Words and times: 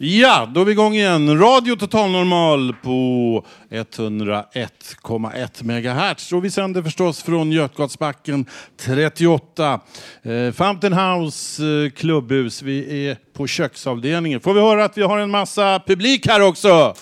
Ja, 0.00 0.50
då 0.54 0.60
är 0.60 0.64
vi 0.64 0.72
igång 0.72 0.94
igen. 0.94 1.38
Radio 1.38 1.76
Total 1.76 2.10
Normal 2.10 2.74
på 2.82 3.44
101,1 3.70 5.62
MHz. 5.62 6.32
Och 6.32 6.44
vi 6.44 6.50
sänder 6.50 6.82
förstås 6.82 7.22
från 7.22 7.52
Götgatsbacken 7.52 8.46
38. 8.80 9.80
Eh, 10.22 10.52
Fountain 10.52 10.92
House 10.92 11.64
eh, 11.64 11.90
klubbhus. 11.90 12.62
Vi 12.62 13.06
är 13.06 13.16
på 13.32 13.46
köksavdelningen. 13.46 14.40
Får 14.40 14.54
vi 14.54 14.60
höra 14.60 14.84
att 14.84 14.98
vi 14.98 15.02
har 15.02 15.18
en 15.18 15.30
massa 15.30 15.80
publik 15.86 16.26
här 16.26 16.40
också? 16.40 16.94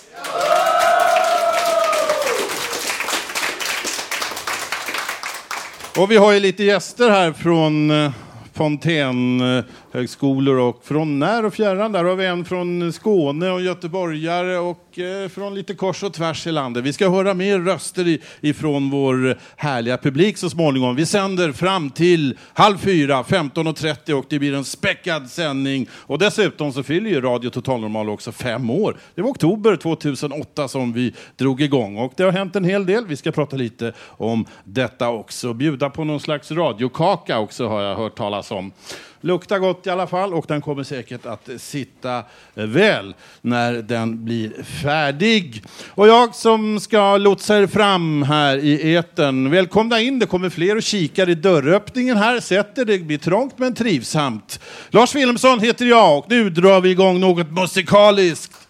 Och 5.97 6.11
vi 6.11 6.17
har 6.17 6.31
ju 6.31 6.39
lite 6.39 6.63
gäster 6.63 7.09
här 7.09 7.33
från 7.33 7.91
eh, 7.91 8.11
eh 8.57 9.63
högskolor 9.97 10.59
och 10.59 10.83
från 10.83 11.19
när 11.19 11.45
och 11.45 11.53
fjärran. 11.53 11.91
Där 11.91 12.03
har 12.03 12.15
vi 12.15 12.25
en 12.25 12.45
från 12.45 12.93
Skåne 12.93 13.49
och 13.49 13.61
göteborgare 13.61 14.57
och 14.57 14.99
eh, 14.99 15.29
från 15.29 15.55
lite 15.55 15.73
kors 15.73 16.03
och 16.03 16.13
tvärs 16.13 16.47
i 16.47 16.51
landet. 16.51 16.83
Vi 16.83 16.93
ska 16.93 17.09
höra 17.09 17.33
mer 17.33 17.59
röster 17.59 18.19
ifrån 18.41 18.89
vår 18.89 19.37
härliga 19.55 19.97
publik 19.97 20.37
så 20.37 20.49
småningom. 20.49 20.95
Vi 20.95 21.05
sänder 21.05 21.51
fram 21.51 21.89
till 21.89 22.37
halv 22.53 22.77
fyra, 22.77 23.23
15.30 23.23 24.13
och 24.13 24.25
det 24.29 24.39
blir 24.39 24.53
en 24.53 24.63
späckad 24.63 25.29
sändning. 25.29 25.87
Och 25.91 26.19
dessutom 26.19 26.73
så 26.73 26.83
fyller 26.83 27.09
ju 27.09 27.21
Radio 27.21 27.49
Total 27.49 27.81
Normal 27.81 28.09
också 28.09 28.31
fem 28.31 28.69
år. 28.69 28.97
Det 29.15 29.21
var 29.21 29.29
oktober 29.29 29.75
2008 29.75 30.67
som 30.67 30.93
vi 30.93 31.13
drog 31.35 31.61
igång 31.61 31.97
och 31.97 32.13
det 32.15 32.23
har 32.23 32.31
hänt 32.31 32.55
en 32.55 32.63
hel 32.63 32.85
del. 32.85 33.05
Vi 33.07 33.15
ska 33.15 33.31
prata 33.31 33.55
lite 33.55 33.93
om 34.01 34.45
detta 34.63 35.09
också. 35.09 35.53
Bjuda 35.53 35.89
på 35.89 36.03
någon 36.03 36.19
slags 36.19 36.51
radiokaka 36.51 37.39
också 37.39 37.67
har 37.67 37.81
jag 37.81 37.95
hört 37.95 38.17
talas 38.17 38.51
om. 38.51 38.71
Luktar 39.21 39.59
gott 39.59 39.87
i 39.87 39.89
alla 39.89 40.07
fall 40.07 40.33
och 40.33 40.45
den 40.47 40.61
kommer 40.61 40.83
säkert 40.83 41.25
att 41.25 41.49
sitta 41.57 42.23
väl 42.53 43.15
när 43.41 43.73
den 43.73 44.25
blir 44.25 44.63
färdig. 44.63 45.63
Och 45.89 46.07
jag 46.07 46.35
som 46.35 46.79
ska 46.79 47.17
lotsa 47.17 47.57
er 47.57 47.67
fram 47.67 48.23
här 48.23 48.57
i 48.57 48.93
eten. 48.93 49.51
välkomna 49.51 50.01
in. 50.01 50.19
Det 50.19 50.25
kommer 50.25 50.49
fler 50.49 50.75
och 50.75 50.83
kikar 50.83 51.29
i 51.29 51.35
dörröppningen 51.35 52.17
här. 52.17 52.39
Sätt 52.39 52.77
er, 52.77 52.85
det 52.85 52.99
blir 52.99 53.17
trångt 53.17 53.59
men 53.59 53.75
trivsamt. 53.75 54.59
Lars 54.89 55.15
Wilhelmsson 55.15 55.59
heter 55.59 55.85
jag 55.85 56.17
och 56.17 56.25
nu 56.29 56.49
drar 56.49 56.81
vi 56.81 56.89
igång 56.89 57.19
något 57.19 57.51
musikaliskt. 57.51 58.66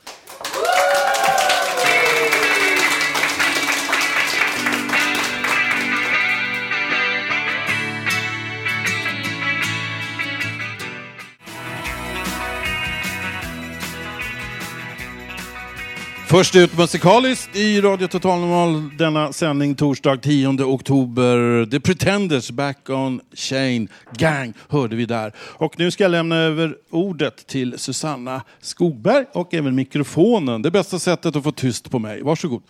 Först 16.29 16.55
ut 16.55 16.77
musikaliskt 16.77 17.55
i 17.55 17.81
Radio 17.81 18.07
Total 18.07 18.39
Normal 18.39 18.97
denna 18.97 19.33
sändning 19.33 19.75
torsdag 19.75 20.17
10 20.17 20.63
oktober. 20.63 21.65
The 21.65 21.79
Pretenders 21.79 22.51
Back 22.51 22.89
on 22.89 23.21
Chain 23.33 23.89
Gang 24.11 24.53
hörde 24.69 24.95
vi 24.95 25.05
där. 25.05 25.33
Och 25.39 25.79
nu 25.79 25.91
ska 25.91 26.03
jag 26.03 26.11
lämna 26.11 26.35
över 26.35 26.75
ordet 26.89 27.47
till 27.47 27.79
Susanna 27.79 28.41
Skogberg 28.61 29.25
och 29.33 29.53
även 29.53 29.75
mikrofonen. 29.75 30.61
Det 30.61 30.71
bästa 30.71 30.99
sättet 30.99 31.35
att 31.35 31.43
få 31.43 31.51
tyst 31.51 31.91
på 31.91 31.99
mig. 31.99 32.21
Varsågod. 32.21 32.63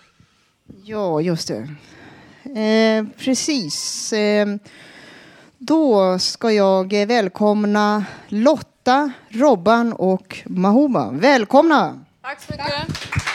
Ja, 0.84 1.22
just 1.22 1.48
det. 1.48 1.68
Eh, 2.62 3.06
precis. 3.18 4.14
Eh, 4.14 4.48
då 5.58 6.20
ska 6.20 6.52
jag 6.52 6.94
välkomna 6.94 8.06
Lotta, 8.28 9.12
Robban 9.30 9.94
och 9.94 10.38
Mahuba. 10.46 11.12
Välkomna! 11.12 12.00
Tack 12.22 12.42
så 12.42 12.52
mycket. 12.52 13.27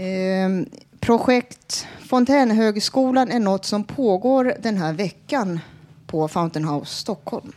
Eh, 0.00 0.48
projekt 1.00 1.86
Fontänhögskolan 2.08 3.30
är 3.30 3.40
något 3.40 3.64
som 3.64 3.84
pågår 3.84 4.54
den 4.60 4.76
här 4.76 4.92
veckan 4.92 5.60
på 6.06 6.28
Fountain 6.28 6.68
House 6.68 6.94
Stockholm. 6.94 7.52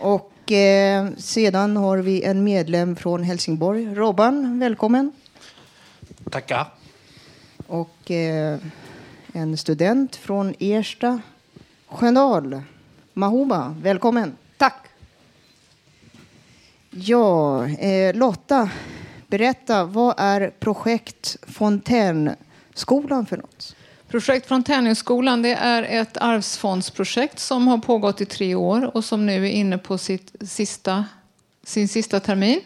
Och 0.00 0.52
eh, 0.52 1.08
sedan 1.16 1.76
har 1.76 1.98
vi 1.98 2.22
en 2.22 2.44
medlem 2.44 2.96
från 2.96 3.22
Helsingborg, 3.22 3.94
Robban. 3.94 4.58
Välkommen! 4.58 5.12
Tackar. 6.30 6.66
Och 7.66 8.10
eh, 8.10 8.58
en 9.36 9.56
student 9.56 10.16
från 10.16 10.54
Ersta 10.58 11.20
Sköndal, 11.88 12.62
Mahuba. 13.12 13.76
Välkommen! 13.82 14.36
Tack. 14.56 14.86
Ja, 16.90 17.66
eh, 17.66 18.14
Lotta, 18.14 18.70
berätta, 19.26 19.84
vad 19.84 20.14
är 20.18 20.50
projekt 20.60 21.36
Fontänskolan 21.42 23.26
för 23.26 23.36
något? 23.36 23.76
Projekt 24.08 24.46
Fontänhögskolan 24.48 25.42
det 25.42 25.54
är 25.54 25.82
ett 25.82 26.16
arvsfondsprojekt 26.16 27.38
som 27.38 27.68
har 27.68 27.78
pågått 27.78 28.20
i 28.20 28.26
tre 28.26 28.54
år 28.54 28.96
och 28.96 29.04
som 29.04 29.26
nu 29.26 29.46
är 29.46 29.50
inne 29.50 29.78
på 29.78 29.98
sitt 29.98 30.32
sista, 30.40 31.04
sin 31.64 31.88
sista 31.88 32.20
termin. 32.20 32.60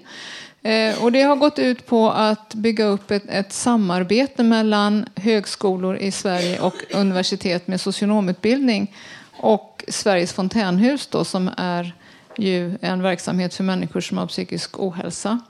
Eh, 0.62 1.04
och 1.04 1.12
det 1.12 1.22
har 1.22 1.36
gått 1.36 1.58
ut 1.58 1.86
på 1.86 2.10
att 2.10 2.54
bygga 2.54 2.84
upp 2.84 3.10
ett, 3.10 3.24
ett 3.28 3.52
samarbete 3.52 4.42
mellan 4.42 5.06
högskolor 5.14 5.96
i 5.96 6.10
Sverige 6.10 6.60
och 6.60 6.74
universitet 6.94 7.66
med 7.66 7.80
socionomutbildning 7.80 8.94
och 9.36 9.84
Sveriges 9.88 10.32
fontänhus 10.32 11.06
då, 11.06 11.24
som 11.24 11.50
är 11.56 11.94
ju 12.36 12.78
en 12.80 13.02
verksamhet 13.02 13.54
för 13.54 13.64
människor 13.64 14.00
som 14.00 14.18
har 14.18 14.26
psykisk 14.26 14.78
ohälsa. 14.78 15.40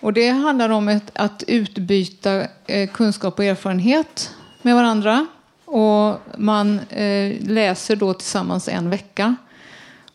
Och 0.00 0.12
det 0.12 0.28
handlar 0.28 0.68
om 0.68 0.88
ett, 0.88 1.10
att 1.14 1.42
utbyta 1.46 2.46
eh, 2.66 2.88
kunskap 2.90 3.38
och 3.38 3.44
erfarenhet 3.44 4.30
med 4.62 4.74
varandra. 4.74 5.26
Och 5.64 6.18
man 6.38 6.80
eh, 6.88 7.36
läser 7.40 7.96
då 7.96 8.14
tillsammans 8.14 8.68
en 8.68 8.90
vecka 8.90 9.36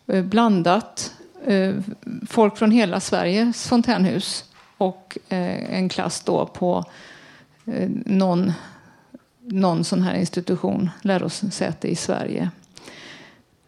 blandat. 0.05 1.13
Eh, 1.45 1.75
folk 2.27 2.57
från 2.57 2.71
hela 2.71 2.99
Sveriges 2.99 3.67
fontänhus 3.67 4.45
och 4.77 5.17
eh, 5.29 5.75
en 5.75 5.89
klass 5.89 6.21
då 6.21 6.45
på 6.45 6.85
eh, 7.65 7.89
någon, 8.05 8.51
någon 9.39 9.83
sån 9.83 10.01
här 10.01 10.13
institution, 10.13 10.89
lärosäte 11.01 11.87
i 11.87 11.95
Sverige. 11.95 12.49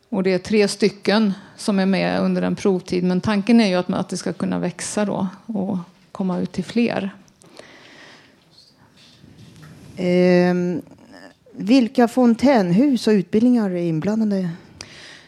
Och 0.09 0.23
det 0.23 0.33
är 0.33 0.39
tre 0.39 0.67
stycken 0.67 1.33
som 1.55 1.79
är 1.79 1.85
med 1.85 2.21
under 2.21 2.41
en 2.41 2.55
provtid. 2.55 3.03
Men 3.03 3.21
tanken 3.21 3.61
är 3.61 3.67
ju 3.67 3.75
att, 3.75 3.89
att 3.89 4.09
det 4.09 4.17
ska 4.17 4.33
kunna 4.33 4.59
växa 4.59 5.05
då 5.05 5.27
och 5.45 5.77
komma 6.11 6.39
ut 6.39 6.51
till 6.51 6.63
fler. 6.63 7.09
Eh, 9.95 10.53
vilka 11.53 12.07
fontänhus 12.07 13.07
och 13.07 13.11
utbildningar 13.11 13.69
är 13.69 13.83
inblandade? 13.83 14.49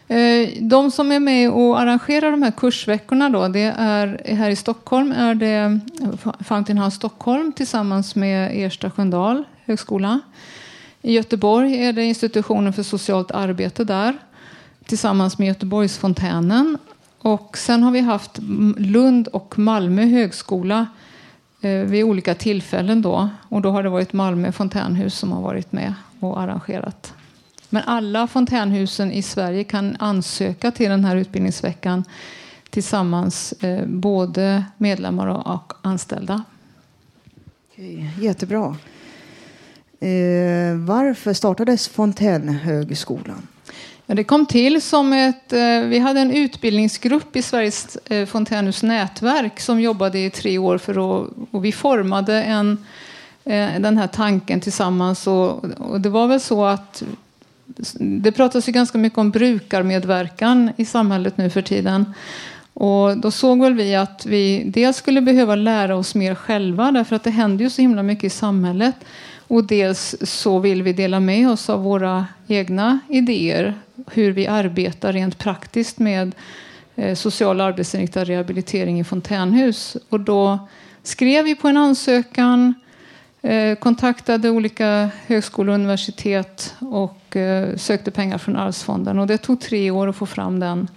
Eh, 0.08 0.48
de 0.60 0.90
som 0.90 1.12
är 1.12 1.20
med 1.20 1.50
och 1.50 1.80
arrangerar 1.80 2.30
de 2.30 2.42
här 2.42 2.50
kursveckorna 2.50 3.30
då, 3.30 3.48
det 3.48 3.74
är 3.76 4.34
här 4.34 4.50
i 4.50 4.56
Stockholm 4.56 5.12
är 5.12 5.34
det 5.34 5.80
Fountain 6.44 6.78
House 6.78 6.96
Stockholm 6.96 7.52
tillsammans 7.52 8.16
med 8.16 8.50
Ersta 8.66 8.90
Sköndal 8.90 9.44
högskola. 9.64 10.20
I 11.02 11.12
Göteborg 11.12 11.84
är 11.84 11.92
det 11.92 12.04
institutionen 12.04 12.72
för 12.72 12.82
socialt 12.82 13.30
arbete 13.30 13.84
där 13.84 14.18
tillsammans 14.86 15.38
med 15.38 15.48
Göteborgsfontänen. 15.48 16.78
Och 17.18 17.58
sen 17.58 17.82
har 17.82 17.90
vi 17.90 18.00
haft 18.00 18.38
Lund 18.76 19.28
och 19.28 19.58
Malmö 19.58 20.04
högskola 20.04 20.86
eh, 21.60 21.70
vid 21.70 22.04
olika 22.04 22.34
tillfällen 22.34 23.02
då. 23.02 23.28
Och 23.48 23.62
då 23.62 23.70
har 23.70 23.82
det 23.82 23.88
varit 23.88 24.12
Malmö 24.12 24.52
fontänhus 24.52 25.18
som 25.18 25.32
har 25.32 25.42
varit 25.42 25.72
med 25.72 25.94
och 26.20 26.40
arrangerat 26.40 27.14
men 27.74 27.82
alla 27.86 28.26
fontänhusen 28.26 29.12
i 29.12 29.22
Sverige 29.22 29.64
kan 29.64 29.96
ansöka 29.98 30.70
till 30.70 30.90
den 30.90 31.04
här 31.04 31.16
utbildningsveckan 31.16 32.04
tillsammans, 32.70 33.52
eh, 33.52 33.86
både 33.86 34.64
medlemmar 34.76 35.26
och 35.26 35.72
anställda. 35.82 36.42
Okej, 37.72 38.10
jättebra. 38.20 38.76
Eh, 40.00 40.76
varför 40.86 41.32
startades 41.32 41.88
Fontänhögskolan? 41.88 43.48
Ja, 44.06 44.14
det 44.14 44.24
kom 44.24 44.46
till 44.46 44.82
som 44.82 45.12
ett... 45.12 45.52
Eh, 45.52 45.80
vi 45.80 45.98
hade 45.98 46.20
en 46.20 46.30
utbildningsgrupp 46.30 47.36
i 47.36 47.42
Sveriges 47.42 47.98
Fontänhus 48.28 48.82
nätverk 48.82 49.60
som 49.60 49.80
jobbade 49.80 50.18
i 50.18 50.30
tre 50.30 50.58
år 50.58 50.78
för 50.78 50.92
att... 50.92 51.30
Och 51.50 51.64
vi 51.64 51.72
formade 51.72 52.42
en, 52.42 52.84
den 53.80 53.98
här 53.98 54.06
tanken 54.06 54.60
tillsammans. 54.60 55.26
Och, 55.26 55.64
och 55.64 56.00
det 56.00 56.08
var 56.08 56.26
väl 56.26 56.40
så 56.40 56.64
att... 56.64 57.02
Det 57.98 58.32
pratas 58.32 58.68
ju 58.68 58.72
ganska 58.72 58.98
mycket 58.98 59.18
om 59.18 59.30
brukarmedverkan 59.30 60.70
i 60.76 60.84
samhället 60.84 61.38
nu 61.38 61.50
för 61.50 61.62
tiden. 61.62 62.14
Och 62.74 63.18
då 63.18 63.30
såg 63.30 63.60
väl 63.60 63.74
vi 63.74 63.94
att 63.94 64.26
vi 64.26 64.62
dels 64.66 64.96
skulle 64.96 65.20
behöva 65.20 65.54
lära 65.54 65.96
oss 65.96 66.14
mer 66.14 66.34
själva 66.34 66.92
därför 66.92 67.16
att 67.16 67.24
det 67.24 67.30
händer 67.30 67.64
ju 67.64 67.70
så 67.70 67.82
himla 67.82 68.02
mycket 68.02 68.24
i 68.24 68.30
samhället. 68.30 68.94
Och 69.48 69.64
dels 69.64 70.16
så 70.22 70.58
vill 70.58 70.82
vi 70.82 70.92
dela 70.92 71.20
med 71.20 71.50
oss 71.50 71.70
av 71.70 71.82
våra 71.82 72.26
egna 72.46 72.98
idéer 73.08 73.74
hur 74.12 74.32
vi 74.32 74.46
arbetar 74.46 75.12
rent 75.12 75.38
praktiskt 75.38 75.98
med 75.98 76.34
eh, 76.96 77.14
social 77.14 77.60
och 77.60 77.66
arbetsinriktad 77.66 78.24
rehabilitering 78.24 79.00
i 79.00 79.04
fontänhus. 79.04 79.96
Och 80.08 80.20
då 80.20 80.68
skrev 81.02 81.44
vi 81.44 81.54
på 81.54 81.68
en 81.68 81.76
ansökan, 81.76 82.74
eh, 83.42 83.74
kontaktade 83.74 84.50
olika 84.50 85.10
högskolor 85.26 85.68
och 85.68 85.74
universitet 85.74 86.74
och 86.78 87.23
eh, 87.36 87.76
sökte 87.76 88.10
pengar 88.10 88.38
från 88.38 88.56
Arvsfonden. 88.56 89.18
Och 89.18 89.26
det 89.26 89.38
tog 89.38 89.60
tre 89.60 89.90
år 89.90 90.08
att 90.08 90.16
få 90.16 90.26
fram 90.26 90.60
den, 90.60 90.88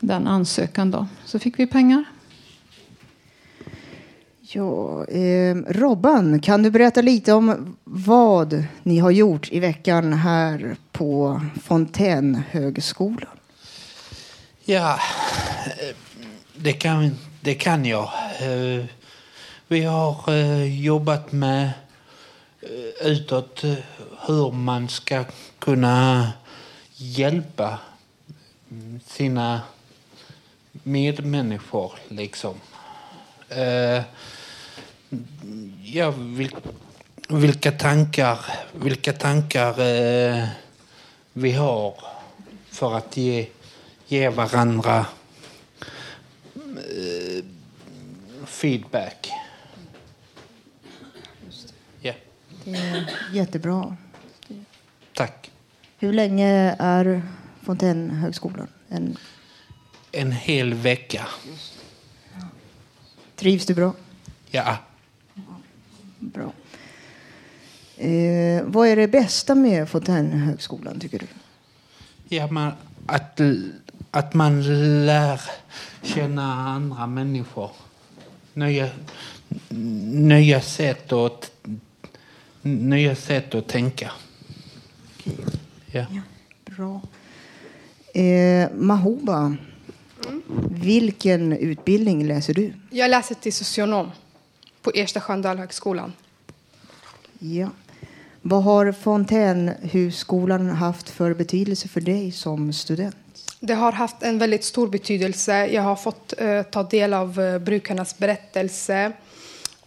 den 0.00 0.26
ansökan. 0.26 0.90
Då. 0.90 1.06
Så 1.24 1.38
fick 1.38 1.58
vi 1.58 1.66
pengar. 1.66 2.04
Ja, 4.40 5.04
eh, 5.04 5.56
Robban, 5.68 6.40
kan 6.40 6.62
du 6.62 6.70
berätta 6.70 7.02
lite 7.02 7.32
om 7.32 7.76
vad 7.84 8.64
ni 8.82 8.98
har 8.98 9.10
gjort 9.10 9.52
i 9.52 9.60
veckan 9.60 10.12
här 10.12 10.76
på 10.92 11.40
Fontänhögskolan? 11.62 13.36
Ja, 14.64 14.98
det 16.56 16.72
kan, 16.72 17.10
det 17.40 17.54
kan 17.54 17.84
jag. 17.84 18.10
Eh, 18.40 18.84
Vi 19.68 19.84
har 19.84 20.16
eh, 20.28 20.80
jobbat 20.84 21.32
med 21.32 21.70
utåt 23.04 23.64
hur 24.26 24.52
man 24.52 24.88
ska 24.88 25.24
kunna 25.58 26.32
hjälpa 26.96 27.78
sina 29.06 29.60
medmänniskor. 30.72 31.92
Liksom. 32.08 32.54
Eh, 33.48 34.02
Ja, 35.82 36.10
vil, 36.10 36.56
vilka 37.28 37.72
tankar, 37.72 38.38
vilka 38.72 39.12
tankar 39.12 39.80
eh, 39.80 40.48
vi 41.32 41.52
har 41.52 41.94
för 42.70 42.96
att 42.96 43.16
ge, 43.16 43.48
ge 44.06 44.28
varandra 44.28 45.06
eh, 46.54 47.44
feedback. 48.46 49.30
Ja, 52.00 52.12
Jättebra. 53.32 53.96
Tack. 55.16 55.50
Hur 55.98 56.12
länge 56.12 56.76
är 56.78 57.22
Fontänhögskolan? 57.62 58.68
En, 58.88 59.16
En 60.12 60.32
hel 60.32 60.74
vecka. 60.74 61.26
trivs 63.36 63.66
du 63.66 63.74
bra? 63.74 63.94
Ja. 64.50 64.76
Bra. 66.18 66.52
Eh, 67.96 68.62
vad 68.64 68.88
är 68.88 68.96
det 68.96 69.08
bästa 69.08 69.54
med 69.54 69.88
Fontänhögskolan, 69.88 71.00
tycker 71.00 71.18
du? 71.18 71.26
Ja, 72.36 72.46
man, 72.46 72.72
att, 73.06 73.40
att 74.10 74.34
man 74.34 74.62
lär 75.06 75.40
känna 76.02 76.54
andra 76.54 77.06
människor. 77.06 77.70
Nya, 78.54 78.88
nya, 79.68 80.60
sätt 80.60 81.12
att, 81.12 81.50
nya 82.62 83.14
sätt 83.16 83.54
att 83.54 83.68
tänka. 83.68 84.12
Ja. 85.92 86.06
Bra. 86.64 87.00
Eh, 88.14 88.70
Mahoba, 88.74 89.56
vilken 90.70 91.52
utbildning 91.52 92.26
läser 92.26 92.54
du? 92.54 92.72
Jag 92.90 93.10
läser 93.10 93.34
till 93.34 93.52
socionom 93.52 94.10
på 94.82 94.90
Ersta 94.94 95.20
Sköndalhögskolan. 95.20 96.12
Ja. 97.38 97.70
Vad 98.42 98.62
har 98.62 98.92
Fontänhusskolan 98.92 100.70
haft 100.70 101.10
för 101.10 101.34
betydelse 101.34 101.88
för 101.88 102.00
dig 102.00 102.32
som 102.32 102.72
student? 102.72 103.16
Det 103.60 103.74
har 103.74 103.92
haft 103.92 104.22
en 104.22 104.38
väldigt 104.38 104.64
stor 104.64 104.88
betydelse. 104.88 105.66
Jag 105.66 105.82
har 105.82 105.96
fått 105.96 106.34
eh, 106.38 106.62
ta 106.62 106.82
del 106.82 107.14
av 107.14 107.40
eh, 107.40 107.58
brukarnas 107.58 108.18
berättelse 108.18 109.12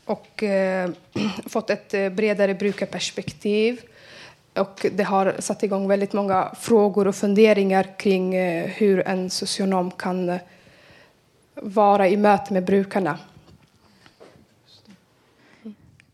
och 0.06 0.44
eh, 0.44 0.90
fått 1.46 1.70
ett 1.70 1.94
eh, 1.94 2.10
bredare 2.10 2.54
brukarperspektiv. 2.54 3.82
Och 4.54 4.86
det 4.96 5.04
har 5.04 5.36
satt 5.40 5.64
igång 5.64 5.88
väldigt 5.88 6.14
många 6.14 6.56
frågor 6.60 7.08
och 7.08 7.16
funderingar 7.16 7.98
kring 7.98 8.36
eh, 8.36 8.68
hur 8.68 9.08
en 9.08 9.30
socionom 9.30 9.92
kan 9.92 10.30
eh, 10.30 10.40
vara 11.56 12.08
i 12.08 12.18
möte 12.18 12.54
med 12.54 12.66
brukarna. 12.66 13.20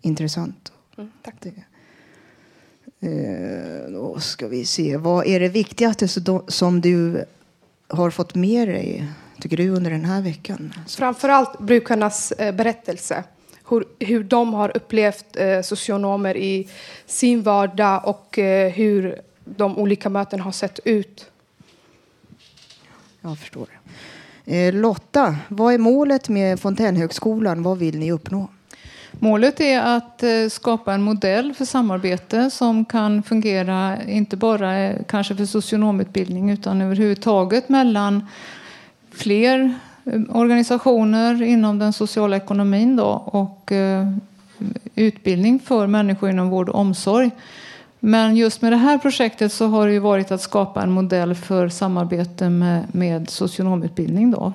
Intressant. 0.01 0.71
Mm, 0.97 1.11
tack. 1.21 1.35
Det. 1.39 1.51
Eh, 2.99 3.91
då 3.91 4.19
ska 4.19 4.47
vi 4.47 4.65
se. 4.65 4.97
Vad 4.97 5.27
är 5.27 5.39
det 5.39 5.49
viktigaste 5.49 6.07
som 6.47 6.81
du 6.81 7.25
har 7.87 8.09
fått 8.09 8.35
med 8.35 8.67
dig, 8.67 9.07
tycker 9.41 9.57
du, 9.57 9.69
under 9.69 9.91
den 9.91 10.05
här 10.05 10.21
veckan? 10.21 10.73
Framförallt 10.87 11.59
brukarnas 11.59 12.31
eh, 12.31 12.55
berättelse. 12.55 13.23
Hur, 13.69 13.85
hur 13.99 14.23
de 14.23 14.53
har 14.53 14.77
upplevt 14.77 15.37
eh, 15.37 15.61
socionomer 15.61 16.37
i 16.37 16.67
sin 17.05 17.43
vardag 17.43 18.01
och 18.05 18.39
eh, 18.39 18.71
hur 18.71 19.21
de 19.45 19.77
olika 19.77 20.09
möten 20.09 20.39
har 20.39 20.51
sett 20.51 20.79
ut. 20.85 21.25
Jag 23.21 23.39
förstår. 23.39 23.67
Eh, 24.45 24.73
Lotta, 24.73 25.35
vad 25.47 25.73
är 25.73 25.77
målet 25.77 26.29
med 26.29 26.59
Fontänhögskolan? 26.59 27.63
Vad 27.63 27.77
vill 27.77 27.99
ni 27.99 28.11
uppnå? 28.11 28.47
Målet 29.19 29.61
är 29.61 29.97
att 29.97 30.23
eh, 30.23 30.47
skapa 30.49 30.93
en 30.93 31.01
modell 31.01 31.53
för 31.53 31.65
samarbete 31.65 32.51
som 32.51 32.85
kan 32.85 33.23
fungera 33.23 34.03
inte 34.03 34.37
bara 34.37 34.77
eh, 34.77 34.95
kanske 35.07 35.35
för 35.35 35.45
socionomutbildning 35.45 36.49
utan 36.49 36.81
överhuvudtaget 36.81 37.69
mellan 37.69 38.27
fler 39.11 39.73
Eh, 40.05 40.21
organisationer 40.29 41.41
inom 41.43 41.79
den 41.79 41.93
sociala 41.93 42.37
ekonomin 42.37 42.95
då, 42.95 43.07
och 43.25 43.71
eh, 43.71 44.11
utbildning 44.95 45.59
för 45.59 45.87
människor 45.87 46.29
inom 46.29 46.49
vård 46.49 46.69
och 46.69 46.79
omsorg. 46.79 47.31
Men 47.99 48.35
just 48.35 48.61
med 48.61 48.71
det 48.71 48.77
här 48.77 48.97
projektet 48.97 49.53
så 49.53 49.67
har 49.67 49.87
det 49.87 49.93
ju 49.93 49.99
varit 49.99 50.31
att 50.31 50.41
skapa 50.41 50.81
en 50.81 50.91
modell 50.91 51.35
för 51.35 51.69
samarbete 51.69 52.49
med, 52.49 52.83
med 52.91 53.29
socionomutbildning 53.29 54.31
då, 54.31 54.53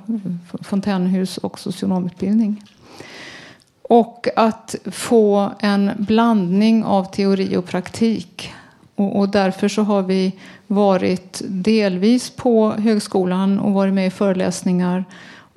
fontänhus 0.60 1.38
och 1.38 1.58
socionomutbildning. 1.58 2.62
Och 3.82 4.28
att 4.36 4.74
få 4.86 5.50
en 5.60 5.90
blandning 5.98 6.84
av 6.84 7.04
teori 7.04 7.56
och 7.56 7.66
praktik. 7.66 8.52
Och, 8.94 9.18
och 9.18 9.28
därför 9.28 9.68
så 9.68 9.82
har 9.82 10.02
vi 10.02 10.32
varit 10.66 11.42
delvis 11.48 12.30
på 12.30 12.70
högskolan 12.70 13.58
och 13.58 13.72
varit 13.72 13.94
med 13.94 14.06
i 14.06 14.10
föreläsningar 14.10 15.04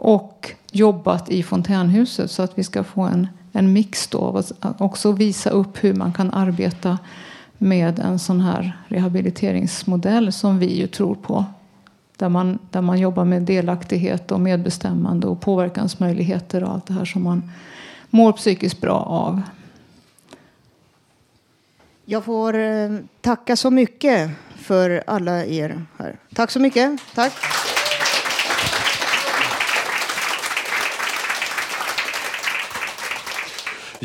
och 0.03 0.51
jobbat 0.71 1.29
i 1.29 1.43
fontänhuset 1.43 2.31
så 2.31 2.43
att 2.43 2.57
vi 2.57 2.63
ska 2.63 2.83
få 2.83 3.01
en, 3.01 3.27
en 3.51 3.73
mix 3.73 4.07
då 4.07 4.19
och 4.19 4.81
också 4.81 5.11
visa 5.11 5.49
upp 5.49 5.83
hur 5.83 5.93
man 5.93 6.13
kan 6.13 6.33
arbeta 6.33 6.97
med 7.57 7.99
en 7.99 8.19
sån 8.19 8.41
här 8.41 8.77
rehabiliteringsmodell 8.87 10.33
som 10.33 10.59
vi 10.59 10.79
ju 10.79 10.87
tror 10.87 11.15
på. 11.15 11.45
Där 12.17 12.29
man, 12.29 12.59
där 12.71 12.81
man 12.81 12.99
jobbar 12.99 13.25
med 13.25 13.41
delaktighet 13.41 14.31
och 14.31 14.39
medbestämmande 14.39 15.27
och 15.27 15.41
påverkansmöjligheter 15.41 16.63
och 16.63 16.71
allt 16.71 16.85
det 16.85 16.93
här 16.93 17.05
som 17.05 17.23
man 17.23 17.51
mår 18.09 18.31
psykiskt 18.31 18.81
bra 18.81 18.99
av. 18.99 19.41
Jag 22.05 22.23
får 22.23 22.55
eh, 22.55 22.91
tacka 23.21 23.55
så 23.55 23.71
mycket 23.71 24.31
för 24.55 25.03
alla 25.07 25.45
er 25.45 25.85
här. 25.97 26.15
Tack 26.33 26.51
så 26.51 26.59
mycket. 26.59 26.99
Tack. 27.15 27.33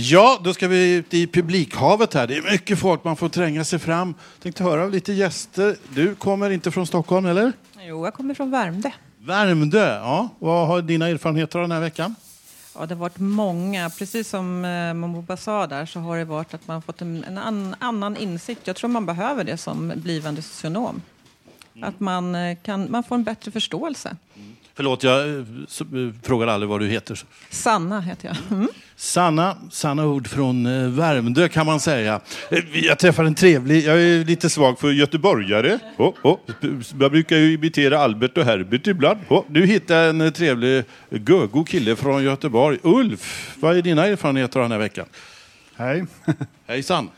Ja, 0.01 0.41
då 0.45 0.55
ska 0.55 0.69
vi 0.69 0.95
ut 0.95 1.15
i 1.15 1.27
publikhavet 1.27 2.15
här. 2.15 2.27
Det 2.27 2.37
är 2.37 2.53
mycket 2.53 2.79
folk, 2.79 3.05
man 3.05 3.17
får 3.17 3.29
tränga 3.29 3.65
sig 3.65 3.79
fram. 3.79 4.15
Tänkte 4.43 4.65
höra 4.65 4.83
av 4.83 4.91
lite 4.91 5.13
gäster. 5.13 5.77
Du 5.89 6.15
kommer 6.15 6.51
inte 6.51 6.71
från 6.71 6.87
Stockholm, 6.87 7.27
eller? 7.27 7.53
Jo, 7.81 8.05
jag 8.07 8.15
kommer 8.15 8.35
från 8.35 8.51
Värmdö. 8.51 8.91
Värmdö, 9.19 9.95
ja. 9.95 10.29
Vad 10.39 10.69
har 10.69 10.83
dina 10.83 11.09
erfarenheter 11.09 11.59
av 11.59 11.63
den 11.63 11.73
här 11.73 11.81
veckan? 11.81 12.15
Ja, 12.75 12.87
det 12.87 12.95
har 12.95 13.01
varit 13.01 13.19
många. 13.19 13.91
Precis 13.91 14.29
som 14.29 14.65
eh, 14.65 14.95
Momoba 14.95 15.37
sa 15.37 15.67
där 15.67 15.87
så 15.87 16.01
har 16.01 16.19
det 16.19 16.25
varit 16.25 16.55
att 16.55 16.69
man 16.69 16.83
fått 16.83 17.01
en, 17.01 17.25
en 17.25 17.39
an, 17.39 17.77
annan 17.79 18.17
insikt. 18.17 18.67
Jag 18.67 18.77
tror 18.77 18.91
man 18.91 19.07
behöver 19.07 19.45
det 19.45 19.57
som 19.57 19.93
blivande 19.97 20.43
socionom. 20.43 21.03
Att 21.83 22.01
man, 22.01 22.35
eh, 22.35 22.57
kan, 22.63 22.91
man 22.91 23.03
får 23.05 23.15
en 23.15 23.25
bättre 23.25 23.51
förståelse. 23.51 24.17
Förlåt, 24.79 25.03
jag 25.03 25.29
eh, 25.29 25.35
eh, 25.35 26.13
frågar 26.23 26.47
aldrig 26.47 26.69
vad 26.69 26.81
du 26.81 26.87
heter. 26.87 27.21
Sanna 27.51 28.01
heter 28.01 28.29
jag. 28.29 28.59
Mm. 28.59 28.69
Sanna, 28.97 29.57
sanna 29.71 30.07
ord 30.07 30.29
från 30.29 30.67
eh, 30.67 30.89
Värmdö 30.89 31.49
kan 31.49 31.67
man 31.67 31.81
säga. 31.81 32.21
Jag 32.73 32.99
träffar 32.99 33.25
en 33.25 33.35
trevlig, 33.35 33.85
jag 33.85 34.01
är 34.03 34.25
lite 34.25 34.51
svag 34.51 34.79
för 34.79 34.91
göteborgare. 34.91 35.79
Oh, 35.97 36.15
oh. 36.23 36.39
Jag 37.01 37.11
brukar 37.11 37.37
ju 37.37 37.53
imitera 37.53 37.99
Albert 37.99 38.39
och 38.39 38.45
Herbert 38.45 38.87
ibland. 38.87 39.19
Oh, 39.29 39.45
nu 39.49 39.67
hittar 39.67 39.95
jag 39.95 40.09
en 40.09 40.33
trevlig 40.33 40.85
gögo 41.11 41.65
kille 41.65 41.97
från 41.97 42.25
Göteborg. 42.25 42.79
Ulf, 42.83 43.55
vad 43.61 43.77
är 43.77 43.83
dina 43.83 44.07
erfarenheter 44.07 44.61
av 44.61 44.65
den 44.65 44.73
här 44.73 44.79
veckan? 44.79 45.07
Hej. 45.77 46.05
Hejsan. 46.67 47.11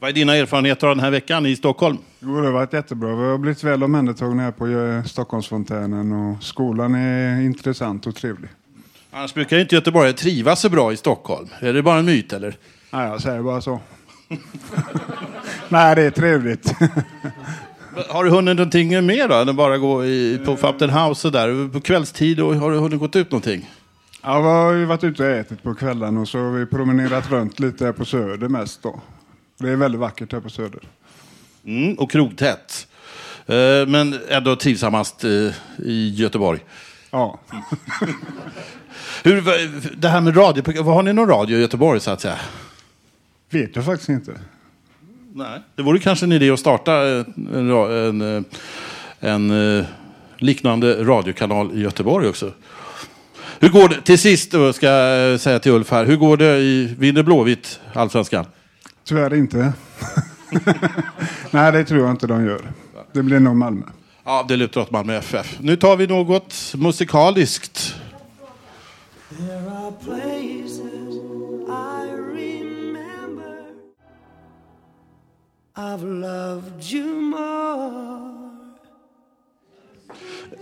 Vad 0.00 0.10
är 0.10 0.14
dina 0.14 0.36
erfarenheter 0.36 0.86
av 0.86 0.96
den 0.96 1.04
här 1.04 1.10
veckan 1.10 1.46
i 1.46 1.56
Stockholm? 1.56 1.98
Jo, 2.20 2.40
det 2.40 2.46
har 2.46 2.52
varit 2.52 2.72
jättebra. 2.72 3.16
Vi 3.16 3.22
har 3.22 3.38
blivit 3.38 3.64
väl 3.64 3.82
omhändertagna 3.82 4.42
här 4.42 4.50
på 4.50 4.66
eh, 4.66 5.04
Stockholmsfontänen 5.04 6.12
och 6.12 6.42
skolan 6.42 6.94
är 6.94 7.40
intressant 7.40 8.06
och 8.06 8.14
trevlig. 8.14 8.50
Annars 9.10 9.34
brukar 9.34 9.58
inte 9.58 9.74
göteborgare 9.74 10.12
trivas 10.12 10.60
så 10.60 10.68
bra 10.68 10.92
i 10.92 10.96
Stockholm. 10.96 11.48
Är 11.60 11.72
det 11.72 11.82
bara 11.82 11.98
en 11.98 12.04
myt 12.04 12.32
eller? 12.32 12.56
Nej, 12.90 13.08
jag 13.08 13.22
säger 13.22 13.42
bara 13.42 13.60
så. 13.60 13.80
Nej, 15.68 15.94
det 15.96 16.02
är 16.02 16.10
trevligt. 16.10 16.74
Har 18.08 18.24
du 18.24 18.30
hunnit 18.30 18.56
någonting 18.56 19.06
mer 19.06 19.28
då? 19.28 19.34
Än 19.34 19.56
bara 19.56 19.78
gå 19.78 20.04
i, 20.04 20.40
på 20.44 20.56
Fountain 20.56 20.90
House 20.90 21.28
och 21.28 21.32
där 21.32 21.68
på 21.72 21.80
kvällstid? 21.80 22.40
Och 22.40 22.54
har 22.54 22.70
du 22.70 22.76
hunnit 22.78 23.00
gått 23.00 23.16
ut 23.16 23.30
någonting? 23.30 23.70
Ja, 24.22 24.40
vi 24.40 24.80
har 24.80 24.86
varit 24.86 25.04
ute 25.04 25.22
och 25.22 25.30
ätit 25.30 25.62
på 25.62 25.74
kvällen 25.74 26.16
och 26.16 26.28
så 26.28 26.38
har 26.38 26.50
vi 26.50 26.66
promenerat 26.66 27.30
runt 27.30 27.60
lite 27.60 27.84
här 27.84 27.92
på 27.92 28.04
Söder 28.04 28.48
mest 28.48 28.82
då. 28.82 29.00
Det 29.60 29.70
är 29.70 29.76
väldigt 29.76 30.00
vackert 30.00 30.32
här 30.32 30.40
på 30.40 30.50
Söder. 30.50 30.80
Mm, 31.64 31.94
och 31.94 32.10
krogtätt. 32.10 32.86
Eh, 33.46 33.86
men 33.86 34.18
ändå 34.28 34.56
trivsammast 34.56 35.24
eh, 35.24 35.30
i 35.78 36.14
Göteborg. 36.16 36.60
Ja. 37.10 37.40
Hur, 39.22 39.42
det 39.96 40.08
här 40.08 40.20
med 40.20 40.36
radio, 40.36 40.82
har 40.82 41.02
ni 41.02 41.12
någon 41.12 41.28
radio 41.28 41.58
i 41.58 41.60
Göteborg 41.60 42.00
så 42.00 42.10
att 42.10 42.20
säga? 42.20 42.38
Vet 43.50 43.76
jag 43.76 43.84
faktiskt 43.84 44.08
inte. 44.08 44.40
Nej. 45.34 45.60
Det 45.74 45.82
vore 45.82 45.98
kanske 45.98 46.26
en 46.26 46.32
idé 46.32 46.50
att 46.50 46.60
starta 46.60 47.08
eh, 47.08 47.24
en, 47.54 47.70
en, 48.20 49.50
en 49.50 49.84
liknande 50.38 51.04
radiokanal 51.04 51.78
i 51.78 51.80
Göteborg 51.80 52.28
också. 52.28 52.52
Hur 53.58 53.68
går 53.68 53.88
det, 53.88 54.00
till 54.00 54.18
sist 54.18 54.52
då 54.52 54.72
ska 54.72 54.86
jag 54.86 55.40
säga 55.40 55.58
till 55.58 55.72
Ulf 55.72 55.90
här, 55.90 56.04
hur 56.04 56.16
går 56.16 56.36
det 56.36 56.58
i, 56.58 56.94
vinner 56.98 57.22
Blåvitt 57.22 57.80
allsvenskan? 57.92 58.46
Tyvärr 59.10 59.34
inte. 59.34 59.72
Nej, 61.50 61.72
det 61.72 61.84
tror 61.84 62.00
jag 62.00 62.10
inte 62.10 62.26
de 62.26 62.44
gör. 62.44 62.72
Det 63.12 63.22
blir 63.22 63.40
nog 63.40 63.56
Malmö. 63.56 63.86
Ja, 64.24 64.44
det 64.48 64.56
lutar 64.56 64.80
åt 64.80 64.90
Malmö 64.90 65.16
FF. 65.16 65.58
Nu 65.60 65.76
tar 65.76 65.96
vi 65.96 66.06
något 66.06 66.74
musikaliskt. 66.76 67.94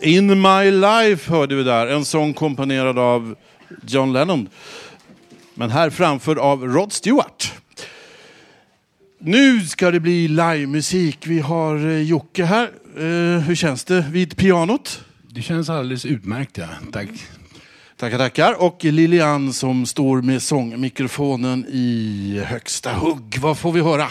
In 0.00 0.42
My 0.42 0.70
Life 0.70 1.32
hörde 1.32 1.54
vi 1.54 1.62
där, 1.62 1.86
en 1.86 2.04
sång 2.04 2.34
komponerad 2.34 2.98
av 2.98 3.34
John 3.82 4.12
Lennon. 4.12 4.48
Men 5.54 5.70
här 5.70 5.90
framförd 5.90 6.38
av 6.38 6.64
Rod 6.64 6.92
Stewart. 6.92 7.57
Nu 9.20 9.60
ska 9.60 9.90
det 9.90 10.00
bli 10.00 10.28
livemusik. 10.28 11.26
Vi 11.26 11.40
har 11.40 11.86
eh, 11.86 12.02
Jocke 12.02 12.44
här. 12.44 12.70
Eh, 12.96 13.40
hur 13.40 13.54
känns 13.54 13.84
det 13.84 14.04
vid 14.10 14.36
pianot? 14.36 15.04
Det 15.28 15.42
känns 15.42 15.70
alldeles 15.70 16.06
utmärkt, 16.06 16.58
ja. 16.58 16.66
Tack. 16.92 17.08
Tackar, 17.96 18.18
tackar. 18.18 18.62
Och 18.62 18.84
Lilian 18.84 19.52
som 19.52 19.86
står 19.86 20.22
med 20.22 20.42
sångmikrofonen 20.42 21.66
i 21.68 22.42
högsta 22.46 22.92
hugg. 22.92 23.38
Vad 23.40 23.58
får 23.58 23.72
vi 23.72 23.80
höra? 23.80 24.06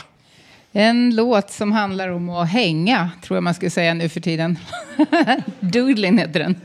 En 0.72 1.16
låt 1.16 1.52
som 1.52 1.72
handlar 1.72 2.10
om 2.10 2.30
att 2.30 2.50
hänga, 2.50 3.10
tror 3.24 3.38
jag 3.38 3.44
man 3.44 3.54
skulle 3.54 3.72
säga 3.72 3.94
nu 3.94 4.10
för 4.10 4.20
tiden. 4.20 4.60
Doodlin 5.60 6.18
heter 6.18 6.40
den. 6.40 6.56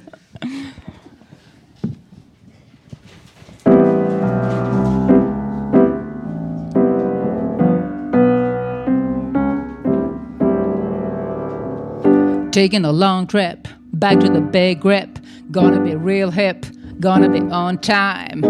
Taking 12.53 12.85
a 12.85 12.93
long 12.93 13.27
trip 13.27 13.67
back 13.95 14.21
to 14.21 14.29
the 14.29 14.43
big 14.43 14.81
Grip. 14.81 15.19
Gonna 15.51 15.81
be 15.83 15.97
real 15.97 16.31
hip, 16.31 16.67
gonna 17.01 17.31
be 17.31 17.41
on 17.41 17.79
time. 17.79 18.43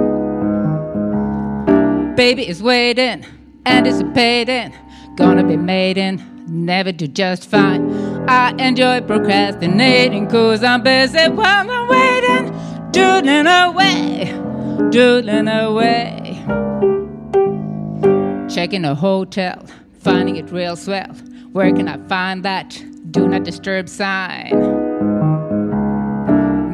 Baby 2.16 2.48
is 2.48 2.60
waiting, 2.60 3.24
anticipating, 3.64 4.74
gonna 5.14 5.44
be 5.44 5.56
maiden, 5.56 6.20
never 6.48 6.90
do 6.90 7.06
just 7.06 7.48
fine. 7.48 7.92
I 8.28 8.50
enjoy 8.58 9.02
procrastinating, 9.02 10.26
cause 10.26 10.64
I'm 10.64 10.82
busy 10.82 11.28
while 11.28 11.70
I'm 11.70 11.86
waiting, 11.86 12.90
doodling 12.90 13.46
away, 13.46 14.32
doodling 14.90 15.46
away. 15.46 16.42
Checking 18.52 18.84
a 18.84 18.96
hotel, 18.96 19.64
finding 20.00 20.34
it 20.34 20.50
real 20.50 20.74
swell. 20.74 21.14
Where 21.52 21.72
can 21.72 21.86
I 21.86 21.98
find 22.08 22.44
that 22.44 22.82
do 23.12 23.28
not 23.28 23.44
disturb 23.44 23.88
sign? 23.88 24.50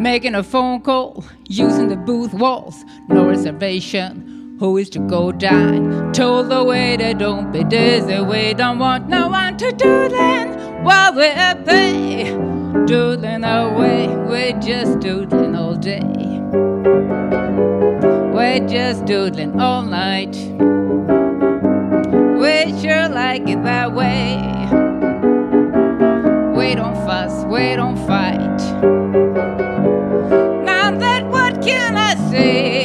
Making 0.00 0.36
a 0.36 0.42
phone 0.42 0.80
call, 0.80 1.24
using 1.48 1.88
the 1.88 1.96
booth 1.96 2.32
walls, 2.32 2.84
no 3.08 3.26
reservation. 3.26 4.56
Who 4.60 4.76
is 4.76 4.88
to 4.90 5.00
go 5.00 5.32
dine? 5.32 6.12
Told 6.12 6.48
the 6.48 6.62
waiter, 6.64 7.14
don't 7.14 7.52
be 7.52 7.64
dizzy, 7.64 8.20
we 8.20 8.54
don't 8.54 8.78
want 8.78 9.08
no 9.08 9.28
one 9.28 9.56
to 9.58 9.72
doodling 9.72 10.84
while 10.84 11.14
we're 11.14 11.36
up 11.36 11.64
there. 11.64 12.36
Doodling 12.86 13.44
away, 13.44 14.06
we're 14.08 14.58
just 14.60 15.00
doodling 15.00 15.56
all 15.56 15.74
day. 15.74 16.02
We're 18.32 18.66
just 18.68 19.04
doodling 19.04 19.60
all 19.60 19.82
night. 19.82 20.36
We 22.38 22.80
sure 22.80 23.08
like 23.08 23.48
it 23.48 23.62
that 23.64 23.92
way. 23.92 24.87
We 26.58 26.74
don't 26.74 26.96
fuss, 27.06 27.44
we 27.44 27.76
don't 27.76 27.96
fight. 28.04 28.58
Now 30.64 30.90
that 30.98 31.24
what 31.26 31.62
can 31.62 31.96
I 31.96 32.16
say? 32.30 32.77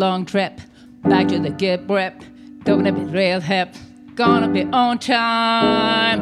Long 0.00 0.24
trip 0.24 0.60
back 1.02 1.28
to 1.28 1.38
the 1.38 1.50
get 1.50 1.82
rep. 1.86 2.24
Gonna 2.64 2.90
be 2.90 3.04
real 3.04 3.38
hip, 3.38 3.74
gonna 4.14 4.48
be 4.48 4.64
on 4.72 4.98
time. 4.98 6.20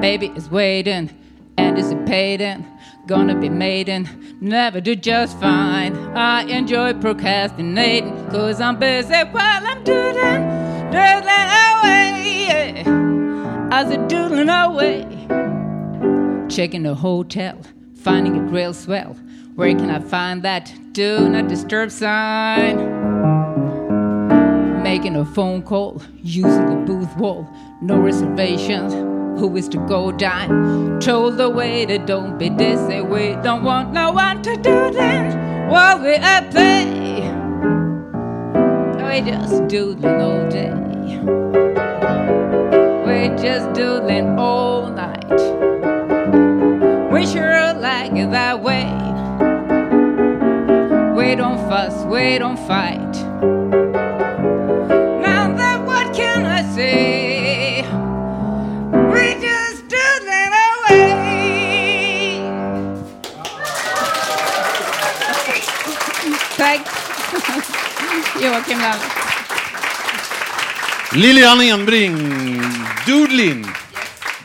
Baby 0.00 0.32
is 0.34 0.50
waiting, 0.50 1.08
anticipating, 1.56 2.66
gonna 3.06 3.36
be 3.38 3.48
maiden, 3.48 4.08
never 4.40 4.80
do 4.80 4.96
just 4.96 5.38
fine. 5.38 5.96
I 6.16 6.42
enjoy 6.42 6.94
procrastinating, 6.94 8.28
cause 8.28 8.60
I'm 8.60 8.76
busy 8.80 9.14
while 9.30 9.66
I'm 9.66 9.84
doodling, 9.84 10.42
doodling 10.90 11.50
away. 11.70 12.82
I 13.70 13.84
was 13.84 13.96
doodling 14.08 14.48
away. 14.48 15.06
Checking 16.48 16.82
the 16.82 16.96
hotel, 16.96 17.56
finding 17.94 18.34
it 18.34 18.50
real 18.50 18.74
swell. 18.74 19.16
Where 19.56 19.74
can 19.74 19.90
I 19.90 19.98
find 19.98 20.42
that 20.42 20.72
do 20.92 21.28
not 21.28 21.48
disturb 21.48 21.90
sign? 21.90 22.76
Making 24.82 25.16
a 25.16 25.24
phone 25.24 25.62
call, 25.62 26.00
using 26.22 26.66
the 26.70 26.76
booth 26.86 27.14
wall, 27.16 27.48
no 27.82 27.98
reservations. 27.98 28.92
Who 29.40 29.56
is 29.56 29.68
to 29.70 29.78
go 29.86 30.12
dine? 30.12 31.00
Told 31.00 31.36
the 31.36 31.50
waiter, 31.50 31.98
don't 31.98 32.38
be 32.38 32.48
dizzy. 32.48 33.00
We 33.00 33.36
don't 33.42 33.64
want 33.64 33.92
no 33.92 34.12
one 34.12 34.40
to 34.42 34.56
do 34.56 34.92
that 34.92 35.68
while 35.68 35.98
we 36.00 36.14
are 36.14 36.42
pay. 36.52 37.20
We 39.02 39.30
just 39.30 39.66
doodling 39.68 40.20
all 40.20 40.48
day. 40.48 40.72
We 43.04 43.28
just 43.42 43.72
doodling 43.72 44.38
all 44.38 44.88
night. 44.90 45.28
We 47.12 47.26
sure 47.26 47.74
like 47.74 48.12
it 48.12 48.30
that 48.30 48.62
way. 48.62 49.09
We 51.30 51.36
don't 51.36 51.58
fuss, 51.68 52.04
we 52.06 52.38
don't 52.38 52.58
fight. 52.66 53.14
Now 55.22 55.54
then, 55.54 55.86
what 55.86 56.12
can 56.12 56.44
I 56.44 56.62
say? 56.74 57.82
We 59.12 59.38
just 59.38 59.86
doodling 59.86 60.54
away. 60.66 62.42
Tack. 66.58 66.80
Joakim 68.42 68.80
Lamm. 68.82 69.00
Lilian 71.22 71.60
Enbring, 71.60 72.18
Doodlin. 73.06 73.60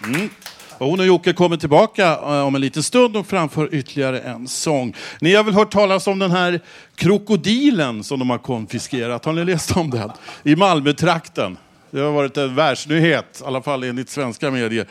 Mm. 0.03 0.44
Hon 0.77 0.99
och 0.99 1.05
Jocke 1.05 1.33
kommer 1.33 1.57
tillbaka 1.57 2.05
eh, 2.07 2.47
om 2.47 2.55
en 2.55 2.61
liten 2.61 2.83
stund 2.83 3.17
och 3.17 3.27
framför 3.27 3.75
ytterligare 3.75 4.19
en 4.19 4.47
sång. 4.47 4.95
Ni 5.21 5.35
har 5.35 5.43
väl 5.43 5.53
hört 5.53 5.71
talas 5.71 6.07
om 6.07 6.19
den 6.19 6.31
här 6.31 6.59
krokodilen 6.95 8.03
som 8.03 8.19
de 8.19 8.29
har 8.29 8.37
konfiskerat? 8.37 9.25
Har 9.25 9.33
ni 9.33 9.45
läst 9.45 9.77
om 9.77 9.89
den? 9.89 10.11
I 10.43 10.55
Malmötrakten. 10.55 11.57
Det 11.91 11.99
har 11.99 12.11
varit 12.11 12.37
en 12.37 12.55
världsnyhet, 12.55 13.41
i 13.41 13.47
alla 13.47 13.61
fall 13.61 13.83
enligt 13.83 14.09
svenska 14.09 14.51
medier. 14.51 14.87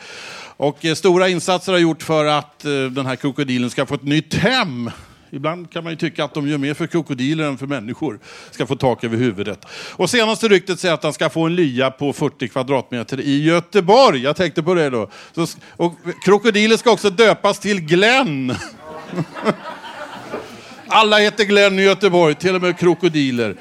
Och 0.57 0.85
eh, 0.85 0.95
stora 0.95 1.29
insatser 1.29 1.71
har 1.71 1.79
gjorts 1.79 2.05
för 2.05 2.25
att 2.25 2.65
eh, 2.65 2.71
den 2.71 3.05
här 3.05 3.15
krokodilen 3.15 3.69
ska 3.69 3.85
få 3.85 3.95
ett 3.95 4.03
nytt 4.03 4.33
hem. 4.33 4.91
Ibland 5.35 5.71
kan 5.71 5.83
man 5.83 5.93
ju 5.93 5.97
tycka 5.97 6.23
att 6.23 6.33
de 6.33 6.47
gör 6.47 6.57
mer 6.57 6.73
för 6.73 6.87
krokodiler 6.87 7.43
än 7.43 7.57
för 7.57 7.67
människor. 7.67 8.19
Ska 8.51 8.65
få 8.65 8.75
tak 8.75 9.03
över 9.03 9.17
huvudet. 9.17 9.65
Och 9.91 10.09
senaste 10.09 10.47
ryktet 10.47 10.79
säger 10.79 10.93
att 10.93 11.03
han 11.03 11.13
ska 11.13 11.29
få 11.29 11.45
en 11.45 11.55
lya 11.55 11.91
på 11.91 12.13
40 12.13 12.47
kvadratmeter 12.47 13.19
i 13.19 13.43
Göteborg. 13.43 14.23
Jag 14.23 14.35
tänkte 14.35 14.63
på 14.63 14.73
det 14.73 14.89
då. 14.89 15.09
Så, 15.33 15.47
och 15.69 15.93
krokodiler 16.23 16.77
ska 16.77 16.91
också 16.91 17.09
döpas 17.09 17.59
till 17.59 17.81
Glenn. 17.81 18.55
Alla 20.87 21.17
heter 21.17 21.43
Glenn 21.43 21.79
i 21.79 21.83
Göteborg, 21.83 22.35
till 22.35 22.55
och 22.55 22.61
med 22.61 22.77
krokodiler. 22.77 23.55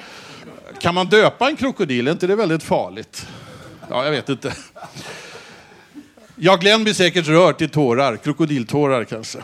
Kan 0.80 0.94
man 0.94 1.06
döpa 1.06 1.48
en 1.48 1.56
krokodil? 1.56 2.08
Är 2.08 2.12
inte 2.12 2.26
det 2.26 2.36
väldigt 2.36 2.62
farligt? 2.62 3.26
Ja, 3.90 4.04
jag 4.04 4.10
vet 4.10 4.28
inte. 4.28 4.52
Ja, 6.36 6.56
Glenn 6.56 6.84
blir 6.84 6.94
säkert 6.94 7.26
rörd 7.26 7.58
till 7.58 7.68
tårar. 7.68 8.16
Krokodiltårar 8.16 9.04
kanske. 9.04 9.38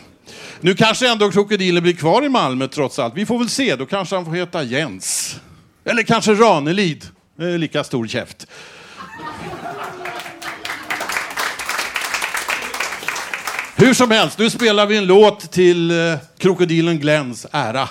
Nu 0.61 0.75
kanske 0.75 1.11
ändå 1.11 1.31
krokodilen 1.31 1.83
blir 1.83 1.93
kvar 1.93 2.25
i 2.25 2.29
Malmö 2.29 2.67
trots 2.67 2.99
allt. 2.99 3.13
Vi 3.15 3.25
får 3.25 3.39
väl 3.39 3.49
se. 3.49 3.75
Då 3.75 3.85
kanske 3.85 4.15
han 4.15 4.25
får 4.25 4.31
heta 4.31 4.63
Jens. 4.63 5.39
Eller 5.85 6.03
kanske 6.03 6.33
Ranelid. 6.33 7.05
Lika 7.37 7.83
stor 7.83 8.07
käft. 8.07 8.47
Hur 13.75 13.93
som 13.93 14.11
helst, 14.11 14.39
nu 14.39 14.49
spelar 14.49 14.85
vi 14.85 14.97
en 14.97 15.05
låt 15.05 15.51
till 15.51 15.91
eh, 15.91 16.17
krokodilen 16.37 16.99
Glens 16.99 17.47
ära. 17.51 17.89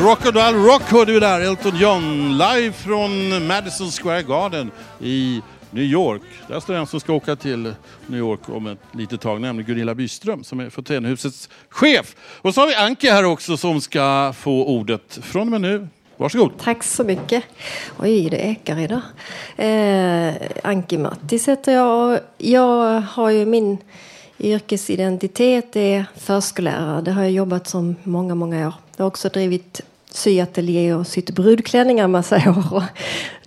Crocodile 0.00 0.52
Rock 0.52 0.82
hörde 0.82 1.12
vi 1.12 1.20
där, 1.20 1.40
Elton 1.40 1.76
John, 1.76 2.38
live 2.38 2.72
från 2.72 3.46
Madison 3.46 3.90
Square 3.90 4.22
Garden 4.22 4.70
i 5.00 5.42
New 5.70 5.84
York. 5.84 6.22
Där 6.48 6.60
står 6.60 6.74
en 6.74 6.86
som 6.86 7.00
ska 7.00 7.12
åka 7.12 7.36
till 7.36 7.74
New 8.06 8.18
York 8.18 8.40
om 8.48 8.66
ett 8.66 8.78
litet 8.92 9.20
tag, 9.20 9.40
nämligen 9.40 9.66
Gunilla 9.66 9.94
Byström 9.94 10.44
som 10.44 10.60
är 10.60 10.70
Fontänhusets 10.70 11.48
chef. 11.68 12.16
Och 12.42 12.54
så 12.54 12.60
har 12.60 12.68
vi 12.68 12.74
Anki 12.74 13.10
här 13.10 13.24
också 13.24 13.56
som 13.56 13.80
ska 13.80 14.32
få 14.36 14.64
ordet 14.64 15.18
från 15.22 15.42
och 15.42 15.60
med 15.60 15.60
nu. 15.60 15.88
Varsågod. 16.16 16.52
Tack 16.58 16.82
så 16.82 17.04
mycket. 17.04 17.44
Oj, 17.98 18.30
det 18.30 18.36
ekar 18.36 18.78
idag. 18.78 19.02
Eh, 19.56 20.34
Anki 20.64 20.98
Mattis 20.98 21.48
heter 21.48 21.72
jag 21.72 22.12
och 22.12 22.18
jag 22.38 23.00
har 23.00 23.30
ju 23.30 23.46
min 23.46 23.78
yrkesidentitet 24.38 25.76
är 25.76 26.04
förskollärare. 26.16 27.00
Det 27.00 27.12
har 27.12 27.22
jag 27.22 27.32
jobbat 27.32 27.68
som 27.68 27.96
många, 28.02 28.34
många 28.34 28.66
år. 28.66 28.74
Jag 28.96 29.04
har 29.04 29.08
också 29.08 29.28
drivit 29.28 29.80
syateljé 30.10 30.94
och 30.94 31.06
sytt 31.06 31.30
brudklänningar 31.30 32.04
en 32.04 32.10
massa 32.10 32.36
år. 32.36 32.74
Och 32.74 32.82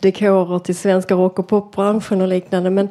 dekorer 0.01 0.59
till 0.59 0.75
svenska 0.75 1.13
rock 1.13 1.39
och 1.39 1.47
popbranschen 1.47 2.21
och 2.21 2.27
liknande. 2.27 2.69
Men 2.69 2.89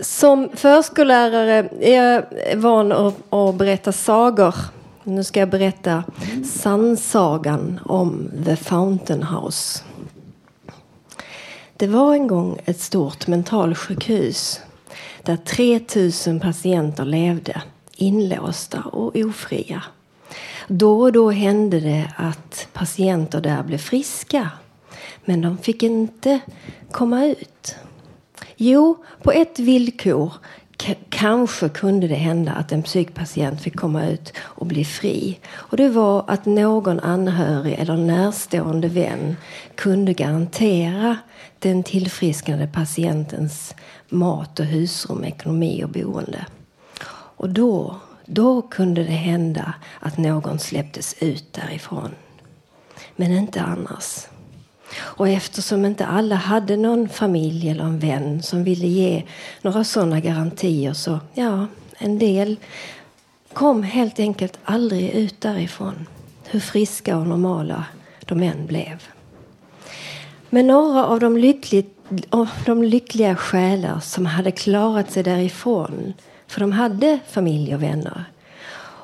som 0.00 0.48
förskollärare 0.54 1.68
är 1.80 2.02
jag 2.02 2.24
van 2.56 2.92
att, 2.92 3.32
att 3.32 3.54
berätta 3.54 3.92
sagor. 3.92 4.54
Nu 5.04 5.24
ska 5.24 5.40
jag 5.40 5.50
berätta 5.50 6.04
sannsagan 6.52 7.80
om 7.84 8.30
The 8.44 8.56
Fountain 8.56 9.22
House. 9.22 9.82
Det 11.76 11.86
var 11.86 12.14
en 12.14 12.26
gång 12.26 12.58
ett 12.64 12.80
stort 12.80 13.26
mentalsjukhus 13.26 14.60
där 15.22 15.36
3000 15.36 16.40
patienter 16.40 17.04
levde 17.04 17.62
inlåsta 17.96 18.82
och 18.82 19.16
ofria. 19.16 19.82
Då 20.68 21.00
och 21.00 21.12
då 21.12 21.30
hände 21.30 21.80
det 21.80 22.12
att 22.16 22.68
patienter 22.72 23.40
där 23.40 23.62
blev 23.62 23.78
friska. 23.78 24.50
Men 25.24 25.40
de 25.40 25.58
fick 25.58 25.82
inte 25.82 26.40
komma 26.90 27.26
ut. 27.26 27.76
Jo, 28.56 29.04
på 29.22 29.32
ett 29.32 29.58
villkor 29.58 30.32
K 30.86 30.94
kanske 31.08 31.68
kunde 31.68 32.08
det 32.08 32.14
hända 32.14 32.52
att 32.52 32.72
en 32.72 32.82
psykpatient 32.82 33.62
fick 33.62 33.76
komma 33.76 34.06
ut 34.06 34.32
och 34.38 34.66
bli 34.66 34.84
fri. 34.84 35.38
Och 35.50 35.76
det 35.76 35.88
var 35.88 36.24
att 36.26 36.46
någon 36.46 37.00
anhörig 37.00 37.74
eller 37.78 37.96
närstående 37.96 38.88
vän 38.88 39.36
kunde 39.74 40.12
garantera 40.12 41.16
den 41.58 41.82
tillfrisknade 41.82 42.66
patientens 42.66 43.74
mat 44.08 44.60
och 44.60 44.66
husrum, 44.66 45.24
ekonomi 45.24 45.84
och 45.84 45.90
boende. 45.90 46.46
Och 47.10 47.48
då, 47.48 47.96
då 48.28 48.62
kunde 48.62 49.02
det 49.02 49.12
hända 49.12 49.74
att 50.00 50.18
någon 50.18 50.58
släpptes 50.58 51.16
ut 51.20 51.52
därifrån. 51.52 52.10
Men 53.16 53.32
inte 53.32 53.62
annars. 53.62 54.26
Och 54.98 55.28
eftersom 55.28 55.84
inte 55.84 56.06
alla 56.06 56.34
hade 56.34 56.76
någon 56.76 57.08
familj 57.08 57.70
eller 57.70 57.84
en 57.84 57.98
vän 57.98 58.42
som 58.42 58.64
ville 58.64 58.86
ge 58.86 59.22
några 59.62 59.84
sådana 59.84 60.20
garantier 60.20 60.92
så, 60.92 61.20
ja, 61.34 61.66
en 61.98 62.18
del 62.18 62.56
kom 63.52 63.82
helt 63.82 64.20
enkelt 64.20 64.58
aldrig 64.64 65.10
ut 65.10 65.40
därifrån. 65.40 66.06
Hur 66.44 66.60
friska 66.60 67.16
och 67.16 67.26
normala 67.26 67.84
de 68.26 68.42
än 68.42 68.66
blev. 68.66 69.02
Men 70.50 70.66
några 70.66 71.06
av 71.06 71.20
de, 71.20 71.36
lyckligt, 71.36 71.98
av 72.30 72.48
de 72.66 72.82
lyckliga 72.82 73.36
själar 73.36 74.00
som 74.00 74.26
hade 74.26 74.50
klarat 74.50 75.10
sig 75.10 75.22
därifrån, 75.22 76.12
för 76.48 76.60
de 76.60 76.72
hade 76.72 77.18
familj 77.28 77.74
och 77.74 77.82
vänner, 77.82 78.24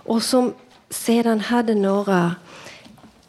och 0.06 0.22
som 0.22 0.54
sedan 0.90 1.40
hade 1.40 1.74
några 1.74 2.34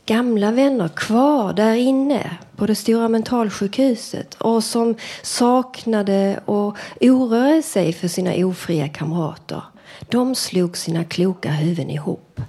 gamla 0.05 0.51
vänner 0.51 0.87
kvar 0.87 1.53
där 1.53 1.75
inne 1.75 2.37
på 2.55 2.65
det 2.65 2.75
stora 2.75 3.09
mentalsjukhuset 3.09 4.33
och 4.33 4.63
som 4.63 4.95
saknade 5.21 6.39
och 6.45 6.77
oroade 7.01 7.61
sig 7.61 7.93
för 7.93 8.07
sina 8.07 8.45
ofria 8.45 8.87
kamrater. 8.87 9.61
De 10.09 10.35
slog 10.35 10.77
sina 10.77 11.03
kloka 11.03 11.51
huvuden 11.51 11.89
ihop. 11.89 12.41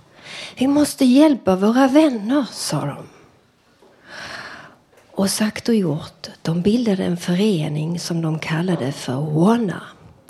Vi 0.58 0.66
måste 0.66 1.04
hjälpa 1.04 1.56
våra 1.56 1.88
vänner, 1.88 2.46
sa 2.52 2.84
de. 2.86 2.96
Och 5.10 5.30
sagt 5.30 5.68
och 5.68 5.74
gjort, 5.74 6.28
de 6.42 6.62
bildade 6.62 7.04
en 7.04 7.16
förening 7.16 8.00
som 8.00 8.22
de 8.22 8.38
kallade 8.38 8.92
för 8.92 9.20
WANA. 9.20 9.82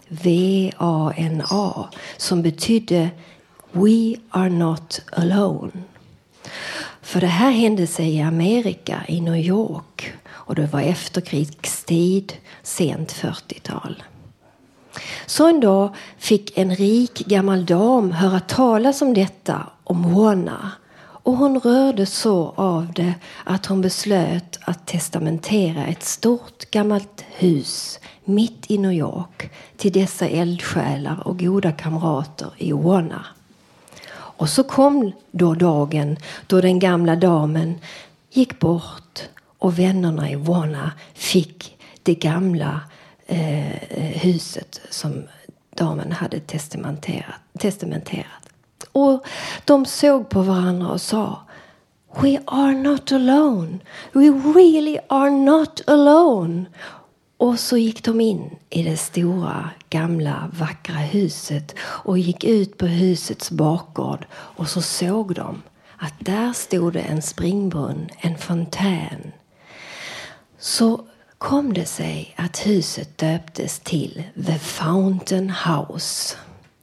V-A-N-A. 0.09 1.89
Som 2.17 2.43
betydde 2.43 3.11
We 3.73 4.15
are 4.31 4.49
not 4.49 5.01
alone. 5.13 5.71
För 7.03 7.21
det 7.21 7.27
här 7.27 7.51
hände 7.51 7.87
sig 7.87 8.17
i 8.17 8.23
Amerika, 8.23 9.03
i 9.09 9.21
New 9.21 9.37
York. 9.37 10.13
Och 10.29 10.55
det 10.55 10.67
var 10.67 10.81
efterkrigstid, 10.81 12.33
sent 12.63 13.13
40-tal. 13.13 14.03
Så 15.27 15.49
en 15.49 15.61
dag 15.61 15.95
fick 16.19 16.59
en 16.59 16.77
rik 16.77 17.19
gammal 17.27 17.67
dam 17.67 18.13
höra 18.13 18.41
talas 18.41 19.03
om 19.03 19.15
detta, 19.15 19.67
om 19.85 20.15
Juana. 20.15 20.71
Och 20.99 21.37
hon 21.37 21.61
rörde 21.61 22.07
så 22.07 22.55
av 22.57 22.93
det 22.93 23.15
att 23.45 23.67
hon 23.67 23.81
beslöt 23.81 24.59
att 24.61 24.87
testamentera 24.87 25.87
ett 25.87 26.03
stort 26.03 26.71
gammalt 26.71 27.25
hus 27.37 27.99
mitt 28.27 28.71
i 28.71 28.79
New 28.79 28.93
York 28.93 29.51
till 29.77 29.93
dessa 29.93 30.29
eldsjälar 30.29 31.29
och 31.29 31.39
goda 31.39 31.73
kamrater 31.73 32.51
i 32.57 32.73
Warner. 32.73 33.27
Och 34.13 34.49
så 34.49 34.65
kom 34.65 35.13
då 35.31 35.55
dagen 35.55 36.17
då 36.47 36.61
den 36.61 36.79
gamla 36.79 37.17
damen 37.17 37.79
gick 38.31 38.59
bort 38.59 39.23
och 39.59 39.79
vännerna 39.79 40.31
i 40.31 40.33
Juana 40.33 40.93
fick 41.15 41.77
det 42.03 42.15
gamla 42.15 42.81
eh, 43.27 43.67
huset 44.15 44.81
som 44.91 45.23
damen 45.77 46.13
hade 46.13 46.41
testamenterat, 46.41 47.41
testamenterat. 47.59 48.27
Och 48.93 49.27
de 49.65 49.87
såg 49.87 50.29
på 50.29 50.43
varandra 50.43 50.89
och 50.89 51.01
sa 51.01 51.43
We 52.21 52.39
are 52.47 52.75
not 52.75 53.13
alone. 53.13 53.79
We 54.13 54.31
really 54.31 54.99
are 55.09 55.31
not 55.31 55.81
alone. 55.87 56.65
Och 57.39 57.61
så 57.61 57.77
gick 57.77 58.05
de 58.05 58.21
in 58.21 58.57
i 58.71 58.83
det 58.83 58.97
stora, 58.97 59.71
gamla, 59.91 60.51
vackra 60.53 60.97
huset 60.97 61.75
och 61.81 62.19
gick 62.19 62.45
ut 62.45 62.79
på 62.79 62.87
husets 62.87 63.51
bakgård 63.51 64.27
och 64.33 64.69
så 64.69 64.83
såg 64.83 65.35
de 65.35 65.63
att 65.97 66.15
där 66.19 66.53
stod 66.53 66.93
det 66.93 67.01
en 67.01 67.23
springbrunn, 67.23 68.09
en 68.19 68.39
fontän. 68.39 69.33
Så 70.59 71.07
kom 71.39 71.75
det 71.75 71.85
sig 71.85 72.35
att 72.37 72.67
huset 72.67 73.19
döptes 73.19 73.81
till 73.81 74.23
The 74.47 74.59
Fountain 74.59 75.51
House. 75.51 76.37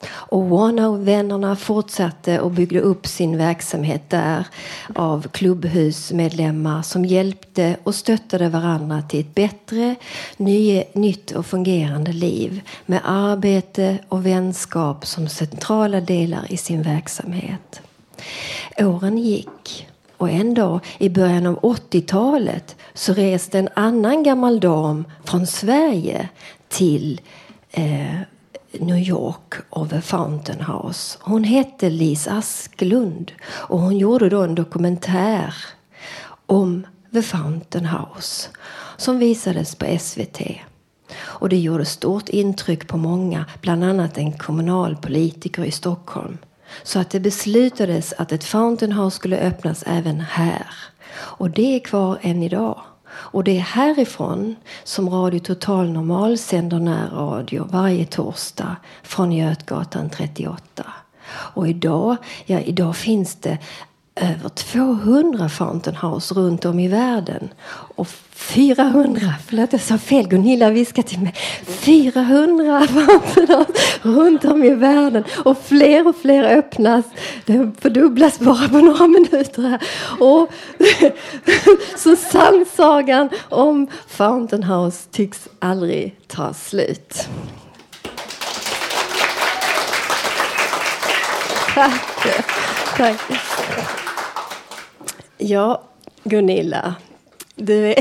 Och 0.10 0.52
One 0.52 0.88
av 0.88 1.06
vännerna 1.06 1.56
fortsatte 1.56 2.39
och 2.39 2.52
byggde 2.52 2.80
upp 2.80 3.08
sin 3.08 3.38
verksamhet 3.38 4.10
där 4.10 4.48
av 4.96 5.28
klubbhusmedlemmar 5.28 6.82
som 6.82 7.06
hjälpte 7.06 7.78
och 7.84 7.96
stöttade 7.96 8.50
varandra 8.50 9.02
till 9.02 9.20
ett 9.20 9.36
bättre, 9.36 9.96
ny, 10.38 10.84
nytt 10.94 11.32
och 11.32 11.46
fungerande 11.46 12.13
liv 12.13 12.62
med 12.86 13.02
arbete 13.04 13.98
och 14.10 14.26
vänskap 14.26 15.06
som 15.06 15.30
centrala 15.30 16.02
delar 16.02 16.46
i 16.50 16.58
sin 16.58 16.82
verksamhet. 16.82 17.82
Åren 18.78 19.18
gick 19.18 19.88
och 20.18 20.30
en 20.30 20.54
dag 20.54 20.80
i 20.98 21.10
början 21.10 21.46
av 21.46 21.60
80-talet 21.60 22.76
så 22.94 23.13
reste 23.13 23.60
en 23.60 23.70
annan 23.74 24.24
gammal 24.24 24.60
dam 24.60 25.06
från 25.24 25.48
Sverige 25.48 26.30
till 26.68 27.22
eh, 27.72 28.20
New 28.80 28.98
York 28.98 29.54
of 29.70 29.90
the 29.90 30.02
Fountain 30.02 30.62
House. 30.62 31.18
Hon 31.22 31.44
hette 31.44 31.90
Lis 31.90 32.28
Asklund 32.28 33.32
och 33.46 33.80
hon 33.80 33.98
gjorde 33.98 34.30
då 34.30 34.42
en 34.42 34.56
dokumentär 34.56 35.56
om 36.46 36.88
The 37.14 37.22
Fountain 37.22 37.86
House 37.86 38.50
som 38.98 39.20
visades 39.20 39.76
på 39.76 39.98
SVT. 40.00 40.42
Och 41.16 41.50
det 41.50 41.58
gjorde 41.58 41.86
stort 41.86 42.30
intryck 42.30 42.88
på 42.88 42.98
många, 42.98 43.46
bland 43.62 43.84
annat 43.84 44.18
en 44.18 44.38
kommunalpolitiker 44.38 45.64
i 45.64 45.72
Stockholm. 45.72 46.38
Så 46.84 47.00
att 47.00 47.10
det 47.10 47.20
beslutades 47.20 48.14
att 48.18 48.32
ett 48.32 48.44
Fountain 48.44 48.92
House 48.92 49.16
skulle 49.16 49.38
öppnas 49.38 49.84
även 49.88 50.20
här. 50.20 50.68
Och 51.16 51.50
det 51.50 51.76
är 51.76 51.80
kvar 51.80 52.18
än 52.22 52.44
idag. 52.44 52.82
Och 53.15 53.43
det 53.43 53.58
är 53.58 53.62
härifrån 53.62 54.56
som 54.84 55.10
Radio 55.10 55.39
Total 55.39 55.89
Normal 55.89 56.38
sänder 56.38 56.80
närradio 56.80 57.67
varje 57.71 58.06
torsdag 58.06 58.76
från 59.04 59.32
Götgatan 59.32 60.10
38. 60.10 60.86
Och 61.28 61.67
idag, 61.67 62.15
ja, 62.45 62.60
idag 62.60 62.95
finns 62.95 63.36
det 63.36 63.58
över 64.15 64.49
200 64.49 65.49
Fountain 65.49 65.95
House 65.95 66.34
runt 66.34 66.65
om 66.65 66.80
i 66.80 66.88
världen. 66.88 67.49
Och 67.95 68.08
400, 68.34 69.34
förlåt 69.47 69.73
jag 69.73 69.82
sa 69.82 69.97
fel, 69.97 70.28
Gunilla 70.28 70.69
viskade 70.69 71.08
till 71.08 71.19
mig. 71.19 71.34
400 71.65 72.88
Fountain 72.88 73.47
House 73.47 73.73
runt 74.02 74.45
om 74.45 74.63
i 74.63 74.73
världen. 74.73 75.23
Och 75.45 75.58
fler 75.63 76.08
och 76.08 76.15
fler 76.15 76.43
öppnas. 76.43 77.06
Det 77.45 77.71
fördubblas 77.80 78.39
bara 78.39 78.69
på 78.69 78.78
några 78.78 79.08
minuter 79.08 79.62
här. 79.62 79.82
Och 80.19 80.49
så 81.99 82.15
sannsagan 82.15 83.30
om 83.49 83.88
Fountain 84.08 84.63
House 84.63 85.10
tycks 85.12 85.47
aldrig 85.60 86.15
ta 86.28 86.54
slut. 86.54 87.28
Tack. 91.76 92.45
Tack. 92.97 93.53
Ja, 95.46 95.82
Gunilla. 96.24 96.96
Du 97.56 97.88
är, 97.88 97.96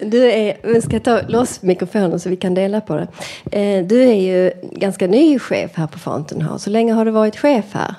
du 0.10 0.30
är, 0.30 0.56
vi 0.62 0.82
ska 0.82 1.00
ta 1.00 1.20
loss 1.28 1.62
mikrofonen 1.62 2.20
så 2.20 2.28
vi 2.28 2.36
kan 2.36 2.54
dela 2.54 2.80
på 2.80 2.96
det. 2.96 3.08
Eh, 3.60 3.86
du 3.86 4.02
är 4.02 4.14
ju 4.14 4.52
ganska 4.72 5.06
ny 5.06 5.38
chef 5.38 5.70
här 5.74 5.86
på 5.86 5.98
Fountain 5.98 6.42
House. 6.42 6.70
Hur 6.70 6.72
länge 6.72 6.92
har 6.92 7.04
du 7.04 7.10
varit 7.10 7.36
chef 7.36 7.64
här? 7.72 7.94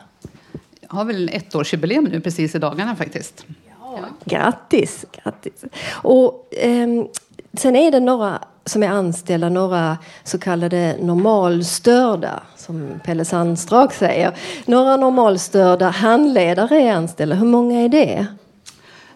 Jag 0.79 0.89
har 0.89 1.05
väl 1.05 1.29
ett 1.33 1.55
årsjubileum 1.55 2.03
nu 2.03 2.21
precis 2.21 2.55
i 2.55 2.59
dagarna 2.59 2.95
faktiskt. 2.95 3.45
Ja. 3.67 3.99
Grattis! 4.25 5.05
grattis. 5.23 5.63
Och, 5.89 6.49
ehm, 6.57 7.07
sen 7.53 7.75
är 7.75 7.91
det 7.91 7.99
några 7.99 8.39
som 8.67 8.83
är 8.83 8.89
anställda, 8.89 9.49
några 9.49 9.97
så 10.23 10.39
kallade 10.39 10.97
normalstörda, 11.01 12.43
som 12.55 12.99
Pelle 13.05 13.25
Sandstrak 13.25 13.93
säger. 13.93 14.37
Några 14.65 14.97
normalstörda 14.97 15.89
handledare 15.89 16.81
är 16.81 16.93
anställda. 16.93 17.35
Hur 17.35 17.47
många 17.47 17.79
är 17.79 17.89
det? 17.89 18.25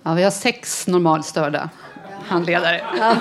Ja, 0.03 0.13
vi 0.13 0.23
har 0.23 0.31
sex 0.31 0.87
normalstörda 0.87 1.69
handledare. 2.25 2.81
Ja. 2.99 3.15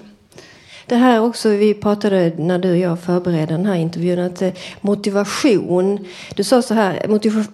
Det 0.85 0.95
här 0.95 1.21
också, 1.21 1.49
vi 1.49 1.73
pratade 1.73 2.33
när 2.37 2.59
du 2.59 2.71
och 2.71 2.77
jag 2.77 2.99
förberedde 2.99 3.53
den 3.53 3.65
här 3.65 3.75
intervjun, 3.75 4.19
att 4.19 4.41
eh, 4.41 4.51
motivation, 4.81 6.05
du 6.35 6.43
sa 6.43 6.61
så 6.61 6.73
här, 6.73 7.07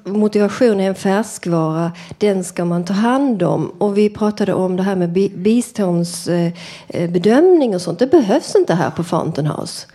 motivation 0.03 0.79
är 0.79 0.87
en 0.87 0.95
färskvara, 0.95 1.91
den 2.17 2.43
ska 2.43 2.65
man 2.65 2.85
ta 2.85 2.93
hand 2.93 3.43
om. 3.43 3.71
Och 3.77 3.97
vi 3.97 4.09
pratade 4.09 4.53
om 4.53 4.75
det 4.75 4.83
här 4.83 4.95
med 4.95 5.09
biståndsbedömning 5.35 7.69
eh, 7.69 7.69
eh, 7.69 7.75
och 7.75 7.81
sånt, 7.81 7.99
det 7.99 8.07
behövs 8.07 8.55
inte 8.55 8.73
här 8.73 8.89
på 8.89 9.03
Fountain 9.03 9.47
House. 9.47 9.87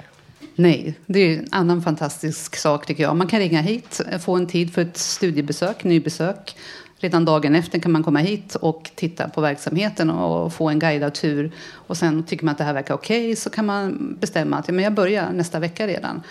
Nej, 0.56 0.94
det 1.06 1.18
är 1.18 1.38
en 1.38 1.48
annan 1.50 1.82
fantastisk 1.82 2.56
sak 2.56 2.86
tycker 2.86 3.02
jag. 3.02 3.16
Man 3.16 3.26
kan 3.26 3.40
ringa 3.40 3.60
hit, 3.60 4.00
få 4.20 4.36
en 4.36 4.46
tid 4.46 4.74
för 4.74 4.82
ett 4.82 4.96
studiebesök, 4.96 5.84
nybesök. 5.84 6.56
Redan 6.98 7.24
dagen 7.24 7.54
efter 7.54 7.78
kan 7.78 7.92
man 7.92 8.02
komma 8.02 8.18
hit 8.18 8.54
och 8.54 8.90
titta 8.94 9.28
på 9.28 9.40
verksamheten 9.40 10.11
och 10.11 10.52
få 10.52 10.68
en 10.68 10.78
guidad 10.78 11.14
tur. 11.14 11.52
Och 11.72 11.96
sen 11.96 12.22
tycker 12.22 12.44
man 12.44 12.52
att 12.52 12.59
det 12.59 12.64
här 12.64 12.74
verkar 12.74 12.94
okej 12.94 13.37
så 13.37 13.50
kan 13.50 13.66
man 13.66 14.16
bestämma 14.20 14.57
att 14.57 14.68
ja, 14.68 14.74
men 14.74 14.85
jag 14.85 14.94
börjar 14.94 15.33
nästa 15.33 15.59
vecka 15.59 15.87
redan. 15.87 16.22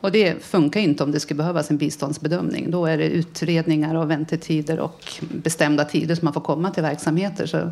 Och 0.00 0.12
det 0.12 0.44
funkar 0.44 0.80
inte 0.80 1.04
om 1.04 1.12
det 1.12 1.20
skulle 1.20 1.38
behövas 1.38 1.70
en 1.70 1.76
biståndsbedömning. 1.76 2.70
Då 2.70 2.86
är 2.86 2.98
det 2.98 3.04
utredningar 3.04 3.94
och 3.94 4.10
väntetider 4.10 4.80
och 4.80 5.14
bestämda 5.20 5.84
tider 5.84 6.14
som 6.14 6.24
man 6.24 6.34
får 6.34 6.40
komma 6.40 6.70
till 6.70 6.82
verksamheter. 6.82 7.46
Så 7.46 7.70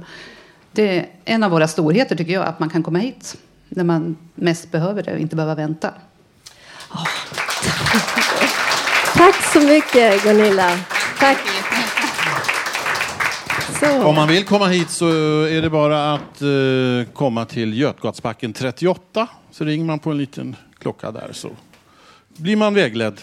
det 0.73 0.99
är 0.99 1.07
en 1.25 1.43
av 1.43 1.51
våra 1.51 1.69
storheter 1.69 2.17
tycker 2.17 2.33
jag, 2.33 2.47
att 2.47 2.61
man 2.61 2.71
kan 2.71 2.83
komma 2.83 2.99
hit 2.99 3.37
när 3.69 3.85
man 3.85 4.17
mest 4.35 4.71
behöver 4.71 5.03
det 5.03 5.13
och 5.13 5.19
inte 5.19 5.37
behöva 5.37 5.55
vänta. 5.55 5.91
Tack 9.15 9.53
så 9.53 9.61
mycket 9.61 10.23
Gunilla. 10.23 10.79
Tack. 11.19 11.39
Så. 13.81 14.03
Om 14.05 14.15
man 14.15 14.29
vill 14.29 14.45
komma 14.45 14.67
hit 14.67 14.91
så 14.91 15.09
är 15.43 15.63
det 15.63 15.71
bara 15.71 16.15
att 16.15 16.43
eh, 16.43 17.13
komma 17.13 17.45
till 17.45 17.79
Götgatsbacken 17.79 18.53
38. 18.53 19.29
Så 19.51 19.65
ringer 19.65 19.85
man 19.85 19.99
på 19.99 20.11
en 20.11 20.19
liten 20.19 20.57
klocka 20.79 21.11
där 21.11 21.29
så 21.33 21.51
blir 22.37 22.57
man 22.57 22.75
vägledd. 22.75 23.21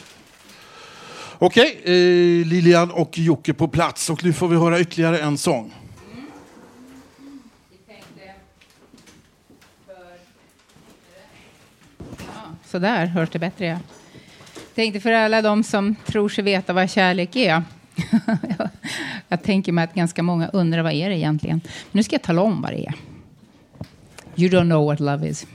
Okej, 1.39 1.81
eh, 1.83 2.47
Lilian 2.47 2.91
och 2.91 3.17
Jocke 3.17 3.53
på 3.53 3.67
plats 3.67 4.09
och 4.09 4.23
nu 4.23 4.33
får 4.33 4.47
vi 4.47 4.57
höra 4.57 4.79
ytterligare 4.79 5.19
en 5.19 5.37
sång. 5.37 5.73
Så 12.65 12.79
där 12.79 13.05
hörs 13.05 13.29
det 13.29 13.39
bättre. 13.39 13.65
Ja. 13.65 13.77
Tänkte 14.75 14.99
för 14.99 15.11
alla 15.11 15.41
de 15.41 15.63
som 15.63 15.95
tror 16.05 16.29
sig 16.29 16.43
veta 16.43 16.73
vad 16.73 16.89
kärlek 16.89 17.35
är. 17.35 17.63
jag 19.27 19.43
tänker 19.43 19.71
mig 19.71 19.83
att 19.83 19.93
ganska 19.93 20.23
många 20.23 20.47
undrar 20.47 20.83
vad 20.83 20.93
är 20.93 21.09
det 21.09 21.17
egentligen. 21.17 21.61
Men 21.63 21.71
nu 21.91 22.03
ska 22.03 22.13
jag 22.13 22.21
tala 22.23 22.41
om 22.41 22.61
vad 22.61 22.71
det 22.71 22.85
är. 22.85 22.95
You 24.35 24.49
don't 24.49 24.65
know 24.65 24.85
what 24.85 24.99
love 24.99 25.29
is. 25.29 25.47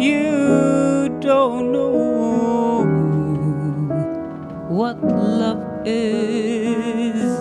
You 0.00 1.08
don't 1.20 1.72
know 1.72 2.84
what 4.68 5.02
love 5.02 5.86
is. 5.86 7.38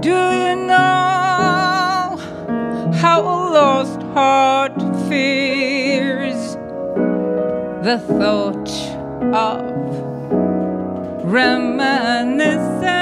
Do 0.00 0.10
you 0.10 0.56
know 0.66 2.16
how 3.00 3.20
a 3.22 3.38
lost 3.58 4.02
heart 4.14 4.78
fears 5.08 6.56
the 7.82 7.98
thought 8.18 8.70
of 9.32 9.62
reminiscing 11.24 12.97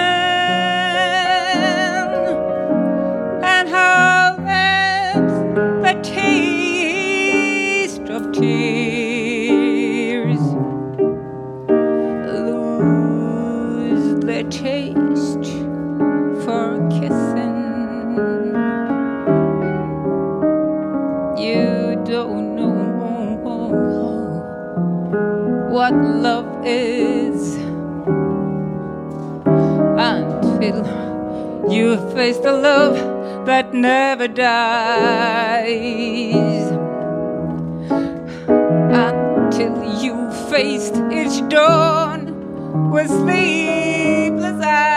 face 32.16 32.38
the 32.38 32.50
love 32.50 32.96
that 33.44 33.74
never 33.74 34.26
dies. 34.26 35.66
Until 38.48 39.74
you 40.02 40.31
faced 40.48 40.96
each 41.12 41.46
dawn 41.50 42.90
with 42.90 43.09
sleepless 43.09 44.64
eyes. 44.64 44.95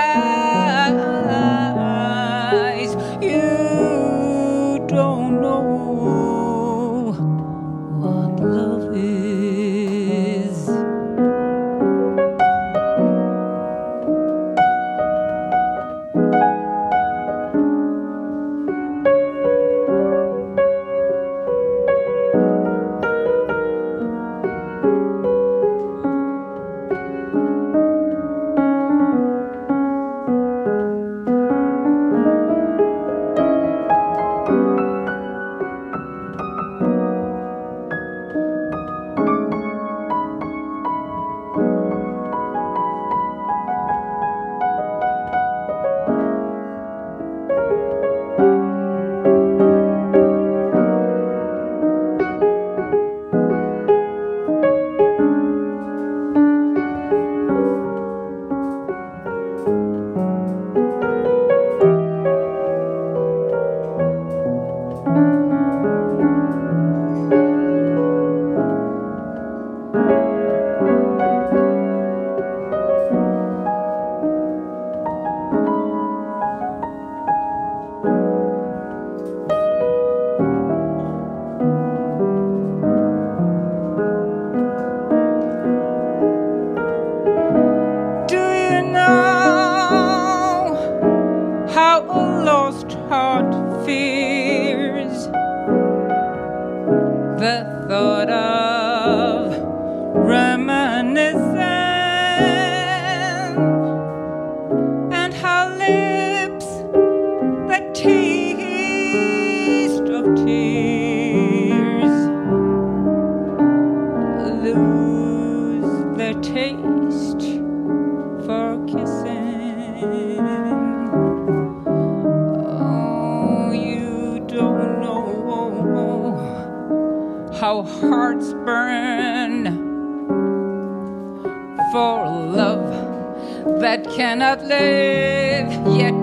Cannot 134.19 134.61
live 134.65 135.71
yet. 135.97 136.21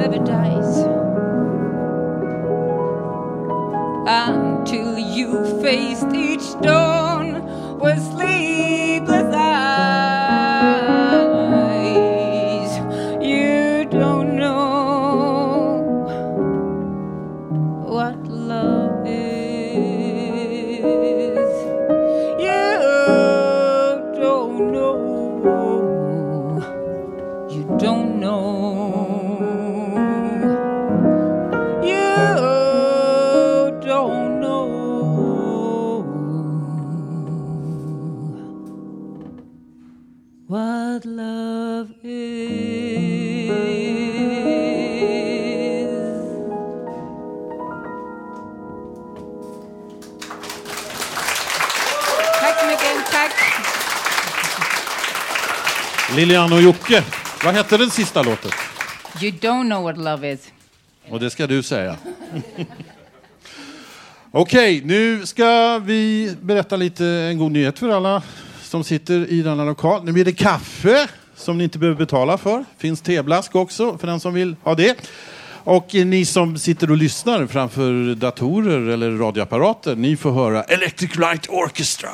Never 0.00 0.18
dies. 0.18 0.78
Until 4.08 4.98
you 4.98 5.44
faced 5.62 6.12
each 6.12 6.60
dawn 6.60 6.97
Jocke, 56.90 57.04
vad 57.44 57.54
hette 57.54 57.76
den 57.76 57.90
sista 57.90 58.22
låten? 58.22 58.50
You 59.22 59.32
don't 59.32 59.64
know 59.64 59.82
what 59.82 59.98
love 59.98 60.32
is. 60.32 60.52
Och 61.08 61.20
det 61.20 61.30
ska 61.30 61.46
du 61.46 61.62
säga. 61.62 61.96
Okej, 64.30 64.82
nu 64.84 65.26
ska 65.26 65.78
vi 65.78 66.34
berätta 66.40 66.76
lite 66.76 67.06
en 67.06 67.38
god 67.38 67.52
nyhet 67.52 67.78
för 67.78 67.88
alla 67.88 68.22
som 68.62 68.84
sitter 68.84 69.26
i 69.26 69.42
denna 69.42 69.64
lokal. 69.64 70.04
Nu 70.04 70.12
blir 70.12 70.24
det 70.24 70.32
kaffe 70.32 71.08
som 71.36 71.58
ni 71.58 71.64
inte 71.64 71.78
behöver 71.78 71.98
betala 71.98 72.38
för. 72.38 72.64
Finns 72.78 73.00
teblask 73.00 73.54
också 73.54 73.98
för 73.98 74.06
den 74.06 74.20
som 74.20 74.34
vill 74.34 74.56
ha 74.62 74.74
det. 74.74 74.96
Och 75.64 75.94
ni 75.94 76.24
som 76.24 76.58
sitter 76.58 76.90
och 76.90 76.96
lyssnar 76.96 77.46
framför 77.46 78.14
datorer 78.14 78.88
eller 78.88 79.10
radioapparater, 79.10 79.96
ni 79.96 80.16
får 80.16 80.32
höra 80.32 80.62
Electric 80.62 81.16
Light 81.16 81.48
Orchestra. 81.48 82.10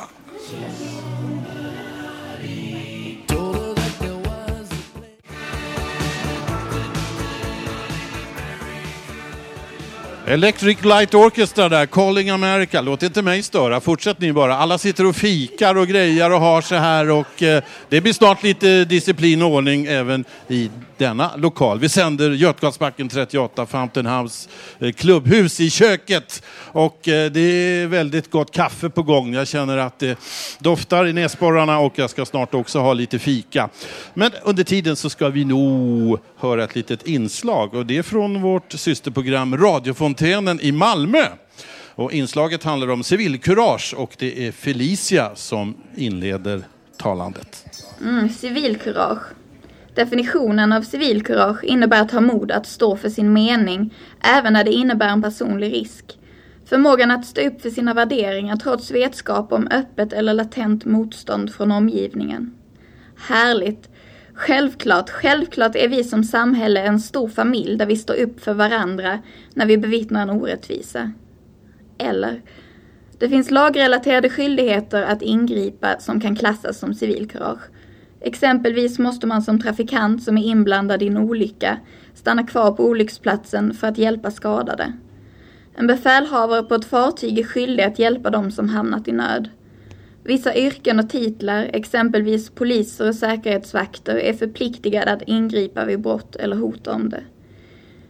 Electric 10.27 10.83
Light 10.83 11.13
Orchestra 11.13 11.69
där, 11.69 11.85
Calling 11.85 12.29
America. 12.29 12.81
Låt 12.81 13.03
inte 13.03 13.21
mig 13.21 13.43
störa, 13.43 13.79
fortsätt 13.79 14.19
ni 14.19 14.33
bara. 14.33 14.57
Alla 14.57 14.77
sitter 14.77 15.05
och 15.05 15.15
fikar 15.15 15.77
och 15.77 15.87
grejar 15.87 16.31
och 16.31 16.39
har 16.39 16.61
sig 16.61 16.79
här 16.79 17.09
och 17.09 17.43
eh, 17.43 17.63
det 17.89 18.01
blir 18.01 18.13
snart 18.13 18.43
lite 18.43 18.85
disciplin 18.85 19.41
och 19.41 19.51
ordning 19.51 19.85
även 19.85 20.25
i 20.47 20.69
denna 20.97 21.31
lokal. 21.35 21.79
Vi 21.79 21.89
sänder 21.89 22.31
Götgatsbacken 22.31 23.09
38, 23.09 23.65
Fountain 23.65 24.05
House 24.05 24.49
eh, 24.79 24.91
klubbhus 24.91 25.59
i 25.59 25.69
köket 25.69 26.43
och 26.57 27.07
eh, 27.07 27.31
det 27.31 27.39
är 27.39 27.87
väldigt 27.87 28.31
gott 28.31 28.51
kaffe 28.51 28.89
på 28.89 29.03
gång. 29.03 29.33
Jag 29.33 29.47
känner 29.47 29.77
att 29.77 29.99
det 29.99 30.19
doftar 30.59 31.07
i 31.07 31.13
näsborrarna 31.13 31.79
och 31.79 31.93
jag 31.95 32.09
ska 32.09 32.25
snart 32.25 32.53
också 32.53 32.79
ha 32.79 32.93
lite 32.93 33.19
fika. 33.19 33.69
Men 34.13 34.31
under 34.43 34.63
tiden 34.63 34.95
så 34.95 35.09
ska 35.09 35.29
vi 35.29 35.45
nog 35.45 36.19
höra 36.37 36.63
ett 36.63 36.75
litet 36.75 37.07
inslag 37.07 37.73
och 37.73 37.85
det 37.85 37.97
är 37.97 38.03
från 38.03 38.41
vårt 38.41 38.71
systerprogram 38.71 39.57
Fontänen 40.15 40.59
i 40.61 40.71
Malmö. 40.71 41.25
Och 41.95 42.13
inslaget 42.13 42.63
handlar 42.63 42.87
om 42.87 43.03
civilkurage 43.03 43.93
och 43.97 44.15
det 44.19 44.47
är 44.47 44.51
Felicia 44.51 45.35
som 45.35 45.77
inleder 45.95 46.63
talandet. 46.97 47.65
Mm, 48.01 48.29
civilkurage. 48.29 49.23
Definitionen 49.95 50.73
av 50.73 50.81
civilkurage 50.81 51.63
innebär 51.63 52.01
att 52.01 52.11
ha 52.11 52.21
mod 52.21 52.51
att 52.51 52.65
stå 52.65 52.97
för 52.97 53.09
sin 53.09 53.33
mening, 53.33 53.93
även 54.21 54.53
när 54.53 54.63
det 54.63 54.71
innebär 54.71 55.07
en 55.07 55.21
personlig 55.21 55.73
risk. 55.73 56.19
Förmågan 56.65 57.11
att 57.11 57.25
stå 57.25 57.41
upp 57.41 57.61
för 57.61 57.69
sina 57.69 57.93
värderingar 57.93 58.55
trots 58.55 58.91
vetskap 58.91 59.51
om 59.51 59.67
öppet 59.71 60.13
eller 60.13 60.33
latent 60.33 60.85
motstånd 60.85 61.53
från 61.53 61.71
omgivningen. 61.71 62.55
Härligt! 63.17 63.89
Självklart, 64.35 65.09
självklart 65.09 65.75
är 65.75 65.87
vi 65.87 66.03
som 66.03 66.23
samhälle 66.23 66.81
en 66.81 66.99
stor 66.99 67.27
familj 67.27 67.77
där 67.77 67.85
vi 67.85 67.95
står 67.95 68.15
upp 68.15 68.39
för 68.39 68.53
varandra 68.53 69.19
när 69.53 69.65
vi 69.65 69.77
bevittnar 69.77 70.21
en 70.21 70.29
orättvisa. 70.29 71.11
Eller, 71.97 72.41
det 73.19 73.29
finns 73.29 73.51
lagrelaterade 73.51 74.29
skyldigheter 74.29 75.03
att 75.03 75.21
ingripa 75.21 75.99
som 75.99 76.21
kan 76.21 76.35
klassas 76.35 76.79
som 76.79 76.93
civilkurage. 76.93 77.61
Exempelvis 78.21 78.99
måste 78.99 79.27
man 79.27 79.41
som 79.41 79.61
trafikant 79.61 80.23
som 80.23 80.37
är 80.37 80.43
inblandad 80.43 81.03
i 81.03 81.07
en 81.07 81.17
olycka 81.17 81.79
stanna 82.13 82.43
kvar 82.43 82.71
på 82.71 82.85
olycksplatsen 82.85 83.73
för 83.73 83.87
att 83.87 83.97
hjälpa 83.97 84.31
skadade. 84.31 84.93
En 85.75 85.87
befälhavare 85.87 86.63
på 86.63 86.75
ett 86.75 86.85
fartyg 86.85 87.39
är 87.39 87.43
skyldig 87.43 87.83
att 87.83 87.99
hjälpa 87.99 88.29
dem 88.29 88.51
som 88.51 88.69
hamnat 88.69 89.07
i 89.07 89.11
nöd. 89.11 89.49
Vissa 90.27 90.55
yrken 90.55 90.99
och 90.99 91.09
titlar, 91.09 91.69
exempelvis 91.73 92.49
poliser 92.49 93.07
och 93.07 93.15
säkerhetsvakter, 93.15 94.15
är 94.15 94.33
förpliktigade 94.33 95.11
att 95.11 95.21
ingripa 95.21 95.85
vid 95.85 95.99
brott 95.99 96.35
eller 96.35 96.55
hot 96.55 96.87
om 96.87 97.09
det. 97.09 97.23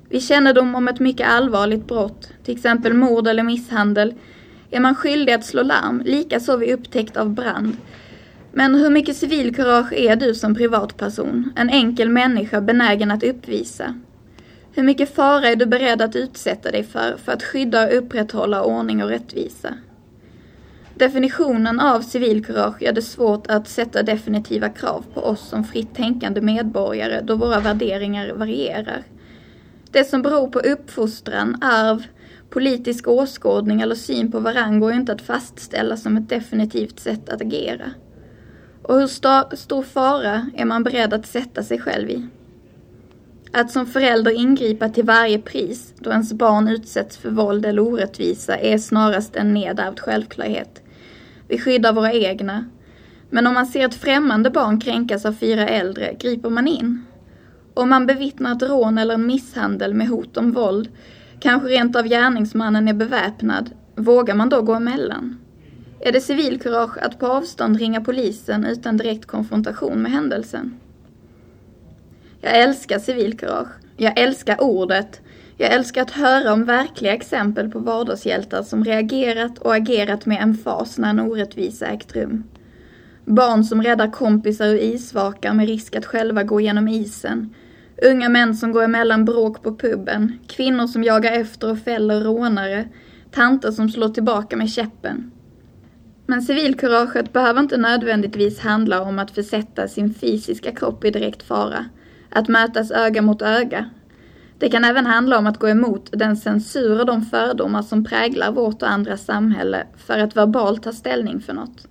Vid 0.09 0.24
kännedom 0.24 0.76
om 0.76 0.88
ett 0.88 0.99
mycket 0.99 1.28
allvarligt 1.28 1.88
brott, 1.88 2.30
till 2.43 2.55
exempel 2.55 2.93
mord 2.93 3.28
eller 3.28 3.43
misshandel, 3.43 4.13
är 4.72 4.80
man 4.80 4.95
skyldig 4.95 5.34
att 5.34 5.45
slå 5.45 5.63
larm, 5.63 6.01
likaså 6.05 6.57
vid 6.57 6.74
upptäckt 6.74 7.18
av 7.18 7.30
brand. 7.30 7.78
Men 8.51 8.76
hur 8.76 8.89
mycket 8.89 9.18
civilkurage 9.18 9.93
är 9.93 10.16
du 10.16 10.36
som 10.36 10.55
privatperson, 10.55 11.53
en 11.55 11.70
enkel 11.70 12.09
människa 12.09 12.61
benägen 12.61 13.11
att 13.11 13.24
uppvisa? 13.24 13.99
Hur 14.72 14.84
mycket 14.84 15.16
fara 15.16 15.47
är 15.47 15.55
du 15.55 15.66
beredd 15.66 16.01
att 16.01 16.16
utsätta 16.16 16.72
dig 16.72 16.84
för, 16.84 17.18
för 17.18 17.32
att 17.32 17.43
skydda 17.43 17.88
och 17.88 17.97
upprätthålla 17.97 18.63
ordning 18.63 19.03
och 19.03 19.09
rättvisa? 19.09 19.74
Definitionen 20.98 21.80
av 21.80 22.02
civilkurage 22.02 22.82
gör 22.82 22.91
det 22.91 23.02
svårt 23.02 23.48
att 23.48 23.68
sätta 23.68 24.04
definitiva 24.04 24.70
krav 24.70 25.06
på 25.14 25.22
oss 25.22 25.50
som 25.50 25.64
fritt 25.64 25.96
tänkande 25.96 26.41
medborgare 26.41 27.22
då 27.22 27.36
våra 27.36 27.60
värderingar 27.60 28.34
varierar. 28.34 29.04
Det 29.91 30.04
som 30.04 30.22
beror 30.22 30.48
på 30.48 30.60
uppfostran, 30.60 31.58
arv, 31.62 32.04
politisk 32.50 33.08
åskådning 33.08 33.82
eller 33.82 33.96
syn 33.96 34.32
på 34.32 34.39
varandra 34.39 34.80
går 34.80 34.93
inte 34.93 35.12
att 35.12 35.22
fastställa 35.22 35.98
som 35.98 36.18
ett 36.18 36.30
definitivt 36.30 37.00
sätt 37.00 37.30
att 37.30 37.41
agera. 37.41 37.91
Och 38.82 39.00
hur 39.00 39.08
sta- 39.08 39.56
stor 39.56 39.84
fara 39.84 40.50
är 40.56 40.66
man 40.66 40.84
beredd 40.84 41.14
att 41.14 41.26
sätta 41.26 41.64
sig 41.64 41.80
själv 41.80 42.10
i? 42.10 42.28
Att 43.52 43.72
som 43.72 43.86
förälder 43.86 44.32
ingripa 44.32 44.89
till 44.89 45.06
varje 45.06 45.39
pris 45.39 45.93
då 46.00 46.10
ens 46.10 46.34
barn 46.34 46.68
utsätts 46.68 47.18
för 47.18 47.30
våld 47.30 47.66
eller 47.66 47.82
orättvisa 47.82 48.58
är 48.58 48.78
snarast 48.78 49.36
en 49.36 49.54
nedärvd 49.54 50.00
självklarhet. 50.00 50.82
Vi 51.48 51.58
skyddar 51.58 51.93
våra 51.93 52.14
egna. 52.14 52.66
Men 53.30 53.48
om 53.48 53.54
man 53.54 53.66
ser 53.66 53.86
ett 53.86 53.96
främmande 53.96 54.50
barn 54.50 54.80
kränkas 54.80 55.26
av 55.26 55.34
fyra 55.34 55.68
äldre 55.68 56.14
griper 56.20 56.50
man 56.50 56.68
in. 56.68 57.06
Om 57.74 57.89
man 57.89 58.06
bevittnar 58.06 58.56
ett 58.56 58.62
rån 58.62 58.98
eller 58.98 59.14
en 59.14 59.28
misshandel 59.28 59.93
med 59.93 60.08
hot 60.08 60.38
om 60.38 60.52
våld, 60.52 60.89
kanske 61.39 61.70
rent 61.70 61.96
av 61.96 62.08
gärningsmannen 62.08 62.88
är 62.88 62.93
beväpnad, 62.93 63.70
vågar 63.96 64.36
man 64.36 64.50
då 64.50 64.62
gå 64.62 64.74
emellan? 64.74 65.38
Är 66.00 66.12
det 66.12 66.22
civilkurage 66.22 66.98
att 66.98 67.20
på 67.20 67.28
avstånd 67.28 67.80
ringa 67.80 68.02
polisen 68.02 68.66
utan 68.66 68.98
direkt 68.98 69.26
konfrontation 69.26 70.02
med 70.02 70.12
händelsen? 70.12 70.80
Jag 72.41 72.60
älskar 72.60 73.00
civilkurage. 73.00 73.68
Jag 73.98 74.20
älskar 74.20 74.64
ordet. 74.64 75.22
Jag 75.58 75.74
älskar 75.74 76.01
att 76.01 76.12
höra 76.12 76.53
om 76.53 76.66
verkliga 76.66 77.14
exempel 77.14 77.70
på 77.70 77.80
vardagshjältar 77.80 78.64
som 78.64 78.84
reagerat 78.84 79.58
och 79.58 79.76
agerat 79.76 80.26
med 80.26 80.41
emfas 80.43 80.97
när 80.97 81.10
en 81.10 81.20
orättvisa 81.20 81.88
ägt 81.88 82.16
rum. 82.16 82.43
Barn 83.26 83.64
som 83.64 83.84
räddar 83.84 84.12
kompisar 84.12 84.66
ur 84.66 84.78
isvakar 84.78 85.53
med 85.53 85.68
risk 85.68 85.95
att 85.95 86.06
själva 86.06 86.43
gå 86.43 86.62
genom 86.62 86.88
isen. 86.88 87.56
Unga 88.03 88.30
män 88.30 88.56
som 88.56 88.72
går 88.72 88.84
emellan 88.84 89.26
bråk 89.26 89.64
på 89.64 89.76
puben. 89.76 90.39
Kvinnor 90.47 90.88
som 90.88 91.03
jagar 91.03 91.32
efter 91.32 91.72
och 91.72 91.80
fäller 91.80 92.22
rånare. 92.22 92.88
Tanter 93.32 93.72
som 93.72 93.89
slår 93.89 94.10
tillbaka 94.10 94.58
med 94.58 94.70
käppen. 94.70 95.32
Men 96.28 96.41
civilkuraget 96.41 97.34
behöver 97.34 97.62
inte 97.62 97.78
nödvändigtvis 97.78 98.60
handla 98.60 99.01
om 99.01 99.20
att 99.20 99.32
försätta 99.32 99.88
sin 99.88 100.14
fysiska 100.14 100.72
kropp 100.72 101.06
i 101.06 101.12
direkt 101.12 101.43
fara. 101.43 101.86
Att 102.30 102.47
mötas 102.47 102.91
öga 102.91 103.22
mot 103.22 103.41
öga. 103.41 103.89
Det 104.60 104.70
kan 104.70 104.84
även 104.84 105.06
handla 105.06 105.38
om 105.38 105.47
att 105.47 105.60
gå 105.60 105.70
emot 105.70 106.10
den 106.12 106.38
censur 106.38 106.99
och 106.99 107.06
de 107.06 107.22
fördomar 107.22 107.82
som 107.82 108.03
präglar 108.03 108.51
vårt 108.51 108.82
och 108.82 108.89
andras 108.89 109.26
samhälle 109.26 109.88
för 109.97 110.20
att 110.20 110.38
verbalt 110.38 110.84
ta 110.84 110.91
ställning 110.91 111.41
för 111.41 111.53
något. 111.53 111.88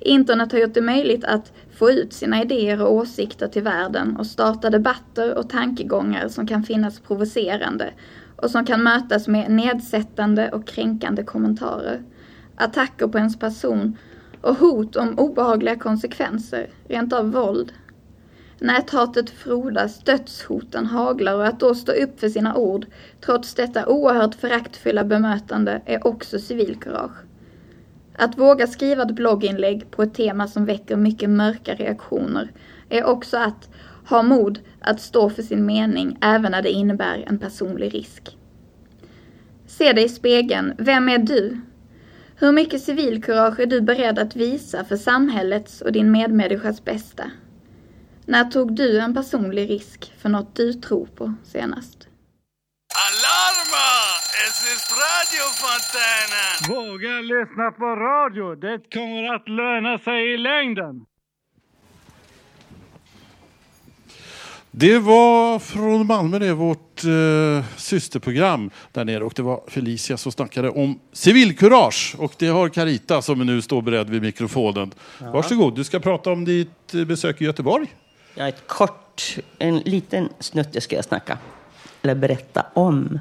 Internet 0.00 0.52
har 0.52 0.58
gjort 0.58 0.74
det 0.74 0.80
möjligt 0.80 1.24
att 1.24 1.52
få 1.78 1.90
ut 1.90 2.12
sina 2.12 2.42
idéer 2.42 2.82
och 2.82 2.94
åsikter 2.94 3.48
till 3.48 3.62
världen 3.62 4.16
och 4.16 4.26
starta 4.26 4.70
debatter 4.70 5.34
och 5.34 5.50
tankegångar 5.50 6.28
som 6.28 6.46
kan 6.46 6.62
finnas 6.62 7.00
provocerande 7.00 7.90
och 8.36 8.50
som 8.50 8.66
kan 8.66 8.82
mötas 8.82 9.28
med 9.28 9.50
nedsättande 9.50 10.50
och 10.50 10.66
kränkande 10.66 11.24
kommentarer, 11.24 12.02
attacker 12.56 13.06
på 13.08 13.18
ens 13.18 13.38
person 13.38 13.96
och 14.40 14.54
hot 14.54 14.96
om 14.96 15.18
obehagliga 15.18 15.78
konsekvenser, 15.78 16.66
rent 16.88 17.12
av 17.12 17.32
våld. 17.32 17.72
Näthatet 18.60 19.30
frodas, 19.30 19.98
dödshoten 19.98 20.86
haglar 20.86 21.34
och 21.34 21.46
att 21.46 21.60
då 21.60 21.74
stå 21.74 21.92
upp 21.92 22.20
för 22.20 22.28
sina 22.28 22.54
ord, 22.54 22.86
trots 23.20 23.54
detta 23.54 23.86
oerhört 23.86 24.34
föraktfulla 24.34 25.04
bemötande, 25.04 25.82
är 25.86 26.06
också 26.06 26.38
civilkurage. 26.38 27.16
Att 28.16 28.38
våga 28.38 28.66
skriva 28.66 29.02
ett 29.02 29.14
blogginlägg 29.14 29.90
på 29.90 30.02
ett 30.02 30.14
tema 30.14 30.48
som 30.48 30.64
väcker 30.64 30.96
mycket 30.96 31.30
mörka 31.30 31.74
reaktioner 31.74 32.52
är 32.88 33.04
också 33.04 33.36
att 33.36 33.68
ha 34.08 34.22
mod 34.22 34.58
att 34.80 35.00
stå 35.00 35.30
för 35.30 35.42
sin 35.42 35.66
mening 35.66 36.18
även 36.20 36.52
när 36.52 36.62
det 36.62 36.70
innebär 36.70 37.24
en 37.26 37.38
personlig 37.38 37.94
risk. 37.94 38.36
Se 39.66 39.92
dig 39.92 40.04
i 40.04 40.08
spegeln, 40.08 40.74
vem 40.78 41.08
är 41.08 41.18
du? 41.18 41.60
Hur 42.36 42.52
mycket 42.52 42.82
civilkurage 42.82 43.60
är 43.60 43.66
du 43.66 43.80
beredd 43.80 44.18
att 44.18 44.36
visa 44.36 44.84
för 44.84 44.96
samhällets 44.96 45.80
och 45.80 45.92
din 45.92 46.10
medmänniskas 46.10 46.84
bästa? 46.84 47.30
När 48.28 48.44
tog 48.44 48.74
du 48.74 49.00
en 49.00 49.14
personlig 49.14 49.70
risk 49.70 50.12
för 50.18 50.28
något 50.28 50.56
du 50.56 50.72
tror 50.72 51.06
på 51.06 51.34
senast? 51.44 52.08
Alarma! 53.06 53.88
SS 54.48 54.90
radiofontänen! 55.02 56.54
Våga 56.68 57.20
lyssna 57.20 57.70
på 57.70 57.84
radio. 57.84 58.54
Det 58.54 58.92
kommer 58.94 59.34
att 59.34 59.48
löna 59.48 59.98
sig 59.98 60.34
i 60.34 60.36
längden. 60.36 61.06
Det 64.70 64.98
var 64.98 65.58
från 65.58 66.06
Malmö, 66.06 66.38
det 66.38 66.52
vårt 66.52 67.04
eh, 67.04 67.64
systerprogram 67.76 68.70
där 68.92 69.04
nere 69.04 69.24
och 69.24 69.32
det 69.36 69.42
var 69.42 69.62
Felicia 69.68 70.16
som 70.16 70.32
snackade 70.32 70.70
om 70.70 71.00
civilkurage 71.12 72.14
och 72.18 72.32
det 72.38 72.48
har 72.48 72.68
Carita 72.68 73.22
som 73.22 73.46
nu 73.46 73.62
står 73.62 73.82
beredd 73.82 74.10
vid 74.10 74.22
mikrofonen. 74.22 74.90
Ja. 75.20 75.30
Varsågod, 75.30 75.74
du 75.74 75.84
ska 75.84 76.00
prata 76.00 76.32
om 76.32 76.44
ditt 76.44 76.94
eh, 76.94 77.04
besök 77.04 77.40
i 77.40 77.44
Göteborg. 77.44 77.88
Ja, 78.40 78.48
ett 78.48 78.66
kort, 78.66 79.36
en 79.58 79.78
liten 79.78 80.28
snutte 80.40 80.80
ska 80.80 80.96
jag 80.96 81.04
snacka, 81.04 81.38
eller 82.02 82.14
berätta 82.14 82.66
om. 82.74 83.20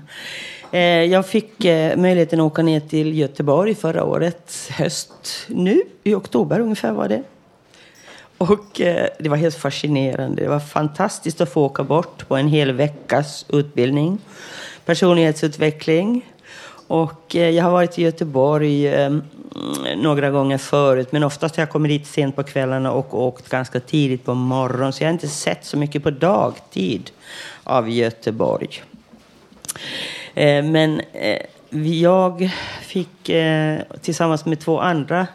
Eh, 0.72 0.80
jag 0.82 1.28
fick 1.28 1.66
eh, 1.66 1.98
möjligheten 1.98 2.40
att 2.40 2.46
åka 2.46 2.62
ner 2.62 2.80
till 2.80 3.18
Göteborg 3.18 3.76
förra 3.76 4.04
året, 4.04 4.70
höst, 4.72 5.46
nu 5.48 5.82
i 6.04 6.14
oktober 6.14 6.60
ungefär 6.60 6.92
var 6.92 7.10
det. 7.10 7.24
Och 8.38 8.82
eh, 8.82 9.08
det 9.20 9.30
var 9.30 9.38
helt 9.38 9.56
fascinerande. 9.56 10.42
Det 10.42 10.50
var 10.50 10.60
fantastiskt 10.60 11.42
att 11.42 11.54
få 11.54 11.66
åka 11.66 11.84
bort 11.84 12.28
på 12.28 12.36
en 12.36 12.48
hel 12.48 12.72
veckas 12.72 13.46
utbildning, 13.50 14.20
personlighetsutveckling. 14.86 16.34
Och 16.88 17.36
jag 17.36 17.64
har 17.64 17.72
varit 17.72 18.00
i 18.00 18.04
Göteborg 18.04 18.90
Mm, 19.58 20.02
några 20.02 20.30
gånger 20.30 20.58
förut, 20.58 21.12
men 21.12 21.24
oftast 21.24 21.56
har 21.56 21.62
jag 21.62 21.70
kommit 21.70 21.90
dit 21.90 22.08
sent 22.08 22.36
på 22.36 22.44
kvällarna 22.44 22.92
och 22.92 23.22
åkt 23.22 23.50
ganska 23.50 23.80
tidigt 23.80 24.26
på 24.26 24.34
morgonen, 24.34 24.94
så 24.94 25.04
jag 25.04 25.08
har 25.08 25.14
inte 25.14 25.28
sett 25.28 25.66
så 25.66 25.78
mycket 25.78 26.04
på 26.04 26.10
dagtid 26.10 27.12
av 27.64 27.90
Göteborg. 27.90 28.84
Eh, 30.34 30.64
men 30.64 31.02
eh, 31.14 31.42
jag 31.94 32.50
fick 32.82 33.30
eh, 33.30 33.80
tillsammans 34.02 34.46
med 34.46 34.60
två 34.60 34.80
andra 34.80 35.28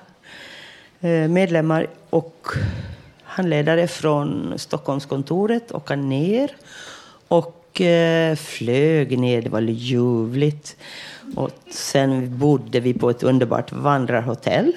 medlemmar 1.29 1.87
och 2.11 2.47
handledare 3.23 3.89
från 3.89 4.55
Stockholmskontoret 4.57 5.73
åka 5.73 5.97
ner 5.97 6.51
och 7.29 7.81
flög 8.37 9.18
ner. 9.18 9.43
Det 9.43 9.49
var 9.49 9.61
ljuvligt. 9.61 10.77
Och 11.35 11.51
sen 11.70 12.39
bodde 12.39 12.80
vi 12.80 12.95
på 12.95 13.11
ett 13.11 13.22
underbart 13.22 13.72
vandrarhotell 13.72 14.72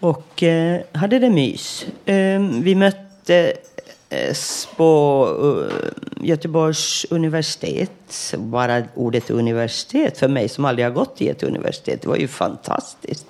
och 0.00 0.42
eh, 0.42 0.80
hade 0.92 1.18
det 1.18 1.30
mys. 1.30 1.86
Eh, 2.04 2.40
vi 2.40 2.74
mötte 2.74 3.52
eh, 4.08 4.36
på 4.76 5.68
eh, 5.70 6.26
Göteborgs 6.28 7.06
universitet. 7.10 8.34
Bara 8.38 8.82
ordet 8.94 9.30
universitet 9.30 10.18
för 10.18 10.28
mig 10.28 10.48
som 10.48 10.64
aldrig 10.64 10.86
har 10.86 10.92
gått 10.92 11.20
i 11.20 11.28
ett 11.28 11.42
universitet, 11.42 12.02
det 12.02 12.08
var 12.08 12.16
ju 12.16 12.28
fantastiskt. 12.28 13.26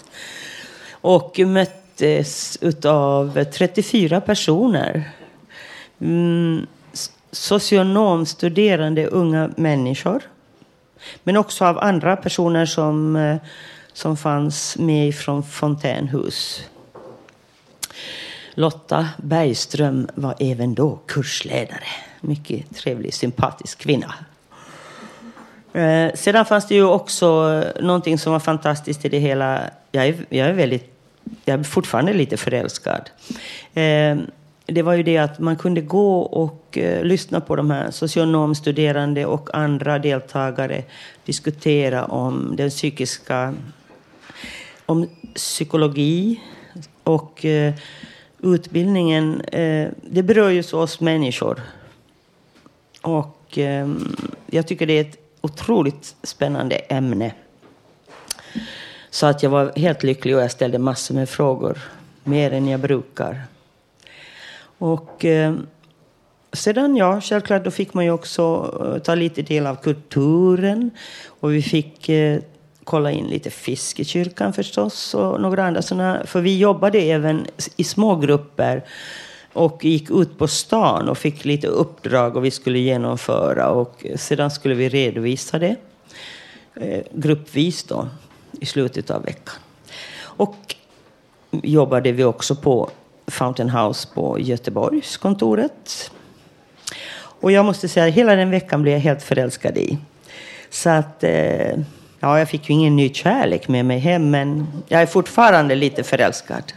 Och 0.90 1.38
möttes 1.38 2.58
av 2.84 3.44
34 3.44 4.20
personer. 4.20 5.10
Mm, 6.00 6.66
socionomstuderande 7.30 9.06
unga 9.06 9.50
människor. 9.56 10.22
Men 11.24 11.36
också 11.36 11.64
av 11.64 11.78
andra 11.78 12.16
personer 12.16 12.66
som, 12.66 13.16
eh, 13.16 13.36
som 13.92 14.16
fanns 14.16 14.78
med 14.78 15.14
från 15.14 15.42
Fontänhus. 15.42 16.64
Lotta 18.54 19.08
Bergström 19.16 20.08
var 20.14 20.34
även 20.40 20.74
då 20.74 20.98
kursledare. 21.06 21.84
Mycket 22.20 22.76
trevlig, 22.76 23.14
sympatisk 23.14 23.78
kvinna. 23.78 24.14
Eh, 25.72 26.14
sedan 26.14 26.44
fanns 26.44 26.68
det 26.68 26.74
ju 26.74 26.84
också 26.84 27.62
någonting 27.80 28.18
som 28.18 28.32
var 28.32 28.40
fantastiskt 28.40 29.04
i 29.04 29.08
det 29.08 29.18
hela. 29.18 29.60
Jag 29.92 30.06
är, 30.06 30.14
jag 30.28 30.48
är, 30.48 30.52
väldigt, 30.52 30.92
jag 31.44 31.60
är 31.60 31.64
fortfarande 31.64 32.12
lite 32.12 32.36
förälskad. 32.36 33.10
Eh, 33.74 34.16
det 34.72 34.82
var 34.82 34.94
ju 34.94 35.02
det 35.02 35.18
att 35.18 35.38
man 35.38 35.56
kunde 35.56 35.80
gå 35.80 36.20
och 36.20 36.78
eh, 36.78 37.04
lyssna 37.04 37.40
på 37.40 37.56
de 37.56 37.70
här 37.70 37.90
socionomstuderande 37.90 39.26
och 39.26 39.54
andra 39.54 39.98
deltagare 39.98 40.84
diskutera 41.24 42.04
om 42.04 42.56
den 42.56 42.70
psykiska, 42.70 43.54
om 44.86 45.08
psykologi 45.34 46.40
och 47.04 47.44
eh, 47.44 47.74
utbildningen. 48.38 49.40
Eh, 49.40 49.88
det 50.02 50.22
berör 50.22 50.50
ju 50.50 50.62
så 50.62 50.80
oss 50.80 51.00
människor. 51.00 51.60
Och 53.02 53.58
eh, 53.58 53.88
jag 54.46 54.66
tycker 54.66 54.86
det 54.86 54.92
är 54.92 55.00
ett 55.00 55.18
otroligt 55.40 56.16
spännande 56.22 56.74
ämne. 56.74 57.32
Så 59.10 59.26
att 59.26 59.42
jag 59.42 59.50
var 59.50 59.72
helt 59.76 60.02
lycklig 60.02 60.36
och 60.36 60.42
jag 60.42 60.50
ställde 60.50 60.78
massor 60.78 61.14
med 61.14 61.28
frågor. 61.28 61.78
Mer 62.24 62.52
än 62.52 62.68
jag 62.68 62.80
brukar. 62.80 63.42
Och 64.78 65.24
eh, 65.24 65.54
sedan, 66.52 66.96
ja, 66.96 67.20
självklart, 67.20 67.64
då 67.64 67.70
fick 67.70 67.94
man 67.94 68.04
ju 68.04 68.10
också 68.10 68.74
eh, 68.84 69.02
ta 69.02 69.14
lite 69.14 69.42
del 69.42 69.66
av 69.66 69.74
kulturen. 69.76 70.90
Och 71.26 71.54
vi 71.54 71.62
fick 71.62 72.08
eh, 72.08 72.40
kolla 72.84 73.10
in 73.10 73.26
lite 73.26 73.50
Fiskekyrkan 73.50 74.52
förstås 74.52 75.14
och 75.14 75.40
några 75.40 75.66
andra 75.66 75.82
sådana. 75.82 76.26
För 76.26 76.40
vi 76.40 76.58
jobbade 76.58 76.98
även 76.98 77.46
i 77.76 77.84
små 77.84 78.16
grupper 78.16 78.84
och 79.52 79.84
gick 79.84 80.10
ut 80.10 80.38
på 80.38 80.48
stan 80.48 81.08
och 81.08 81.18
fick 81.18 81.44
lite 81.44 81.66
uppdrag 81.66 82.36
och 82.36 82.44
vi 82.44 82.50
skulle 82.50 82.78
genomföra 82.78 83.68
och 83.70 84.06
sedan 84.16 84.50
skulle 84.50 84.74
vi 84.74 84.88
redovisa 84.88 85.58
det 85.58 85.76
eh, 86.74 87.02
gruppvis 87.12 87.84
då 87.84 88.08
i 88.60 88.66
slutet 88.66 89.10
av 89.10 89.24
veckan. 89.24 89.54
Och 90.20 90.74
jobbade 91.50 92.12
vi 92.12 92.24
också 92.24 92.54
på 92.54 92.90
Fountain 93.28 93.70
House 93.70 94.08
på 94.14 94.40
Göteborgskontoret. 94.40 96.10
Och 97.40 97.52
jag 97.52 97.64
måste 97.64 97.88
säga, 97.88 98.06
hela 98.06 98.34
den 98.34 98.50
veckan 98.50 98.82
blev 98.82 98.94
jag 98.94 99.00
helt 99.00 99.22
förälskad 99.22 99.78
i. 99.78 99.98
Så 100.70 100.90
att, 100.90 101.24
eh, 101.24 101.78
ja, 102.20 102.38
jag 102.38 102.48
fick 102.48 102.68
ju 102.68 102.74
ingen 102.74 102.96
ny 102.96 103.14
kärlek 103.14 103.68
med 103.68 103.84
mig 103.84 103.98
hem, 103.98 104.30
men 104.30 104.66
jag 104.88 105.02
är 105.02 105.06
fortfarande 105.06 105.74
lite 105.74 106.02
förälskad. 106.02 106.72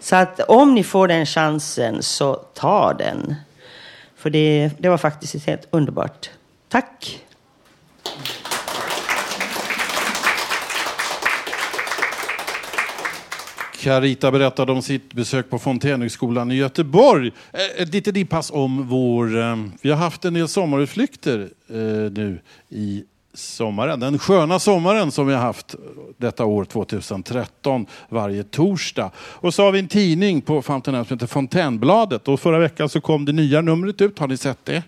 Så 0.00 0.16
att 0.16 0.40
om 0.40 0.74
ni 0.74 0.84
får 0.84 1.08
den 1.08 1.26
chansen, 1.26 2.02
så 2.02 2.34
ta 2.34 2.92
den. 2.92 3.34
För 4.16 4.30
det, 4.30 4.70
det 4.78 4.88
var 4.88 4.98
faktiskt 4.98 5.46
helt 5.46 5.68
underbart. 5.70 6.30
Tack! 6.68 7.25
Carita 13.80 14.30
berättade 14.30 14.72
om 14.72 14.82
sitt 14.82 15.14
besök 15.14 15.50
på 15.50 15.58
Fontänhögskolan 15.58 16.50
i 16.50 16.54
Göteborg. 16.54 17.32
Eh, 17.52 17.60
eh, 17.60 17.82
Ett 17.82 17.94
litet 17.94 18.16
inpass 18.16 18.50
om 18.50 18.88
vår... 18.88 19.38
Eh, 19.38 19.56
vi 19.82 19.90
har 19.90 19.96
haft 19.96 20.24
en 20.24 20.34
del 20.34 20.48
sommarutflykter 20.48 21.48
nu 22.10 22.40
i 22.68 23.04
sommaren. 23.34 24.00
Den 24.00 24.18
sköna 24.18 24.58
sommaren 24.58 25.10
som 25.10 25.26
vi 25.26 25.34
har 25.34 25.40
haft 25.40 25.74
detta 26.16 26.44
år 26.44 26.64
2013 26.64 27.86
varje 28.08 28.44
torsdag. 28.44 29.10
Och 29.18 29.54
så 29.54 29.62
har 29.62 29.72
vi 29.72 29.78
en 29.78 29.88
tidning 29.88 30.40
på 30.40 30.62
Fountain 30.62 31.04
som 31.04 31.16
heter 31.16 31.26
Fontänbladet. 31.26 32.28
Och 32.28 32.40
förra 32.40 32.58
veckan 32.58 32.88
så 32.88 33.00
kom 33.00 33.24
det 33.24 33.32
nya 33.32 33.60
numret 33.60 34.00
ut. 34.00 34.18
Har 34.18 34.28
ni 34.28 34.36
sett 34.36 34.64
det? 34.64 34.82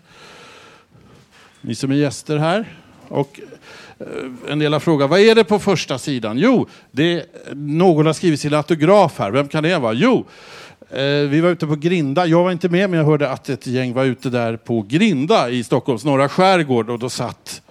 Ni 1.61 1.75
som 1.75 1.91
är 1.91 1.95
gäster 1.95 2.37
här. 2.37 2.77
Och 3.09 3.41
Eh, 4.01 4.07
en 4.53 4.59
del 4.59 4.73
har 4.73 4.81
frågat, 4.81 5.11
vad 5.11 5.21
är 5.21 5.35
det 5.35 5.45
på 5.45 5.59
första 5.59 5.99
sidan? 5.99 6.39
Jo, 6.39 6.69
det 6.91 7.27
någon 7.53 8.07
har 8.07 8.13
skrivit 8.13 8.41
sin 8.41 8.55
autograf 8.55 9.19
här. 9.19 9.31
Vem 9.31 9.49
kan 9.49 9.63
det 9.63 9.79
vara? 9.79 9.93
Jo, 9.93 10.27
eh, 10.91 11.03
vi 11.05 11.41
var 11.41 11.51
ute 11.51 11.67
på 11.67 11.77
Grinda. 11.77 12.27
Jag 12.27 12.43
var 12.43 12.53
inte 12.53 12.69
med, 12.69 12.91
men 12.91 12.99
jag 12.99 13.07
hörde 13.07 13.31
att 13.31 13.49
ett 13.49 13.67
gäng 13.67 13.93
var 13.93 14.05
ute 14.05 14.31
där 14.31 14.57
på 14.57 14.83
Grinda 14.83 15.51
i 15.51 15.65
Stockholms 15.65 16.05
norra 16.05 16.29
skärgård. 16.29 16.91
Och 16.91 16.99
då 16.99 17.09
satt 17.09 17.63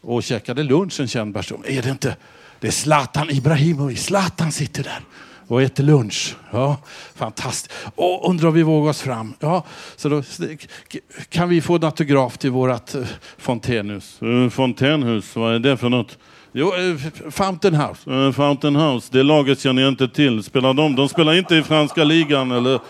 och 0.00 0.22
käkade 0.22 0.62
lunch 0.62 1.00
en 1.00 1.08
känd 1.08 1.34
person. 1.34 1.62
Är 1.66 1.82
det 1.82 1.90
inte? 1.90 2.16
Det 2.60 2.66
är 2.66 2.72
Zlatan 2.72 3.30
Ibrahimovic. 3.30 4.04
Zlatan 4.04 4.52
sitter 4.52 4.82
där 4.82 5.00
och 5.48 5.62
äter 5.62 5.84
lunch. 5.84 6.36
Ja, 6.50 6.76
fantastiskt. 7.14 7.72
Och 7.94 8.30
undrar 8.30 8.48
om 8.48 8.54
vi 8.54 8.62
vågar 8.62 8.90
oss 8.90 9.00
fram. 9.00 9.34
Ja, 9.40 9.64
så 9.96 10.08
då 10.08 10.22
kan 11.28 11.48
vi 11.48 11.60
få 11.60 11.74
en 11.74 11.84
autograf 11.84 12.38
till 12.38 12.50
vårt 12.50 12.94
eh, 12.94 13.02
fontänhus. 13.38 14.22
Eh, 14.22 14.50
Fontänhus, 14.50 15.36
vad 15.36 15.54
är 15.54 15.58
det 15.58 15.76
för 15.76 15.88
något? 15.88 16.18
Jo, 16.52 16.72
eh, 16.74 17.30
Fountain 17.30 17.74
House. 17.74 18.32
Fountain 18.32 18.76
House, 18.76 19.08
det 19.12 19.22
laget 19.22 19.60
känner 19.60 19.82
jag 19.82 19.88
inte 19.88 20.08
till. 20.08 20.42
Spelar 20.42 20.74
de? 20.74 20.96
De 20.96 21.08
spelar 21.08 21.34
inte 21.34 21.56
i 21.56 21.62
franska 21.62 22.04
ligan 22.04 22.50
eller? 22.50 22.80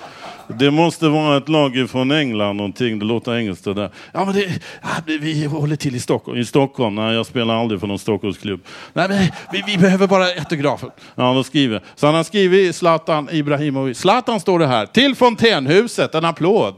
Det 0.59 0.71
måste 0.71 1.09
vara 1.09 1.37
ett 1.37 1.49
lag 1.49 1.87
från 1.91 2.11
England 2.11 2.57
någonting. 2.57 2.99
Det 2.99 3.05
låter 3.05 3.37
engelskt 3.37 3.65
det 3.65 3.75
där. 3.75 3.91
Ja, 4.13 4.25
men 4.25 4.35
det, 4.35 4.41
ja, 4.83 4.89
vi- 5.07 5.45
håller 5.47 5.77
till 5.77 5.95
i 5.95 6.01
Stockholm. 6.01 6.39
I 6.39 6.45
Stockholm? 6.45 6.95
Nej, 6.95 7.15
jag 7.15 7.27
spelar 7.27 7.61
aldrig 7.61 7.81
för 7.81 7.87
någon 7.87 7.99
Stockholmsklubb. 7.99 8.61
Nej, 8.93 9.09
men 9.09 9.19
vi, 9.53 9.63
vi 9.67 9.79
behöver 9.79 10.07
bara 10.07 10.25
autografer. 10.25 10.91
Ja, 11.15 11.33
då 11.35 11.45
skriver. 11.45 11.83
Så 11.95 12.07
han 12.07 12.15
har 12.15 12.25
skrivit 12.25 12.77
Zlatan 12.77 13.29
Ibrahimovic. 13.33 13.99
Zlatan 13.99 14.41
står 14.41 14.59
det 14.59 14.67
här. 14.67 14.87
Till 14.87 15.15
Fontänhuset. 15.15 16.15
En 16.15 16.25
applåd. 16.25 16.75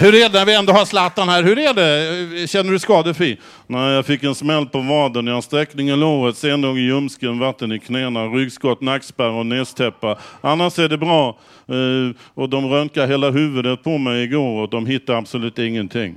Hur 0.00 0.14
är 0.14 0.28
det 0.28 0.38
när 0.38 0.44
vi 0.46 0.54
ändå 0.54 0.72
har 0.72 0.84
Zlatan 0.84 1.28
här? 1.28 1.42
Hur 1.42 1.58
är 1.58 1.74
det? 1.74 2.46
Känner 2.50 2.64
du 2.64 2.70
dig 2.70 2.80
skadefri? 2.80 3.40
Nej, 3.66 3.92
jag 3.94 4.06
fick 4.06 4.22
en 4.22 4.34
smäll 4.34 4.66
på 4.66 4.80
vaden. 4.80 5.26
Jag 5.26 5.34
har 5.34 5.40
sträckning 5.42 5.88
i 5.88 5.96
låret, 5.96 6.36
sendag 6.36 6.78
i 6.78 6.80
ljumsken, 6.80 7.38
vatten 7.38 7.72
i 7.72 7.78
knäna, 7.78 8.24
ryggskott, 8.26 8.80
nackspärr 8.80 9.30
och 9.30 9.46
nästäppa. 9.46 10.18
Annars 10.40 10.78
är 10.78 10.88
det 10.88 10.98
bra. 10.98 11.38
Eh, 11.68 12.16
Och 12.34 12.48
de 12.48 12.66
röntgade 12.66 13.08
hela 13.08 13.30
huvudet 13.30 13.82
på 13.82 13.98
mig 13.98 14.22
igår 14.22 14.62
och 14.62 14.70
de 14.70 14.86
hittade 14.86 15.18
absolut 15.18 15.58
ingenting. 15.58 16.14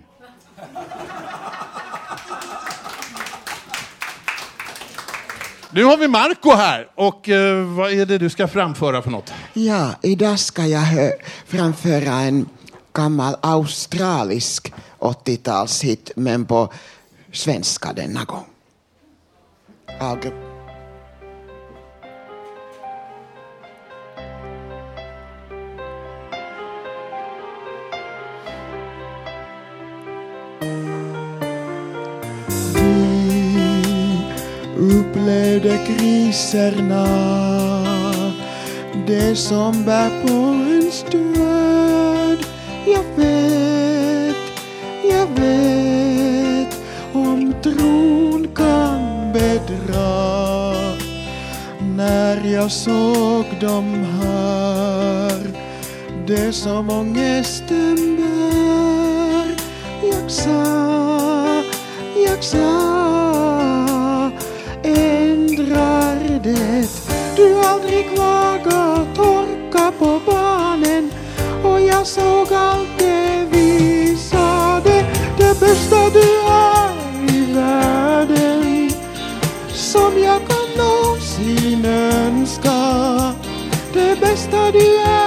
Nu 5.71 5.83
har 5.83 5.97
vi 5.97 6.07
Marco 6.07 6.51
här 6.55 6.87
och 6.95 7.29
eh, 7.29 7.63
vad 7.65 7.91
är 7.91 8.05
det 8.05 8.17
du 8.17 8.29
ska 8.29 8.47
framföra 8.47 9.01
för 9.01 9.09
något? 9.11 9.33
Ja, 9.53 9.91
idag 10.01 10.39
ska 10.39 10.65
jag 10.65 10.79
hö- 10.79 11.11
framföra 11.47 12.13
en 12.13 12.45
gammal 12.93 13.35
australisk 13.41 14.73
80-talshit, 14.99 16.11
men 16.15 16.45
på 16.45 16.69
svenska 17.31 17.93
denna 17.93 18.23
gång. 18.23 18.45
Alge- 19.99 20.31
mm, 32.75 34.17
upplevde 34.99 35.77
kriserna. 35.87 37.07
Det 39.07 39.35
som 39.35 39.85
bär 39.85 40.09
på 40.21 40.33
en 40.33 40.91
ström 40.91 41.72
jag 42.85 43.03
vet, 43.15 44.35
jag 45.03 45.27
vet 45.27 46.81
om 47.13 47.53
tron 47.63 48.47
kan 48.55 49.33
bedra. 49.33 50.83
När 51.95 52.45
jag 52.45 52.71
såg 52.71 53.45
dem 53.61 54.05
här 54.21 55.51
Det 56.27 56.53
som 56.53 56.89
ångesten 56.89 58.15
bär. 58.17 59.55
Jag 60.01 60.31
sa, 60.31 61.63
jag 62.25 62.43
sa 62.43 63.13
ändrar 64.83 66.39
det. 66.43 66.87
Du 67.35 67.59
aldrig 67.59 68.09
vågar 68.09 69.15
torka 69.15 69.91
på 69.99 70.19
barnen 70.25 70.42
jag 72.03 72.07
såg 72.07 72.53
allt 72.53 72.89
det 72.97 73.47
visade 73.51 75.05
det 75.37 75.59
bästa 75.59 76.09
du 76.09 76.29
är 76.49 77.35
i 77.35 77.53
världen 77.53 78.91
som 79.73 80.19
jag 80.23 80.41
kan 80.47 80.85
någonsin 80.85 81.85
önska 81.85 83.33
det 83.93 84.19
bästa 84.19 84.71
du 84.71 84.97
är 84.97 85.22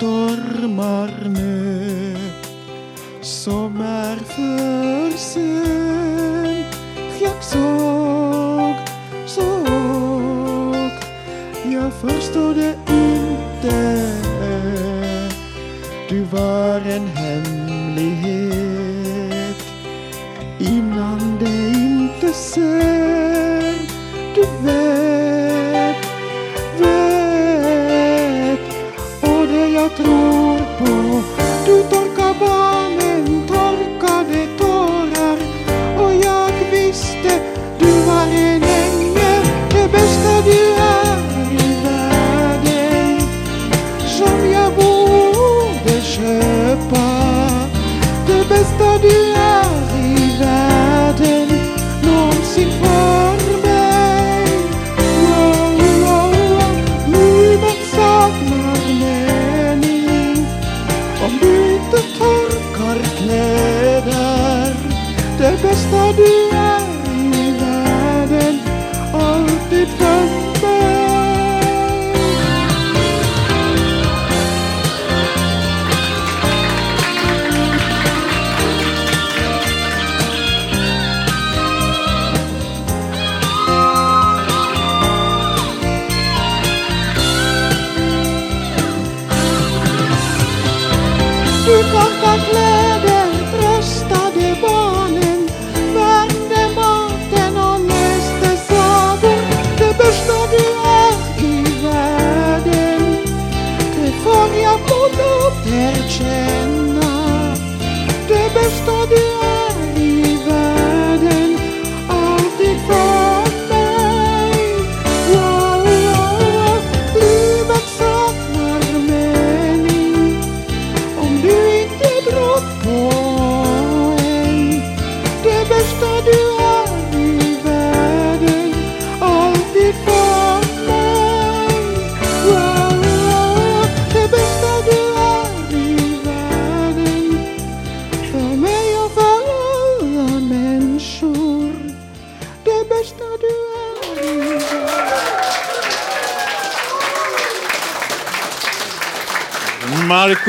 stormar 0.00 1.10
nu 1.28 2.16
som 3.20 3.80
är 3.80 4.16
för 4.16 5.16
sen 5.16 6.64
jag 7.20 7.44
såg, 7.44 8.76
såg 9.26 10.90
jag 11.72 11.92
förstod 11.92 12.56
det 12.56 12.74
inte. 12.88 14.12
Du 16.08 16.24
var 16.24 16.80
en 16.80 17.19
tror 30.90 31.39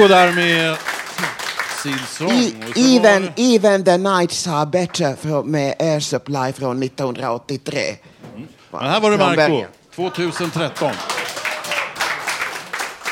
Marco 0.01 0.13
där 0.13 0.33
med 0.33 0.77
sin 1.83 1.97
sång. 2.07 2.63
Even, 2.75 3.29
even 3.35 3.83
the 3.83 3.97
nights 3.97 4.47
are 4.47 4.65
better 4.65 5.15
för, 5.15 5.43
med 5.43 5.75
Air 5.79 5.99
Supply 5.99 6.53
från 6.53 6.83
1983. 6.83 7.79
Men 8.71 8.81
här 8.81 8.99
var 8.99 9.11
det 9.11 9.17
Marco, 9.17 9.35
Belgien. 9.35 9.67
2013. 9.95 10.91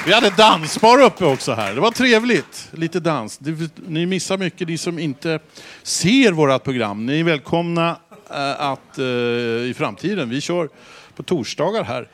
Vi 0.05 0.13
hade 0.13 0.29
dansbar 0.29 1.01
uppe 1.01 1.25
också 1.25 1.53
här. 1.53 1.73
Det 1.73 1.81
var 1.81 1.91
trevligt. 1.91 2.69
Lite 2.71 2.99
dans. 2.99 3.39
Ni 3.87 4.05
missar 4.05 4.37
mycket, 4.37 4.67
ni 4.67 4.77
som 4.77 4.99
inte 4.99 5.39
ser 5.83 6.31
vårat 6.31 6.63
program. 6.63 7.05
Ni 7.05 7.19
är 7.19 7.23
välkomna 7.23 7.97
eh, 8.29 8.61
att 8.61 8.97
eh, 8.97 9.05
i 9.05 9.73
framtiden, 9.77 10.29
vi 10.29 10.41
kör 10.41 10.69
på 11.15 11.23
torsdagar 11.23 11.83
här 11.83 12.07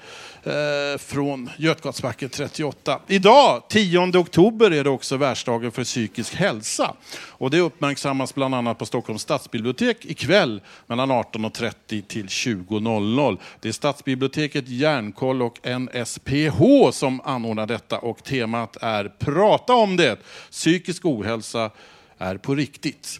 eh, 0.45 0.97
från 0.97 1.49
Götgatsbacken 1.57 2.29
38. 2.29 3.01
Idag, 3.07 3.63
10 3.69 4.17
oktober, 4.17 4.71
är 4.71 4.83
det 4.83 4.89
också 4.89 5.17
världsdagen 5.17 5.71
för 5.71 5.83
psykisk 5.83 6.35
hälsa. 6.35 6.93
Och 7.17 7.49
det 7.49 7.59
uppmärksammas 7.59 8.35
bland 8.35 8.55
annat 8.55 8.77
på 8.77 8.85
Stockholms 8.85 9.21
stadsbibliotek 9.21 10.05
ikväll 10.05 10.61
mellan 10.87 11.11
18.30 11.11 12.01
till 12.01 12.25
20.00. 12.25 13.37
Det 13.59 13.67
är 13.67 13.73
Stadsbiblioteket, 13.73 14.67
Järnkoll 14.67 15.41
och 15.41 15.59
NSPH 15.79 16.91
som 16.91 17.21
anordnar 17.21 17.67
detta 17.67 17.97
och 17.99 18.23
temat 18.23 18.77
är 18.81 19.11
Prata 19.19 19.73
om 19.73 19.97
det! 19.97 20.19
Psykisk 20.51 21.05
ohälsa 21.05 21.71
är 22.17 22.37
på 22.37 22.55
riktigt. 22.55 23.19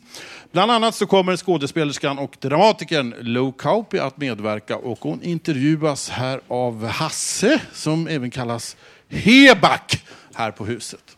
Bland 0.51 0.71
annat 0.71 0.95
så 0.95 1.05
kommer 1.05 1.37
skådespelerskan 1.37 2.19
och 2.19 2.35
dramatikern 2.39 3.15
Lo 3.19 3.51
Kauppi 3.51 3.99
att 3.99 4.17
medverka 4.17 4.77
och 4.77 4.99
hon 5.01 5.23
intervjuas 5.23 6.09
här 6.09 6.41
av 6.47 6.85
Hasse, 6.85 7.61
som 7.73 8.07
även 8.07 8.31
kallas 8.31 8.77
Heback, 9.09 10.05
här 10.33 10.51
på 10.51 10.65
huset. 10.65 11.17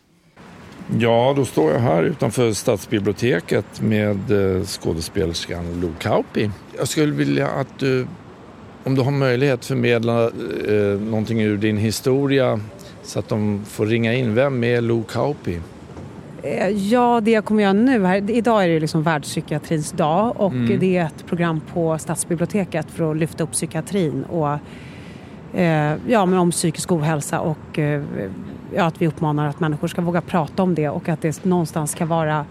Ja, 0.98 1.32
då 1.36 1.44
står 1.44 1.72
jag 1.72 1.80
här 1.80 2.02
utanför 2.02 2.52
stadsbiblioteket 2.52 3.80
med 3.80 4.30
eh, 4.30 4.64
skådespelerskan 4.64 5.80
Lo 5.80 5.92
Kauppi. 5.98 6.50
Jag 6.78 6.88
skulle 6.88 7.12
vilja 7.12 7.48
att 7.48 7.78
du, 7.78 8.06
om 8.84 8.94
du 8.94 9.02
har 9.02 9.10
möjlighet, 9.10 9.64
förmedla 9.64 10.24
eh, 10.24 11.00
någonting 11.00 11.42
ur 11.42 11.56
din 11.56 11.76
historia 11.76 12.60
så 13.02 13.18
att 13.18 13.28
de 13.28 13.64
får 13.64 13.86
ringa 13.86 14.14
in. 14.14 14.34
Vem 14.34 14.64
är 14.64 14.80
Lo 14.80 15.02
Kauppi? 15.02 15.60
Eh, 16.48 16.68
Ja, 16.68 17.20
det 17.20 17.30
jag 17.30 17.44
kommer 17.44 17.62
göra 17.62 17.72
nu 17.72 18.04
här, 18.04 18.30
idag 18.30 18.64
är 18.64 18.68
det 18.68 18.80
liksom 18.80 19.02
världspsykiatrins 19.02 19.92
dag 19.92 20.32
och 20.40 20.52
Mm. 20.52 20.78
det 20.80 20.96
är 20.96 21.04
ett 21.06 21.26
program 21.26 21.60
på 21.72 21.98
Stadsbiblioteket 21.98 22.90
för 22.90 23.10
att 23.10 23.16
lyfta 23.16 23.44
upp 23.44 23.52
psykiatrin 23.52 24.24
och 24.24 24.58
eh, 25.60 25.94
ja, 26.08 26.26
men 26.26 26.38
om 26.38 26.50
psykisk 26.50 26.92
ohälsa 26.92 27.40
och 27.40 27.78
eh, 27.78 28.02
ja, 28.74 28.84
att 28.84 29.02
vi 29.02 29.06
uppmanar 29.06 29.48
att 29.48 29.60
människor 29.60 29.88
ska 29.88 30.00
våga 30.02 30.20
prata 30.20 30.62
om 30.62 30.74
det 30.74 30.88
och 30.88 31.08
att 31.08 31.22
det 31.22 31.44
någonstans 31.44 31.90
ska 31.90 32.06
vara 32.06 32.44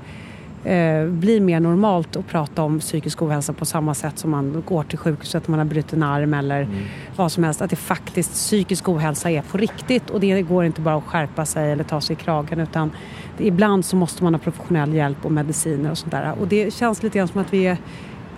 eh, 0.68 1.05
bli 1.05 1.39
mer 1.39 1.59
normalt 1.59 2.15
att 2.15 2.28
prata 2.28 2.63
om 2.63 2.80
psykisk 2.80 3.22
ohälsa 3.22 3.53
på 3.53 3.65
samma 3.65 3.93
sätt 3.93 4.20
som 4.20 4.32
man 4.32 4.63
går 4.68 4.84
till 4.84 4.97
sjukhuset 4.97 5.47
när 5.47 5.51
man 5.51 5.59
har 5.59 5.65
brutit 5.65 5.93
en 5.93 6.03
arm 6.03 6.34
eller 6.34 6.68
vad 7.15 7.32
som 7.32 7.43
helst. 7.43 7.61
Att 7.61 7.70
det 7.70 7.76
faktiskt 7.76 8.32
psykisk 8.32 8.89
ohälsa 8.89 9.32
är 9.32 9.41
på 9.41 9.57
riktigt 9.57 10.09
och 10.09 10.20
det 10.20 10.41
går 10.41 10.65
inte 10.65 10.82
bara 10.82 10.95
att 10.95 11.03
skärpa 11.03 11.45
sig 11.45 11.72
eller 11.72 11.84
ta 11.84 12.01
sig 12.01 12.13
i 12.13 12.20
kragen 12.20 12.59
utan 12.59 12.91
ibland 13.38 13.86
så 13.86 13.95
måste 13.95 14.24
man 14.24 14.34
ha 14.34 14.39
professionell 14.39 14.93
hjälp 14.93 15.26
och 15.26 15.32
mediciner 15.32 15.91
och 15.91 15.97
sånt 15.97 16.11
där. 16.11 16.34
Och 16.39 16.47
det 16.47 16.74
känns 16.74 17.03
lite 17.03 17.18
grann 17.18 17.28
som 17.28 17.41
att 17.41 17.53
vi, 17.53 17.68
är, 17.68 17.78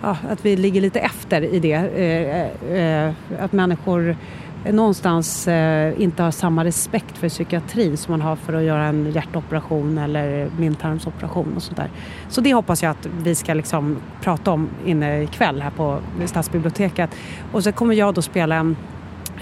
ja, 0.02 0.16
att 0.30 0.44
vi 0.44 0.56
ligger 0.56 0.80
lite 0.80 1.00
efter 1.00 1.42
i 1.42 1.58
det. 1.58 1.72
Eh, 1.74 3.06
eh, 3.06 3.14
att 3.40 3.52
människor 3.52 4.16
någonstans 4.64 5.48
eh, 5.48 6.02
inte 6.02 6.22
har 6.22 6.30
samma 6.30 6.64
respekt 6.64 7.18
för 7.18 7.28
psykiatrin 7.28 7.96
som 7.96 8.12
man 8.12 8.20
har 8.20 8.36
för 8.36 8.52
att 8.52 8.62
göra 8.62 8.84
en 8.84 9.12
hjärtoperation 9.12 9.98
eller 9.98 10.50
blindtarmsoperation 10.56 11.52
och 11.56 11.62
sånt 11.62 11.76
där. 11.76 11.90
Så 12.28 12.40
det 12.40 12.54
hoppas 12.54 12.82
jag 12.82 12.90
att 12.90 13.08
vi 13.22 13.34
ska 13.34 13.54
liksom 13.54 13.96
prata 14.22 14.50
om 14.50 14.68
inne 14.86 15.22
ikväll 15.22 15.62
här 15.62 15.70
på 15.70 15.98
Stadsbiblioteket. 16.26 17.10
Och 17.52 17.64
så 17.64 17.72
kommer 17.72 17.94
jag 17.94 18.14
då 18.14 18.22
spela 18.22 18.56
en, 18.56 18.76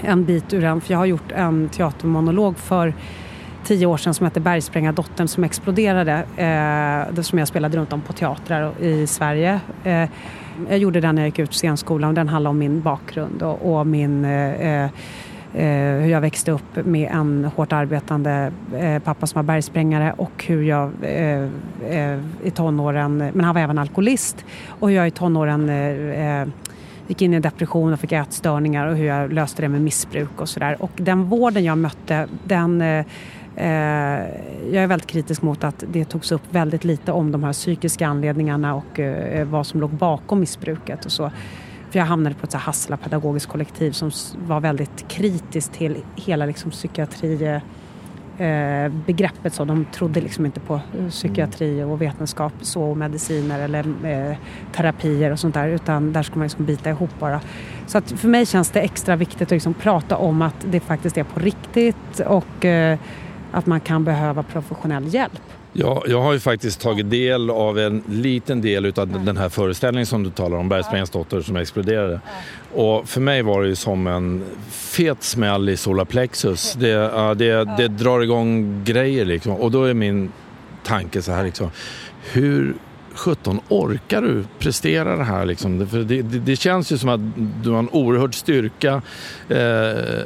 en 0.01 0.25
bit 0.25 0.53
ur 0.53 0.61
den, 0.61 0.81
för 0.81 0.93
jag 0.93 0.97
har 0.97 1.05
gjort 1.05 1.31
en 1.31 1.69
teatermonolog 1.69 2.57
för 2.57 2.93
tio 3.63 3.85
år 3.85 3.97
sedan 3.97 4.13
som 4.13 4.25
hette 4.25 4.39
Bergsprängardottern 4.39 5.27
som 5.27 5.43
exploderade. 5.43 6.13
Eh, 6.37 7.21
som 7.21 7.39
jag 7.39 7.47
spelade 7.47 7.77
runt 7.77 7.93
om 7.93 8.01
på 8.01 8.13
teatrar 8.13 8.81
i 8.81 9.07
Sverige. 9.07 9.59
Eh, 9.83 10.09
jag 10.69 10.77
gjorde 10.77 11.01
den 11.01 11.15
när 11.15 11.21
jag 11.21 11.27
gick 11.27 11.39
ut 11.39 11.53
scenskolan 11.53 12.07
och 12.07 12.13
den 12.13 12.27
handlar 12.27 12.51
om 12.51 12.57
min 12.57 12.81
bakgrund 12.81 13.43
och, 13.43 13.73
och 13.73 13.87
min 13.87 14.25
eh, 14.25 14.83
eh, 14.83 14.89
eh, 15.53 16.01
hur 16.01 16.07
jag 16.07 16.21
växte 16.21 16.51
upp 16.51 16.85
med 16.85 17.11
en 17.11 17.51
hårt 17.55 17.73
arbetande 17.73 18.51
eh, 18.75 18.99
pappa 18.99 19.27
som 19.27 19.39
var 19.39 19.43
bergsprängare 19.43 20.13
och 20.17 20.45
hur 20.47 20.63
jag 20.63 20.91
eh, 21.01 21.43
eh, 21.89 22.19
i 22.43 22.51
tonåren, 22.51 23.17
men 23.17 23.43
han 23.43 23.55
var 23.55 23.61
även 23.61 23.77
alkoholist, 23.77 24.45
och 24.67 24.89
hur 24.89 24.95
jag 24.95 25.07
i 25.07 25.11
tonåren 25.11 25.69
eh, 25.69 26.41
eh, 26.41 26.47
gick 27.07 27.21
in 27.21 27.33
i 27.33 27.35
en 27.35 27.41
depression 27.41 27.93
och 27.93 27.99
fick 27.99 28.11
ätstörningar 28.11 28.87
och 28.87 28.95
hur 28.95 29.05
jag 29.05 29.33
löste 29.33 29.61
det 29.61 29.69
med 29.69 29.81
missbruk 29.81 30.41
och 30.41 30.49
sådär. 30.49 30.77
Och 30.79 30.91
den 30.95 31.23
vården 31.23 31.63
jag 31.63 31.77
mötte, 31.77 32.27
den 32.43 32.81
Eh, 32.81 33.05
Eh, 33.55 33.67
jag 34.71 34.83
är 34.83 34.87
väldigt 34.87 35.07
kritisk 35.07 35.41
mot 35.41 35.63
att 35.63 35.83
det 35.87 36.05
togs 36.05 36.31
upp 36.31 36.41
väldigt 36.49 36.83
lite 36.83 37.11
om 37.11 37.31
de 37.31 37.43
här 37.43 37.53
psykiska 37.53 38.07
anledningarna 38.07 38.75
och 38.75 38.99
eh, 38.99 39.47
vad 39.47 39.67
som 39.67 39.79
låg 39.79 39.89
bakom 39.89 40.39
missbruket 40.39 41.05
och 41.05 41.11
så. 41.11 41.31
För 41.91 41.99
jag 41.99 42.05
hamnade 42.05 42.35
på 42.35 42.45
ett 42.45 42.51
så 42.51 42.57
här 42.57 42.65
Hassela 42.65 42.97
pedagogiskt 42.97 43.47
kollektiv 43.47 43.91
som 43.91 44.11
var 44.47 44.59
väldigt 44.59 45.07
kritiskt 45.07 45.73
till 45.73 45.97
hela 46.15 46.45
liksom 46.45 46.71
psykiatri 46.71 47.61
eh, 48.39 48.91
begreppet 49.05 49.53
så. 49.53 49.65
De 49.65 49.85
trodde 49.85 50.21
liksom 50.21 50.45
inte 50.45 50.59
på 50.59 50.73
eh, 50.73 51.09
psykiatri 51.09 51.83
och 51.83 52.01
vetenskap 52.01 52.53
så 52.61 52.83
och 52.83 52.97
mediciner 52.97 53.59
eller 53.59 53.85
eh, 54.05 54.37
terapier 54.75 55.31
och 55.31 55.39
sånt 55.39 55.53
där 55.53 55.67
utan 55.67 56.13
där 56.13 56.23
ska 56.23 56.35
man 56.35 56.43
liksom 56.43 56.65
bita 56.65 56.89
ihop 56.89 57.19
bara. 57.19 57.41
Så 57.87 57.97
att 57.97 58.11
för 58.11 58.27
mig 58.27 58.45
känns 58.45 58.69
det 58.69 58.81
extra 58.81 59.15
viktigt 59.15 59.41
att 59.41 59.51
liksom 59.51 59.73
prata 59.73 60.17
om 60.17 60.41
att 60.41 60.65
det 60.71 60.79
faktiskt 60.79 61.17
är 61.17 61.23
på 61.23 61.39
riktigt 61.39 62.19
och 62.19 62.65
eh, 62.65 62.99
att 63.51 63.65
man 63.65 63.79
kan 63.79 64.03
behöva 64.03 64.43
professionell 64.43 65.13
hjälp. 65.13 65.41
Ja, 65.73 66.03
jag 66.07 66.21
har 66.21 66.33
ju 66.33 66.39
faktiskt 66.39 66.81
tagit 66.81 67.09
del 67.09 67.49
av 67.49 67.79
en 67.79 68.03
liten 68.07 68.61
del 68.61 68.85
av 68.85 69.25
den 69.25 69.37
här 69.37 69.49
föreställningen 69.49 70.05
som 70.05 70.23
du 70.23 70.29
talar 70.29 70.57
om, 70.57 70.69
Bergsprängarens 70.69 71.09
dotter 71.09 71.41
som 71.41 71.55
exploderade. 71.55 72.21
Och 72.73 73.09
för 73.09 73.21
mig 73.21 73.41
var 73.41 73.61
det 73.61 73.67
ju 73.67 73.75
som 73.75 74.07
en 74.07 74.43
fet 74.69 75.23
smäll 75.23 75.69
i 75.69 75.77
solarplexus. 75.77 76.73
Det, 76.73 76.95
det, 77.35 77.75
det 77.77 77.87
drar 77.87 78.21
igång 78.21 78.81
grejer 78.83 79.25
liksom. 79.25 79.53
Och 79.53 79.71
då 79.71 79.83
är 79.83 79.93
min 79.93 80.31
tanke 80.83 81.21
så 81.21 81.31
här 81.31 81.43
liksom, 81.43 81.69
hur 82.31 82.75
17 83.13 83.59
orkar 83.69 84.21
du 84.21 84.43
prestera 84.59 85.15
det 85.15 85.23
här 85.23 85.45
liksom? 85.45 85.87
För 85.87 85.97
det, 85.97 86.21
det, 86.21 86.39
det 86.39 86.55
känns 86.55 86.91
ju 86.91 86.97
som 86.97 87.09
att 87.09 87.19
du 87.63 87.69
har 87.69 87.79
en 87.79 87.89
oerhörd 87.89 88.35
styrka, 88.35 89.01
eh, 89.49 90.23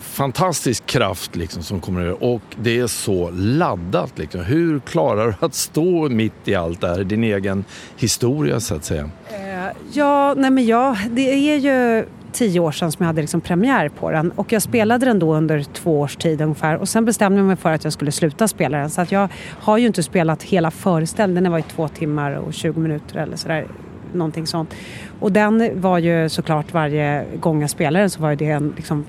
fantastisk 0.00 0.86
kraft 0.86 1.36
liksom 1.36 1.62
som 1.62 1.80
kommer 1.80 2.00
ur 2.00 2.22
och 2.24 2.42
det 2.56 2.78
är 2.78 2.86
så 2.86 3.30
laddat 3.30 4.18
liksom. 4.18 4.40
Hur 4.40 4.80
klarar 4.80 5.26
du 5.26 5.46
att 5.46 5.54
stå 5.54 6.08
mitt 6.08 6.48
i 6.48 6.54
allt 6.54 6.80
det 6.80 6.88
här, 6.88 7.04
din 7.04 7.24
egen 7.24 7.64
historia 7.96 8.60
så 8.60 8.74
att 8.74 8.84
säga? 8.84 9.10
Eh, 9.28 9.76
ja, 9.92 10.34
nej 10.36 10.50
men 10.50 10.66
ja, 10.66 10.96
det 11.10 11.50
är 11.50 11.56
ju 11.56 12.04
tio 12.32 12.60
år 12.60 12.72
sedan 12.72 12.92
som 12.92 13.04
jag 13.04 13.06
hade 13.06 13.20
liksom 13.20 13.40
premiär 13.40 13.88
på 13.88 14.10
den 14.10 14.30
och 14.30 14.52
jag 14.52 14.62
spelade 14.62 15.06
den 15.06 15.18
då 15.18 15.34
under 15.34 15.62
två 15.62 16.00
års 16.00 16.16
tid 16.16 16.40
ungefär 16.40 16.76
och 16.76 16.88
sen 16.88 17.04
bestämde 17.04 17.38
jag 17.38 17.46
mig 17.46 17.56
för 17.56 17.72
att 17.72 17.84
jag 17.84 17.92
skulle 17.92 18.12
sluta 18.12 18.48
spela 18.48 18.78
den 18.78 18.90
så 18.90 19.00
att 19.00 19.12
jag 19.12 19.28
har 19.60 19.78
ju 19.78 19.86
inte 19.86 20.02
spelat 20.02 20.42
hela 20.42 20.70
föreställningen, 20.70 21.42
den 21.42 21.52
var 21.52 21.58
ju 21.58 21.64
två 21.64 21.88
timmar 21.88 22.32
och 22.32 22.54
20 22.54 22.80
minuter 22.80 23.16
eller 23.16 23.36
sådär 23.36 23.66
någonting 24.12 24.46
sånt. 24.46 24.74
Och 25.20 25.32
den 25.32 25.80
var 25.80 25.98
ju 25.98 26.28
såklart 26.28 26.72
varje 26.72 27.24
gång 27.40 27.60
jag 27.60 27.70
spelade 27.70 28.02
den 28.02 28.10
så 28.10 28.22
var 28.22 28.30
ju 28.30 28.36
det 28.36 28.50
en 28.50 28.72
liksom 28.76 29.04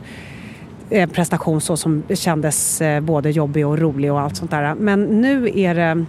en 0.89 1.09
prestation 1.09 1.61
så 1.61 1.77
som 1.77 2.03
kändes 2.13 2.81
eh, 2.81 3.01
både 3.01 3.31
jobbig 3.31 3.67
och 3.67 3.79
rolig 3.79 4.11
och 4.11 4.19
allt 4.21 4.37
sånt 4.37 4.51
där. 4.51 4.75
Men 4.75 5.03
nu 5.03 5.51
är 5.55 5.75
det 5.75 6.05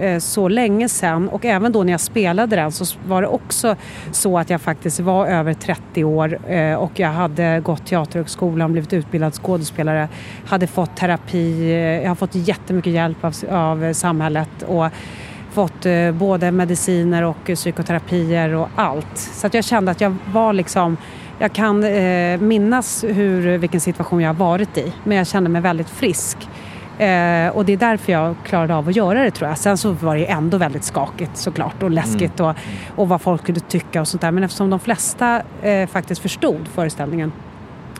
Eh, 0.00 0.18
så 0.18 0.48
länge 0.48 0.88
sedan 0.88 1.28
och 1.28 1.44
även 1.44 1.72
då 1.72 1.82
när 1.82 1.92
jag 1.92 2.00
spelade 2.00 2.56
den 2.56 2.72
så 2.72 2.98
var 3.06 3.22
det 3.22 3.28
också 3.28 3.76
så 4.12 4.38
att 4.38 4.50
jag 4.50 4.60
faktiskt 4.60 5.00
var 5.00 5.26
över 5.26 5.54
30 5.54 6.04
år 6.04 6.38
eh, 6.48 6.74
och 6.74 6.92
jag 6.94 7.08
hade 7.08 7.60
gått 7.60 7.86
teaterhögskolan, 7.86 8.72
blivit 8.72 8.92
utbildad 8.92 9.34
skådespelare, 9.34 10.08
hade 10.46 10.66
fått 10.66 10.96
terapi, 10.96 11.70
eh, 11.70 11.76
jag 11.76 12.08
har 12.08 12.14
fått 12.14 12.34
jättemycket 12.34 12.92
hjälp 12.92 13.24
av, 13.24 13.34
av 13.50 13.92
samhället 13.92 14.62
och 14.66 14.86
fått 15.52 15.86
både 16.12 16.50
mediciner 16.50 17.22
och 17.22 17.44
psykoterapier 17.54 18.54
och 18.54 18.68
allt. 18.76 19.18
Så 19.18 19.46
att 19.46 19.54
jag 19.54 19.64
kände 19.64 19.90
att 19.90 20.00
jag 20.00 20.16
var 20.32 20.52
liksom 20.52 20.96
jag 21.40 21.52
kan 21.52 21.84
eh, 21.84 22.40
minnas 22.40 23.04
hur, 23.04 23.58
vilken 23.58 23.80
situation 23.80 24.20
jag 24.20 24.28
har 24.28 24.34
varit 24.34 24.78
i 24.78 24.92
men 25.04 25.16
jag 25.16 25.26
kände 25.26 25.50
mig 25.50 25.62
väldigt 25.62 25.90
frisk. 25.90 26.48
Eh, 26.98 27.48
och 27.56 27.64
det 27.64 27.72
är 27.72 27.76
därför 27.76 28.12
jag 28.12 28.34
klarade 28.44 28.74
av 28.74 28.88
att 28.88 28.96
göra 28.96 29.22
det 29.24 29.30
tror 29.30 29.48
jag. 29.48 29.58
Sen 29.58 29.76
så 29.78 29.90
var 29.92 30.16
det 30.16 30.26
ändå 30.30 30.58
väldigt 30.58 30.84
skakigt 30.84 31.36
såklart 31.36 31.82
och 31.82 31.90
läskigt 31.90 32.40
och, 32.40 32.52
och 32.96 33.08
vad 33.08 33.20
folk 33.20 33.42
skulle 33.42 33.60
tycka 33.60 34.00
och 34.00 34.08
sånt 34.08 34.20
där. 34.20 34.30
Men 34.30 34.44
eftersom 34.44 34.70
de 34.70 34.78
flesta 34.80 35.42
eh, 35.62 35.86
faktiskt 35.88 36.20
förstod 36.20 36.68
föreställningen 36.68 37.32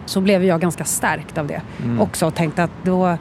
så 0.04 0.20
blev 0.20 0.44
jag 0.44 0.60
ganska 0.60 0.84
stärkt 0.84 1.38
av 1.38 1.46
det 1.46 1.60
Mm. 1.84 2.00
också 2.00 2.26
och 2.26 2.34
tänkte 2.34 2.62
att 2.64 2.70
då 2.82 3.16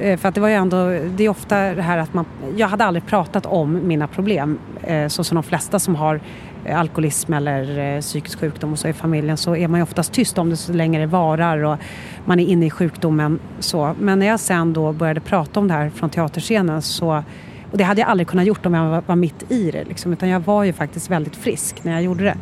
Eh, 0.00 0.16
För 0.18 0.28
att 0.28 0.34
det 0.34 0.40
var 0.40 0.48
ju 0.48 0.54
ändå, 0.54 0.76
det 1.16 1.24
är 1.24 1.28
ofta 1.28 1.56
det 1.74 1.82
här 1.82 1.98
att 1.98 2.14
man, 2.14 2.24
jag 2.56 2.68
hade 2.68 2.84
aldrig 2.84 3.06
pratat 3.06 3.46
om 3.46 3.80
mina 3.88 4.06
problem. 4.06 4.58
Eh, 4.82 5.08
Så 5.08 5.24
som 5.24 5.34
de 5.34 5.42
flesta 5.42 5.78
som 5.78 5.94
har 5.96 6.20
Eh, 6.68 6.80
alkoholism 6.80 7.32
eller 7.32 7.78
eh, 7.78 8.00
psykisk 8.00 8.40
sjukdom 8.40 8.72
och 8.72 8.78
så 8.78 8.88
i 8.88 8.92
familjen 8.92 9.36
så 9.36 9.56
är 9.56 9.68
man 9.68 9.80
ju 9.80 9.82
oftast 9.82 10.12
tyst 10.12 10.38
om 10.38 10.50
det 10.50 10.56
så 10.56 10.72
länge 10.72 10.98
det 10.98 11.06
varar 11.06 11.58
och 11.64 11.78
man 12.24 12.40
är 12.40 12.46
inne 12.46 12.66
i 12.66 12.70
sjukdomen. 12.70 13.38
Så. 13.58 13.94
Men 14.00 14.18
när 14.18 14.26
jag 14.26 14.40
sen 14.40 14.72
då 14.72 14.92
började 14.92 15.20
prata 15.20 15.60
om 15.60 15.68
det 15.68 15.74
här 15.74 15.90
från 15.90 16.10
teaterscenen 16.10 16.82
så 16.82 17.22
och 17.70 17.78
det 17.78 17.84
hade 17.84 18.00
jag 18.00 18.10
aldrig 18.10 18.28
kunnat 18.28 18.46
gjort 18.46 18.66
om 18.66 18.74
jag 18.74 18.90
var, 18.90 19.02
var 19.06 19.16
mitt 19.16 19.52
i 19.52 19.70
det. 19.70 19.84
Liksom, 19.84 20.12
utan 20.12 20.28
jag 20.28 20.40
var 20.40 20.64
ju 20.64 20.72
faktiskt 20.72 21.10
väldigt 21.10 21.36
frisk 21.36 21.84
när 21.84 21.92
jag 21.92 22.02
gjorde 22.02 22.24
det. 22.24 22.36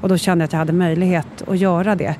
Och 0.00 0.08
då 0.08 0.16
kände 0.16 0.42
jag 0.42 0.46
att 0.46 0.52
jag 0.52 0.58
hade 0.58 0.72
möjlighet 0.72 1.42
att 1.48 1.58
göra 1.58 1.94
det. 1.94 2.14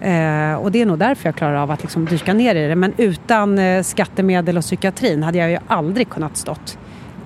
Eh, 0.00 0.54
och 0.54 0.72
det 0.72 0.82
är 0.82 0.86
nog 0.86 0.98
därför 0.98 1.28
jag 1.28 1.36
klarar 1.36 1.54
av 1.54 1.70
att 1.70 1.82
liksom 1.82 2.04
dyka 2.04 2.32
ner 2.32 2.54
i 2.54 2.68
det. 2.68 2.76
Men 2.76 2.92
utan 2.96 3.58
eh, 3.58 3.82
skattemedel 3.82 4.56
och 4.56 4.62
psykiatrin 4.62 5.22
hade 5.22 5.38
jag 5.38 5.50
ju 5.50 5.58
aldrig 5.66 6.08
kunnat 6.08 6.36
stått 6.36 6.78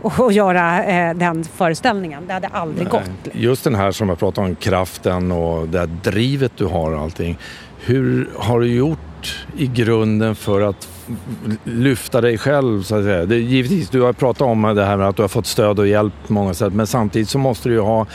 och, 0.05 0.33
göra 0.33 0.85
eh, 0.85 1.15
den 1.17 1.45
föreställningen. 1.45 2.27
Det 2.27 2.33
hade 2.33 2.49
aldrig 2.49 2.89
gått. 2.89 3.11
Just 3.33 3.65
den 3.65 3.75
här 3.75 3.93
som 3.93 4.09
jag 4.09 4.19
pratade 4.19 4.49
om, 4.49 4.55
kraften 4.55 5.33
och 5.33 5.69
det 5.69 5.79
här 5.79 5.87
drivet 5.87 6.53
du 6.57 6.65
har 6.65 6.93
och 6.93 7.01
allting. 7.01 7.39
Hur 7.79 8.31
har 8.37 8.61
du 8.61 8.67
gjort 8.67 9.47
i 9.57 9.67
grunden 9.67 10.35
för 10.35 10.61
att 10.61 10.89
lyfta 11.65 12.21
dig 12.21 12.39
själv 12.39 12.83
så 12.83 12.97
att 12.97 13.05
säga? 13.05 13.27
Det, 13.27 13.37
givetvis, 13.37 13.91
du 13.91 14.01
har 14.01 14.13
pratat 14.13 14.43
om 14.43 14.63
det 14.63 14.85
här 14.85 14.97
med 14.97 15.09
att 15.09 15.17
du 15.17 15.23
har 15.23 15.29
fått 15.29 15.47
stöd 15.47 15.79
och 15.79 15.87
hjälp 15.87 16.13
på 16.27 16.33
många 16.33 16.55
sätt 16.55 16.73
men 16.73 16.87
samtidigt 16.87 17.29
så 17.29 17.39
måste 17.39 17.69
du 17.69 17.75
ju 17.75 17.81
ha 17.81 18.07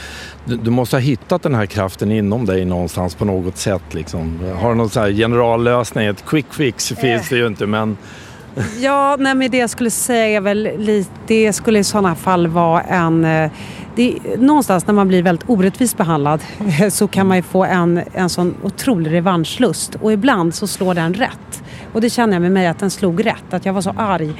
du, 0.45 0.57
du 0.57 0.71
måste 0.71 0.95
ha 0.95 1.01
hittat 1.01 1.43
den 1.43 1.55
här 1.55 1.65
kraften 1.65 2.11
inom 2.11 2.45
dig 2.45 2.65
någonstans 2.65 3.15
på 3.15 3.25
något 3.25 3.57
sätt 3.57 3.93
liksom. 3.93 4.39
Har 4.61 4.69
du 4.69 4.75
någon 4.75 4.89
sån 4.89 5.03
här 5.03 5.11
generallösning? 5.11 6.07
Ett 6.07 6.25
quick 6.25 6.53
fix 6.53 6.93
finns 7.01 7.29
det 7.29 7.35
ju 7.35 7.47
inte 7.47 7.65
men 7.65 7.97
Ja, 8.79 9.15
nej, 9.19 9.35
men 9.35 9.51
det 9.51 9.57
jag 9.57 9.69
skulle 9.69 9.89
säga 9.89 10.37
är 10.37 10.41
väl 10.41 10.69
lite, 10.77 11.11
det 11.27 11.53
skulle 11.53 11.79
i 11.79 11.83
sådana 11.83 12.15
fall 12.15 12.47
vara 12.47 12.81
en... 12.81 13.25
eh, 13.25 13.51
Det, 13.95 14.17
någonstans 14.37 14.87
när 14.87 14.93
man 14.93 15.07
blir 15.07 15.23
väldigt 15.23 15.49
orättvist 15.49 15.97
behandlad 15.97 16.41
så 16.91 17.07
kan 17.07 17.27
man 17.27 17.37
ju 17.37 17.43
få 17.43 17.63
en, 17.65 18.01
en 18.13 18.29
sån 18.29 18.55
otrolig 18.63 19.11
revanschlust 19.11 19.95
och 20.01 20.13
ibland 20.13 20.55
så 20.55 20.67
slår 20.67 20.93
den 20.93 21.13
rätt. 21.13 21.63
Och 21.93 22.01
det 22.01 22.09
känner 22.09 22.33
jag 22.33 22.41
med 22.41 22.51
mig 22.51 22.67
att 22.67 22.79
den 22.79 22.89
slog 22.89 23.25
rätt, 23.25 23.53
att 23.53 23.65
jag 23.65 23.73
var 23.73 23.81
så 23.81 23.93
arg. 23.97 24.33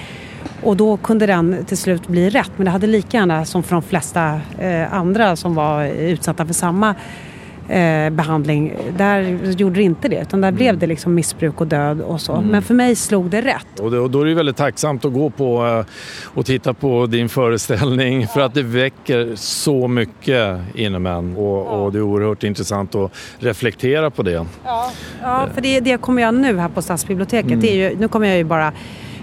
Och 0.64 0.78
då 0.78 0.98
kunde 0.98 1.26
den 1.26 1.66
till 1.66 1.78
slut 1.78 2.08
bli 2.08 2.30
rätt. 2.30 2.52
Men 2.56 2.66
det 2.66 2.72
hade 2.72 2.88
lika 2.88 3.18
gärna 3.18 3.46
som 3.46 3.64
för 3.64 3.76
de 3.76 3.82
flesta 3.82 4.40
eh, 4.60 4.94
andra 4.94 5.36
som 5.36 5.56
var 5.56 5.86
utsatta 5.86 6.46
för 6.46 6.54
samma 6.54 6.96
eh, 7.70 8.10
behandling. 8.10 8.74
Där 8.98 9.22
gjorde 9.58 9.76
det 9.76 9.84
inte 9.84 10.08
det 10.08 10.22
utan 10.22 10.42
där 10.42 10.52
blev 10.52 10.78
det 10.78 10.88
liksom 10.88 11.16
missbruk 11.16 11.62
och 11.62 11.68
död 11.68 12.02
och 12.02 12.22
så. 12.22 12.34
Mm. 12.36 12.48
Men 12.48 12.62
för 12.62 12.74
mig 12.74 12.96
slog 12.96 13.30
det 13.30 13.42
rätt. 13.42 13.80
Och, 13.80 13.92
det, 13.92 14.00
och 14.00 14.12
då 14.12 14.22
är 14.22 14.26
det 14.26 14.34
väldigt 14.34 14.58
tacksamt 14.58 15.06
att 15.06 15.14
gå 15.14 15.30
på 15.30 15.66
eh, 15.66 15.86
och 16.24 16.46
titta 16.46 16.74
på 16.74 17.06
din 17.06 17.30
föreställning 17.30 18.28
för 18.28 18.42
att 18.42 18.54
det 18.54 18.64
väcker 18.64 19.32
så 19.36 19.88
mycket 19.88 20.60
inom 20.76 21.06
en 21.06 21.36
och, 21.38 21.84
och 21.86 21.92
det 21.92 21.98
är 21.98 22.02
oerhört 22.02 22.44
intressant 22.44 22.96
att 22.96 23.12
reflektera 23.40 24.10
på 24.10 24.24
det. 24.24 24.46
Ja, 25.22 25.48
för 25.54 25.62
det, 25.62 25.80
det 25.80 25.90
jag 25.90 26.02
kommer 26.02 26.22
göra 26.22 26.32
nu 26.32 26.58
här 26.58 26.70
på 26.70 26.82
Stadsbiblioteket, 26.82 27.50
Mm. 27.50 27.60
det 27.60 27.70
är 27.72 27.90
ju, 27.92 27.98
nu 28.00 28.08
kommer 28.08 28.28
jag 28.28 28.38
ju 28.38 28.44
bara 28.44 28.74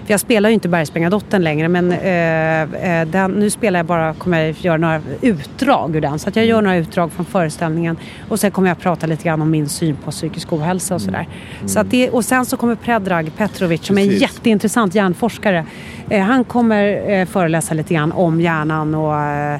för 0.07 0.13
jag 0.13 0.19
spelar 0.19 0.49
ju 0.49 0.53
inte 0.53 0.69
Bergsprängardottern 0.69 1.43
längre 1.43 1.67
men 1.67 1.91
eh, 1.91 3.01
eh, 3.01 3.07
den, 3.07 3.31
nu 3.31 3.49
spelar 3.49 3.79
jag 3.79 3.85
bara, 3.85 4.13
kommer 4.13 4.39
jag 4.39 4.55
göra 4.59 4.77
några 4.77 5.01
utdrag 5.21 5.95
ur 5.95 6.01
den. 6.01 6.19
Så 6.19 6.29
att 6.29 6.35
jag 6.35 6.45
gör 6.45 6.61
några 6.61 6.77
utdrag 6.77 7.11
från 7.11 7.25
föreställningen 7.25 7.97
och 8.29 8.39
sen 8.39 8.51
kommer 8.51 8.67
jag 8.67 8.79
prata 8.79 9.07
lite 9.07 9.23
grann 9.23 9.41
om 9.41 9.51
min 9.51 9.69
syn 9.69 9.95
på 9.95 10.11
psykisk 10.11 10.53
ohälsa 10.53 10.95
och 10.95 11.01
sådär. 11.01 11.27
Så 11.65 11.79
att 11.79 11.91
det, 11.91 12.09
och 12.09 12.25
sen 12.25 12.45
så 12.45 12.57
kommer 12.57 12.75
Predrag 12.75 13.31
Petrovic 13.37 13.85
som 13.85 13.97
är 13.97 14.01
en 14.01 14.07
Precis. 14.07 14.21
jätteintressant 14.21 14.95
hjärnforskare. 14.95 15.65
Eh, 16.09 16.23
han 16.23 16.43
kommer 16.43 17.11
eh, 17.11 17.25
föreläsa 17.25 17.73
lite 17.73 17.93
grann 17.93 18.11
om 18.11 18.41
hjärnan 18.41 18.95
och 18.95 19.19
eh, 19.19 19.59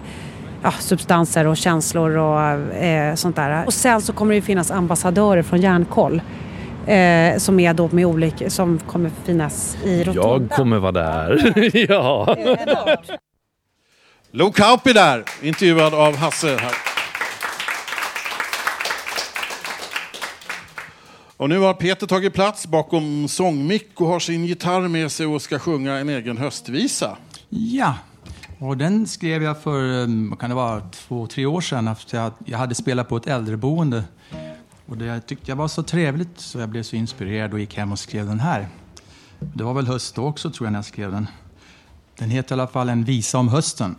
ja, 0.63 0.71
substanser 0.71 1.47
och 1.47 1.57
känslor 1.57 2.17
och 2.17 2.41
eh, 2.83 3.15
sånt 3.15 3.35
där. 3.35 3.65
Och 3.65 3.73
sen 3.73 4.01
så 4.01 4.13
kommer 4.13 4.31
det 4.31 4.35
ju 4.35 4.41
finnas 4.41 4.71
ambassadörer 4.71 5.43
från 5.43 5.61
Hjärnkoll. 5.61 6.21
Eh, 6.87 7.37
som 7.37 7.59
är 7.59 7.73
då 7.73 7.89
med 7.91 8.05
olika, 8.05 8.49
som 8.49 8.79
kommer 8.79 9.11
finnas 9.25 9.77
i 9.83 10.03
Rotonda. 10.03 10.21
Jag 10.21 10.49
kommer 10.49 10.77
vara 10.77 10.91
där. 10.91 11.53
ja. 11.89 12.35
Lo 14.31 14.51
Kauppi 14.51 14.93
där, 14.93 15.23
intervjuad 15.41 15.93
av 15.93 16.15
Hasse 16.15 16.47
här. 16.47 16.73
Och 21.37 21.49
nu 21.49 21.59
har 21.59 21.73
Peter 21.73 22.07
tagit 22.07 22.33
plats 22.33 22.67
bakom 22.67 23.27
sångmick 23.27 24.01
och 24.01 24.07
har 24.07 24.19
sin 24.19 24.45
gitarr 24.45 24.87
med 24.87 25.11
sig 25.11 25.25
och 25.25 25.41
ska 25.41 25.59
sjunga 25.59 25.93
en 25.97 26.09
egen 26.09 26.37
höstvisa. 26.37 27.17
Ja, 27.49 27.93
och 28.59 28.77
den 28.77 29.07
skrev 29.07 29.43
jag 29.43 29.61
för, 29.61 30.01
eh, 30.01 30.07
vad 30.29 30.39
kan 30.39 30.49
det 30.49 30.55
vara, 30.55 30.81
två, 30.81 31.27
tre 31.27 31.45
år 31.45 31.61
sedan 31.61 31.87
efter 31.87 32.17
jag, 32.17 32.31
jag 32.45 32.57
hade 32.57 32.75
spelat 32.75 33.09
på 33.09 33.17
ett 33.17 33.27
äldreboende. 33.27 34.03
Och 34.87 34.97
det 34.97 35.21
tyckte 35.21 35.51
jag 35.51 35.55
var 35.55 35.67
så 35.67 35.83
trevligt 35.83 36.39
så 36.39 36.59
jag 36.59 36.69
blev 36.69 36.83
så 36.83 36.95
inspirerad 36.95 37.53
och 37.53 37.59
gick 37.59 37.77
hem 37.77 37.91
och 37.91 37.99
skrev 37.99 38.25
den 38.25 38.39
här. 38.39 38.67
Det 39.39 39.63
var 39.63 39.73
väl 39.73 39.87
höst 39.87 40.15
då 40.15 40.25
också 40.25 40.51
tror 40.51 40.65
jag 40.65 40.71
när 40.71 40.77
jag 40.77 40.85
skrev 40.85 41.11
den. 41.11 41.27
Den 42.17 42.29
heter 42.29 42.55
i 42.55 42.59
alla 42.59 42.67
fall 42.67 42.89
En 42.89 43.03
visa 43.03 43.37
om 43.37 43.49
hösten. 43.49 43.95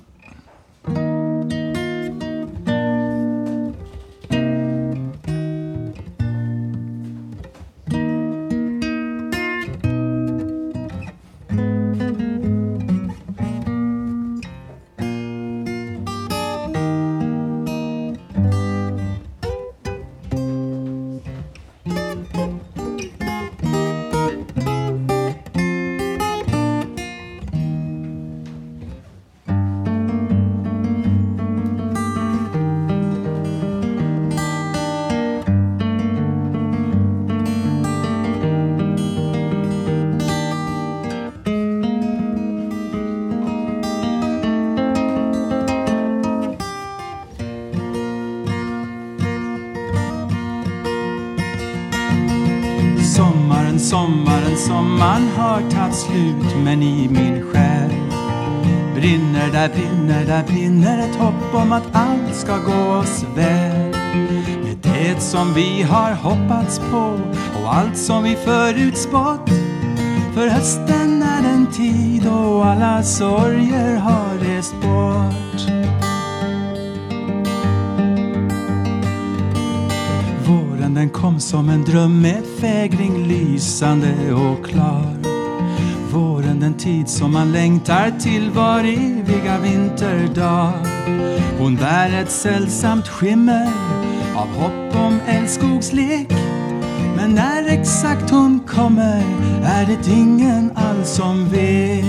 Slut 55.99 56.57
men 56.65 56.83
i 56.83 57.09
min 57.09 57.43
själ 57.43 57.91
brinner, 58.95 59.53
där 59.53 59.69
brinner, 59.69 60.25
där 60.27 60.45
brinner 60.45 60.99
ett 60.99 61.17
hopp 61.17 61.55
om 61.55 61.73
att 61.73 61.87
allt 61.93 62.35
ska 62.35 62.59
gå 62.59 62.93
oss 62.93 63.25
väl. 63.37 63.95
Med 64.65 64.77
det 64.83 65.21
som 65.21 65.55
vi 65.55 65.83
har 65.83 66.13
hoppats 66.13 66.79
på 66.79 67.21
och 67.63 67.75
allt 67.75 67.97
som 67.97 68.25
vi 68.25 68.37
förutspått. 68.37 69.51
För 70.35 70.49
hösten 70.49 71.23
är 71.23 71.43
den 71.43 71.67
tid 71.67 72.23
då 72.23 72.63
alla 72.63 73.03
sorger 73.03 73.97
har 73.97 74.39
rest 74.39 74.75
bort. 74.83 75.71
Våren 80.47 80.95
den 80.95 81.11
kom 81.11 81.41
som 81.41 81.69
en 81.69 81.85
dröm 81.85 82.23
med 82.23 82.43
fägring 82.61 83.27
lysande 83.27 84.33
och 84.33 84.67
klar. 84.67 85.18
Tid 86.79 87.09
som 87.09 87.33
man 87.33 87.53
längtar 87.53 88.11
till 88.21 88.51
var 88.51 88.79
eviga 88.81 89.59
vinterdag. 89.59 90.73
Hon 91.59 91.77
bär 91.77 92.23
ett 92.23 92.31
sällsamt 92.31 93.09
skimmer 93.09 93.69
av 94.37 94.49
hopp 94.49 94.97
om 94.97 95.21
älskogslek. 95.27 96.29
Men 97.17 97.35
när 97.35 97.67
exakt 97.69 98.31
hon 98.31 98.61
kommer 98.61 99.23
är 99.65 99.87
det 99.87 100.11
ingen 100.11 100.73
alls 100.75 101.09
som 101.09 101.49
vet. 101.49 102.05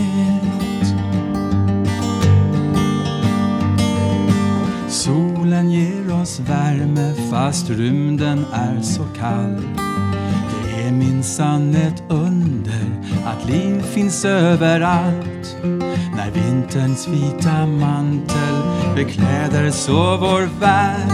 Solen 4.89 5.71
ger 5.71 6.21
oss 6.21 6.39
värme 6.39 7.13
fast 7.31 7.69
rymden 7.69 8.45
är 8.53 8.81
så 8.81 9.03
kall. 9.19 9.61
Det 10.53 10.87
är 10.87 10.91
minsann 10.91 11.75
ett 11.75 12.03
under 12.09 12.28
liv 13.49 13.81
finns 13.81 14.25
överallt. 14.25 15.57
När 16.15 16.31
vinterns 16.31 17.07
vita 17.07 17.65
mantel 17.65 18.55
bekläder 18.95 19.71
så 19.71 20.17
vår 20.17 20.59
värld. 20.59 21.09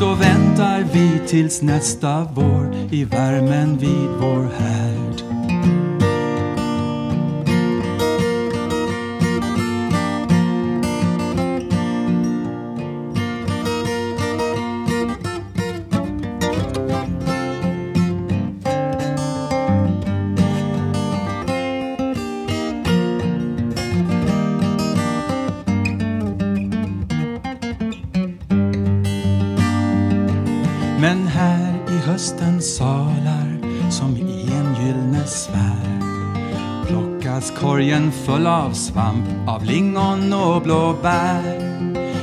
Då 0.00 0.14
väntar 0.14 0.84
vi 0.92 1.20
tills 1.26 1.62
nästa 1.62 2.28
vår 2.34 2.74
i 2.90 3.04
värmen 3.04 3.78
vid 3.78 4.08
vår 4.20 4.48
härd. 4.58 4.89
Men 31.00 31.26
här 31.26 31.74
i 31.88 31.96
höstens 31.96 32.76
salar 32.76 33.58
som 33.90 34.16
i 34.16 34.52
en 34.52 34.86
gyllene 34.86 35.26
sfär 35.26 36.00
plockas 36.86 37.52
korgen 37.60 38.12
full 38.12 38.46
av 38.46 38.72
svamp, 38.72 39.24
av 39.48 39.64
lingon 39.64 40.32
och 40.32 40.62
blåbär. 40.62 41.42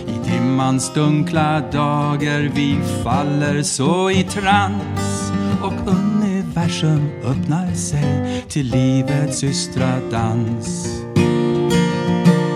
I 0.07 0.31
dimmans 0.31 0.93
dunkla 0.93 1.59
dagar 1.71 2.51
vi 2.55 2.79
faller 3.03 3.61
så 3.61 4.11
i 4.11 4.23
trans 4.23 5.31
och 5.61 5.73
universum 5.87 7.09
öppnar 7.23 7.73
sig 7.73 8.43
till 8.49 8.65
livets 8.65 9.43
ystra 9.43 9.99
dans. 10.11 10.87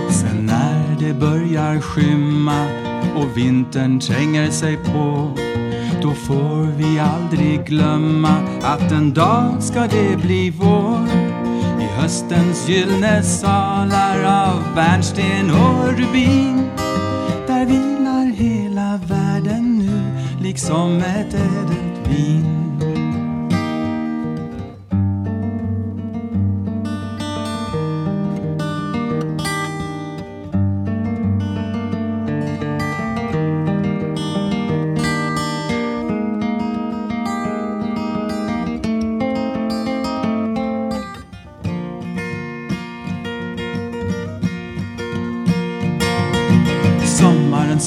Sen 0.10 0.46
när 0.46 0.96
det 1.00 1.14
börjar 1.14 1.80
skymma 1.80 2.66
och 3.16 3.38
vintern 3.38 4.00
tränger 4.00 4.52
sig 4.52 4.78
på 4.78 5.32
då 6.02 6.12
får 6.12 6.78
vi 6.78 7.00
aldrig 7.00 7.66
glömma 7.66 8.38
att 8.62 8.92
en 8.92 9.14
dag 9.14 9.64
ska 9.64 9.80
det 9.80 10.18
bli 10.22 10.50
vår. 10.50 11.08
I 11.82 11.84
höstens 11.84 12.70
gyllene 12.70 13.24
salar 13.24 14.24
av 14.24 14.76
bärnsten 14.76 15.50
och 15.50 15.98
rubin 15.98 16.70
där 17.48 17.66
vilar 17.66 18.26
hela 18.26 19.00
världen 19.08 19.78
nu 19.80 20.02
liksom 20.44 20.98
ett 20.98 21.34
ädelt 21.34 22.08
vin. 22.08 22.61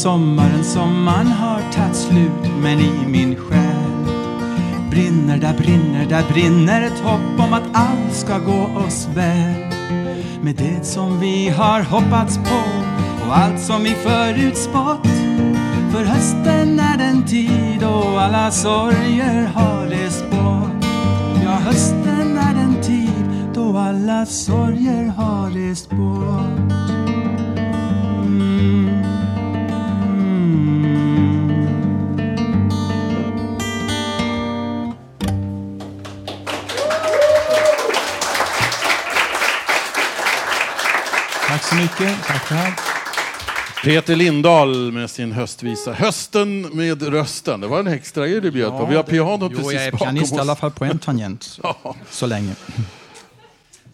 Sommaren, 0.05 0.65
sommaren, 0.65 1.27
har 1.27 1.61
tagit 1.73 1.97
slut 1.97 2.53
men 2.63 2.81
i 2.81 3.07
min 3.07 3.37
själ 3.37 4.05
brinner, 4.91 5.39
där 5.39 5.55
brinner, 5.59 6.07
där 6.07 6.33
brinner 6.33 6.83
ett 6.83 6.99
hopp 6.99 7.47
om 7.47 7.53
att 7.53 7.63
allt 7.73 8.15
ska 8.15 8.39
gå 8.39 8.81
oss 8.87 9.09
väl. 9.15 9.73
Med 10.43 10.55
det 10.57 10.87
som 10.87 11.21
vi 11.21 11.49
har 11.49 11.83
hoppats 11.83 12.37
på 12.37 12.63
och 13.27 13.37
allt 13.37 13.61
som 13.61 13.83
vi 13.83 13.91
förutspått 13.91 15.09
för 15.93 16.05
hösten 16.05 16.81
är 16.81 16.99
den 16.99 17.27
tid 17.27 17.81
då 17.81 18.19
alla 18.19 18.51
sorger 18.51 19.47
har 19.55 19.87
rest 19.87 20.31
bort. 20.31 20.85
Ja, 21.45 21.51
hösten 21.51 22.39
är 22.39 22.55
den 22.55 22.83
tid 22.83 23.29
då 23.55 23.79
alla 23.79 24.27
sorger 24.27 25.05
har 25.07 25.51
rest 25.51 25.91
bort. 25.91 26.54
Tack 41.99 42.01
mycket. 42.01 42.24
Tackar. 42.26 42.74
Peter 43.84 44.16
Lindahl 44.16 44.92
med 44.92 45.11
sin 45.11 45.32
höstvisa 45.32 45.92
Hösten 45.92 46.61
med 46.62 47.03
rösten. 47.03 47.61
Det 47.61 47.66
var 47.66 47.78
en 47.80 47.86
extra 47.86 48.26
grej 48.28 48.40
du 48.40 48.51
bjöd 48.51 48.70
på. 48.78 48.86
Vi 48.86 48.97
har 48.97 49.03
pianot 49.03 49.51
precis 49.57 49.72
jag 49.72 49.84
är 49.84 49.90
bakom 49.92 50.07
pianist 50.07 50.32
i 50.32 50.34
oss. 50.36 50.40
alla 50.40 50.57
fall 50.57 50.70
på 50.70 50.84
en 50.84 50.99
tangent. 50.99 51.59
Så 52.11 52.26
länge. 52.26 52.55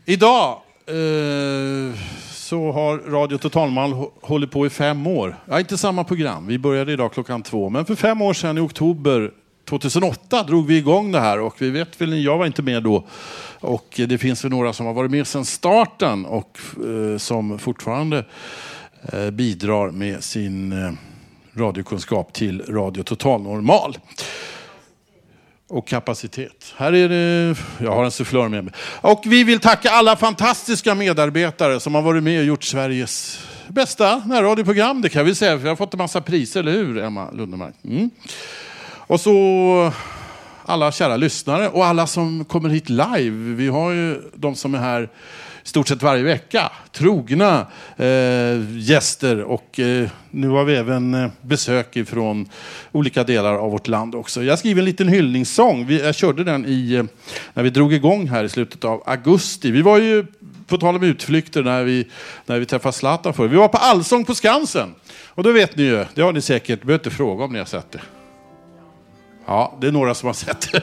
Idag 0.05 0.49
eh, 0.87 1.95
så 2.33 2.73
har 2.73 3.11
Radio 3.11 3.39
Totalmal 3.39 3.93
hå- 3.93 4.11
hållit 4.23 4.51
på 4.51 4.67
i 4.67 4.71
fem 4.71 5.07
år. 5.07 5.37
Ja, 5.49 5.59
inte 5.61 5.79
samma 5.79 6.05
program. 6.05 6.47
Vi 6.47 6.59
började 6.59 6.93
idag 6.93 7.13
klockan 7.13 7.43
två. 7.43 7.69
Men 7.71 7.85
för 7.85 7.95
fem 7.95 8.23
år 8.23 8.35
sedan 8.35 8.59
i 8.59 8.61
oktober 8.61 9.31
2008 9.69 10.43
drog 10.43 10.67
vi 10.67 10.77
igång 10.77 11.13
det 11.13 11.21
här 11.21 11.41
och 11.41 11.55
vi 11.59 11.71
vet 11.71 12.01
väl, 12.01 12.25
jag 12.25 12.39
var 12.39 12.47
inte 12.47 12.63
med 12.63 12.83
då. 12.83 13.05
Och 13.61 14.01
det 14.09 14.19
finns 14.19 14.45
väl 14.45 14.51
några 14.51 14.73
som 14.73 14.87
har 14.87 14.93
varit 14.93 15.11
med 15.11 15.27
sedan 15.27 15.45
starten 15.45 16.27
och 16.27 16.59
eh, 16.77 17.19
som 17.19 17.59
fortfarande 17.59 18.25
eh, 19.13 19.31
bidrar 19.31 19.91
med 19.91 20.25
sin 20.25 20.73
eh, 20.73 20.93
radiokunskap 21.55 22.33
till 22.33 22.63
Radio 22.63 23.03
Total 23.03 23.43
Normal 23.43 23.99
och 25.69 25.87
kapacitet. 25.87 26.75
Här 26.77 26.93
är 26.93 27.09
det, 27.09 27.57
jag 27.79 27.93
har 27.93 28.05
en 28.05 28.11
sufflör 28.11 28.49
med 28.49 28.65
mig. 28.65 28.75
Och 29.01 29.23
vi 29.27 29.45
vill 29.45 29.61
tacka 29.61 29.91
alla 29.91 30.17
fantastiska 30.17 30.95
medarbetare 30.95 31.81
som 31.81 31.95
har 31.95 32.03
varit 32.03 32.23
med 32.23 32.41
och 32.41 32.47
gjort 32.47 32.65
Sveriges 32.65 33.47
bästa 33.69 34.23
närradioprogram. 34.27 35.03
Det 35.03 35.09
kan 35.09 35.25
vi 35.25 35.35
säga, 35.35 35.53
för 35.53 35.63
vi 35.63 35.69
har 35.69 35.77
fått 35.77 35.95
en 35.95 35.99
massa 35.99 36.21
priser, 36.21 36.61
eller 36.61 36.73
hur 36.73 36.99
Emma 36.99 37.31
Lundemark? 37.31 37.75
Mm. 37.85 38.11
Och 39.11 39.21
så 39.21 39.93
alla 40.71 40.93
kära 40.93 41.17
lyssnare 41.17 41.69
och 41.69 41.87
alla 41.87 42.07
som 42.07 42.45
kommer 42.45 42.69
hit 42.69 42.89
live. 42.89 43.55
Vi 43.55 43.69
har 43.69 43.91
ju 43.91 44.23
de 44.35 44.55
som 44.55 44.75
är 44.75 44.79
här 44.79 45.09
i 45.65 45.69
stort 45.69 45.89
sett 45.89 46.03
varje 46.03 46.23
vecka. 46.23 46.73
Trogna 46.93 47.67
eh, 47.97 48.79
gäster 48.79 49.43
och 49.43 49.81
eh, 49.81 50.09
nu 50.31 50.49
har 50.49 50.65
vi 50.65 50.77
även 50.77 51.15
eh, 51.15 51.31
besök 51.41 51.97
ifrån 51.97 52.49
olika 52.93 53.25
delar 53.25 53.55
av 53.55 53.71
vårt 53.71 53.89
land 53.89 54.15
också. 54.15 54.43
Jag 54.43 54.59
skrev 54.59 54.79
en 54.79 54.85
liten 54.85 55.09
hyllningssång. 55.09 55.87
Vi, 55.87 56.01
jag 56.01 56.15
körde 56.15 56.45
den 56.45 56.67
i, 56.67 56.95
eh, 56.95 57.05
när 57.55 57.63
vi 57.63 57.71
drog 57.71 57.93
igång 57.93 58.29
här 58.29 58.45
i 58.45 58.49
slutet 58.49 58.85
av 58.85 59.03
augusti. 59.07 59.71
Vi 59.71 59.83
var 59.83 59.99
ju, 59.99 60.27
på 60.67 60.79
tal 60.79 60.97
om 60.97 61.03
utflykter, 61.03 61.63
när 61.63 61.85
vi, 61.85 62.07
när 62.47 62.59
vi 62.59 62.67
träffade 62.67 62.93
Zlatan 62.93 63.35
för. 63.35 63.49
Vi 63.49 63.57
var 63.57 63.69
på 63.69 63.79
Allsång 63.79 64.25
på 64.25 64.35
Skansen. 64.35 64.95
Och 65.27 65.43
då 65.43 65.53
vet 65.53 65.77
ni 65.77 65.83
ju, 65.83 66.05
det 66.15 66.23
har 66.23 66.33
ni 66.33 66.41
säkert, 66.41 66.83
behöver 66.83 67.05
inte 67.05 67.17
fråga 67.17 67.45
om 67.45 67.53
ni 67.53 67.59
har 67.59 67.67
sett 67.67 67.93
det. 67.93 68.01
Ja, 69.51 69.79
det 69.81 69.87
är 69.87 69.93
några 69.93 70.15
som 70.15 70.27
har 70.27 70.35
sett 70.35 70.73
det. 70.73 70.83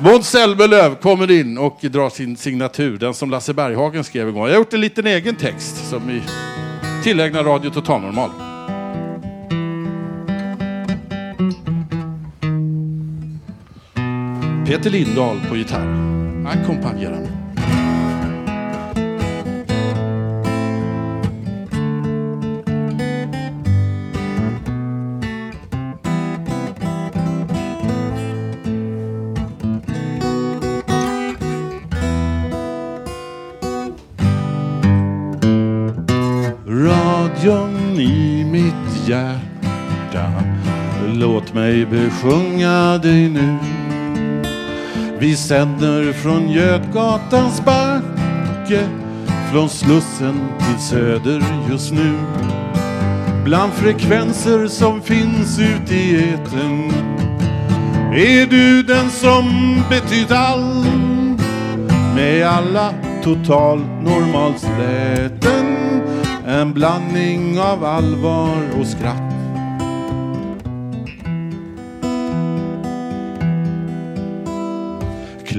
Måns 0.00 0.28
Zelmerlöw 0.28 0.94
kommer 0.94 1.30
in 1.30 1.58
och 1.58 1.78
drar 1.82 2.10
sin 2.10 2.36
signatur, 2.36 2.98
den 2.98 3.14
som 3.14 3.30
Lasse 3.30 3.54
Berghagen 3.54 4.04
skrev 4.04 4.28
en 4.28 4.34
gång. 4.34 4.46
Jag 4.46 4.52
har 4.52 4.58
gjort 4.58 4.72
en 4.72 4.80
liten 4.80 5.06
egen 5.06 5.36
text 5.36 5.88
som 5.88 6.06
vi 6.06 6.22
tillägnar 7.02 7.44
Radio 7.44 7.70
Total 7.70 8.00
Normal. 8.00 8.30
Peter 14.66 14.90
Lindahl 14.90 15.40
på 15.48 15.56
gitarr. 15.56 15.96
Ackompanjerande. 16.46 17.28
Radion 17.28 17.39
Låt 41.50 41.54
mig 41.54 41.86
besjunga 41.86 42.98
dig 42.98 43.28
nu. 43.28 43.58
Vi 45.18 45.36
sänder 45.36 46.12
från 46.12 46.48
Götgatans 46.48 47.64
backe 47.64 48.88
Från 49.52 49.68
Slussen 49.68 50.40
till 50.58 50.78
Söder 50.78 51.42
just 51.70 51.92
nu. 51.92 52.12
Bland 53.44 53.72
frekvenser 53.72 54.66
som 54.66 55.02
finns 55.02 55.58
ute 55.58 55.94
i 55.94 56.34
etern 56.34 56.90
Är 58.14 58.46
du 58.46 58.82
den 58.82 59.10
som 59.10 59.76
betytt 59.90 60.32
allt 60.32 60.86
Med 62.14 62.46
alla 62.46 62.94
total 63.24 63.78
normalsläten. 64.02 65.76
En 66.46 66.72
blandning 66.72 67.60
av 67.60 67.84
allvar 67.84 68.56
och 68.80 68.86
skratt. 68.86 69.29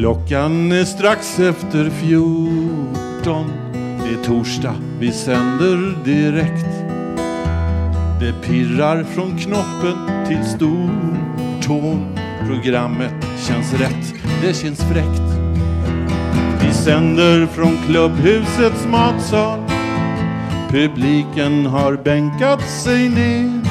Klockan 0.02 0.72
är 0.72 0.86
strax 0.86 1.40
efter 1.40 1.90
fjorton. 1.90 3.52
Det 3.74 4.10
är 4.10 4.24
torsdag, 4.24 4.76
vi 5.00 5.12
sänder 5.12 6.06
direkt. 6.06 6.66
Det 8.20 8.34
pirrar 8.48 9.04
från 9.04 9.38
knoppen 9.38 10.26
till 10.28 10.46
stortån. 10.46 12.18
Programmet 12.48 13.14
känns 13.48 13.74
rätt, 13.74 14.14
det 14.42 14.54
känns 14.54 14.80
fräckt. 14.80 15.32
Vi 16.62 16.74
sänder 16.74 17.46
från 17.46 17.78
klubbhusets 17.86 18.88
matsal. 18.88 19.60
Publiken 20.70 21.66
har 21.66 22.04
bänkat 22.04 22.70
sig 22.70 23.10
ner. 23.10 23.62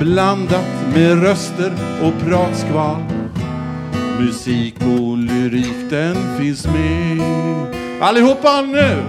Blandat 0.00 0.94
med 0.94 1.22
röster 1.22 1.72
och 2.02 2.26
pratskval. 2.26 3.13
Musik 4.20 4.74
och 4.80 5.18
lyrik 5.18 5.90
den 5.90 6.38
finns 6.38 6.66
med. 6.66 7.20
Allihopa 8.00 8.60
nu! 8.60 9.02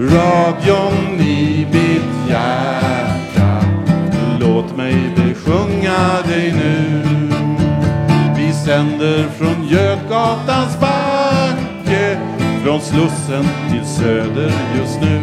Radion 0.00 1.20
i 1.20 1.66
mitt 1.72 2.30
hjärta 2.30 3.64
Låt 4.40 4.76
mig 4.76 4.94
besjunga 5.16 6.22
dig 6.28 6.52
nu 6.52 7.02
Vi 8.36 8.52
sänder 8.52 9.28
från 9.28 9.68
Götgatans 9.68 10.80
backe 10.80 12.18
Från 12.64 12.80
Slussen 12.80 13.44
till 13.70 13.86
Söder 13.86 14.52
just 14.78 15.00
nu 15.00 15.20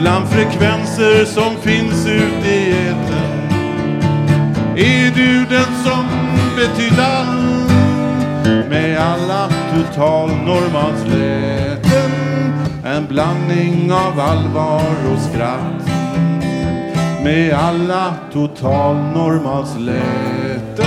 Bland 0.00 0.28
frekvenser 0.28 1.24
som 1.24 1.56
finns 1.56 2.06
ute 2.06 2.48
i 2.48 2.70
etern 2.70 3.50
Är 4.76 5.14
du 5.14 5.46
den 5.56 5.77
betyda 6.58 7.24
Med 8.68 8.98
alla 8.98 9.48
totalnormalsläten 9.74 12.10
En 12.84 13.06
blandning 13.06 13.92
av 13.92 14.20
allvar 14.20 15.12
och 15.12 15.18
skratt 15.18 15.90
Med 17.24 17.54
alla 17.54 18.14
totalnormalsläten 18.32 20.86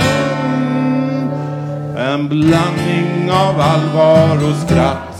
En 1.96 2.28
blandning 2.28 3.30
av 3.30 3.60
allvar 3.60 4.50
och 4.50 4.56
skratt. 4.56 5.11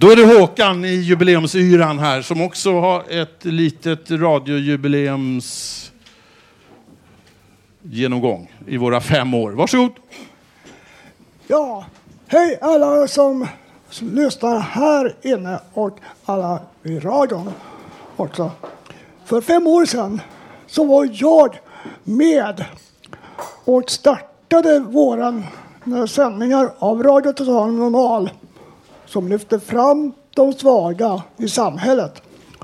Då 0.00 0.10
är 0.10 0.16
det 0.16 0.38
Håkan 0.38 0.84
i 0.84 0.94
jubileumsyran 0.94 1.98
här 1.98 2.22
som 2.22 2.42
också 2.42 2.80
har 2.80 3.04
ett 3.10 3.44
litet 3.44 4.10
radiojubileums 4.10 5.92
genomgång 7.82 8.52
i 8.66 8.76
våra 8.76 9.00
fem 9.00 9.34
år. 9.34 9.50
Varsågod! 9.50 9.92
Ja, 11.46 11.86
hej 12.26 12.58
alla 12.60 13.08
som, 13.08 13.46
som 13.90 14.14
lyssnar 14.14 14.60
här 14.60 15.16
inne 15.22 15.60
och 15.74 15.98
alla 16.24 16.60
i 16.82 16.98
radion 16.98 17.52
också. 18.16 18.50
För 19.24 19.40
fem 19.40 19.66
år 19.66 19.84
sedan 19.84 20.20
så 20.66 20.84
var 20.84 21.08
jag 21.12 21.58
med 22.04 22.64
och 23.64 23.90
startade 23.90 24.80
våra 24.80 25.42
eh, 25.86 26.06
sändningar 26.06 26.70
av 26.78 27.02
Radio 27.02 27.32
Total 27.32 27.72
Normal 27.72 28.30
som 29.08 29.28
lyfter 29.28 29.58
fram 29.58 30.12
de 30.34 30.52
svaga 30.52 31.22
i 31.36 31.48
samhället 31.48 32.22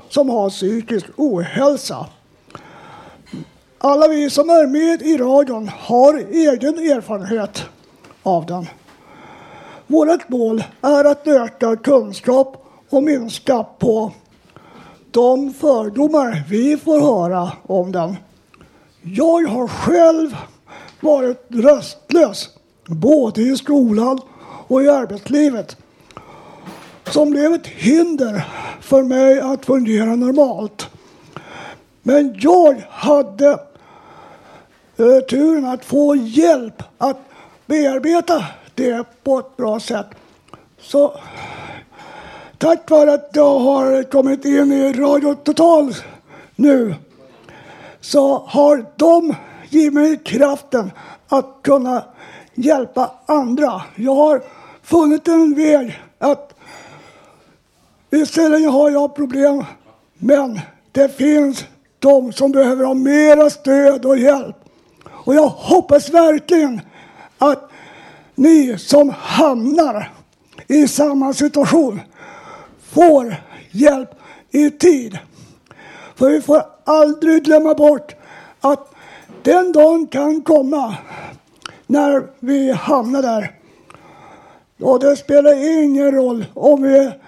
som 0.09 0.29
har 0.29 0.49
psykisk 0.49 1.05
ohälsa. 1.15 2.05
Alla 3.77 4.07
vi 4.07 4.29
som 4.29 4.49
är 4.49 4.67
med 4.67 5.01
i 5.01 5.17
radion 5.17 5.69
har 5.79 6.13
egen 6.13 6.79
erfarenhet 6.79 7.63
av 8.23 8.45
den. 8.45 8.67
Vårt 9.87 10.29
mål 10.29 10.63
är 10.81 11.05
att 11.05 11.27
öka 11.27 11.75
kunskap 11.75 12.65
och 12.89 13.03
minska 13.03 13.63
på 13.63 14.11
de 15.11 15.53
fördomar 15.53 16.43
vi 16.49 16.77
får 16.77 16.99
höra 16.99 17.51
om 17.63 17.91
den. 17.91 18.17
Jag 19.01 19.47
har 19.47 19.67
själv 19.67 20.35
varit 20.99 21.45
röstlös 21.49 22.49
både 22.85 23.41
i 23.41 23.57
skolan 23.57 24.19
och 24.67 24.83
i 24.83 24.89
arbetslivet 24.89 25.77
som 27.11 27.29
blev 27.31 27.53
ett 27.53 27.67
hinder 27.67 28.47
för 28.81 29.03
mig 29.03 29.39
att 29.39 29.65
fungera 29.65 30.15
normalt. 30.15 30.89
Men 32.03 32.35
jag 32.39 32.83
hade 32.89 33.49
eh, 34.97 35.19
turen 35.29 35.65
att 35.65 35.85
få 35.85 36.15
hjälp 36.15 36.83
att 36.97 37.17
bearbeta 37.65 38.45
det 38.75 39.05
på 39.23 39.39
ett 39.39 39.57
bra 39.57 39.79
sätt. 39.79 40.07
Så 40.79 41.13
tack 42.57 42.89
vare 42.89 43.13
att 43.13 43.29
jag 43.33 43.59
har 43.59 44.03
kommit 44.03 44.45
in 44.45 44.71
i 44.71 44.93
Radio 44.93 45.35
Total 45.35 45.93
nu 46.55 46.95
så 48.01 48.37
har 48.47 48.85
de 48.95 49.35
givit 49.69 49.93
mig 49.93 50.17
kraften 50.25 50.91
att 51.27 51.59
kunna 51.63 52.03
hjälpa 52.53 53.11
andra. 53.25 53.81
Jag 53.95 54.15
har 54.15 54.41
funnit 54.83 55.27
en 55.27 55.55
väg 55.55 56.01
Visserligen 58.09 58.69
har 58.69 58.89
jag 58.89 59.15
problem, 59.15 59.63
men 60.17 60.59
det 60.91 61.17
finns 61.17 61.65
de 61.99 62.33
som 62.33 62.51
behöver 62.51 62.83
ha 62.83 62.93
mera 62.93 63.49
stöd 63.49 64.05
och 64.05 64.17
hjälp. 64.17 64.55
Och 65.09 65.35
jag 65.35 65.47
hoppas 65.47 66.09
verkligen 66.09 66.81
att 67.37 67.69
ni 68.35 68.77
som 68.77 69.09
hamnar 69.09 70.11
i 70.67 70.87
samma 70.87 71.33
situation 71.33 72.01
får 72.79 73.35
hjälp 73.71 74.09
i 74.51 74.69
tid. 74.69 75.19
För 76.15 76.29
vi 76.29 76.41
får 76.41 76.61
aldrig 76.83 77.43
glömma 77.43 77.73
bort 77.73 78.15
att 78.61 78.95
den 79.43 79.71
dagen 79.71 80.07
kan 80.07 80.41
komma 80.41 80.95
när 81.87 82.23
vi 82.39 82.71
hamnar 82.71 83.21
där. 83.21 83.51
Och 84.79 84.99
det 84.99 85.15
spelar 85.15 85.81
ingen 85.83 86.11
roll 86.11 86.45
om 86.53 86.81
vi 86.81 86.97
är 86.97 87.19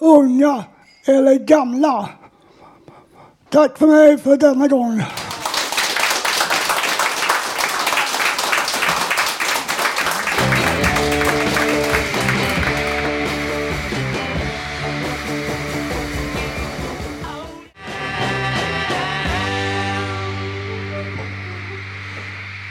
unga 0.00 0.64
eller 1.06 1.34
gamla. 1.34 2.08
Tack 3.50 3.78
för 3.78 3.86
mig 3.86 4.18
för 4.18 4.36
denna 4.36 4.68
gång. 4.68 5.02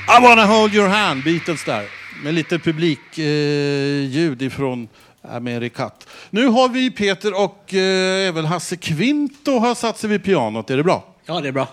I 0.10 0.22
wanna 0.22 0.46
hold 0.46 0.74
your 0.74 0.88
hand, 0.88 1.24
Beatles 1.24 1.64
där. 1.64 1.86
Med 2.24 2.34
lite 2.34 2.60
publikljud 2.60 4.42
eh, 4.42 4.48
ifrån 4.48 4.88
Amerikat. 5.30 6.08
Nu 6.30 6.48
har 6.48 6.70
vi 6.70 6.92
Peter 6.92 7.44
och 7.44 7.74
eh, 7.74 8.28
även 8.28 8.46
Hasse 8.46 8.76
Kvinto 8.76 9.60
har 9.60 9.76
satt 9.76 9.98
sig 9.98 10.10
vid 10.10 10.24
pianot. 10.24 10.70
Är 10.70 10.78
det 10.78 10.84
bra? 10.84 11.04
Ja, 11.26 11.40
det 11.42 11.48
är 11.48 11.52
bra. 11.52 11.68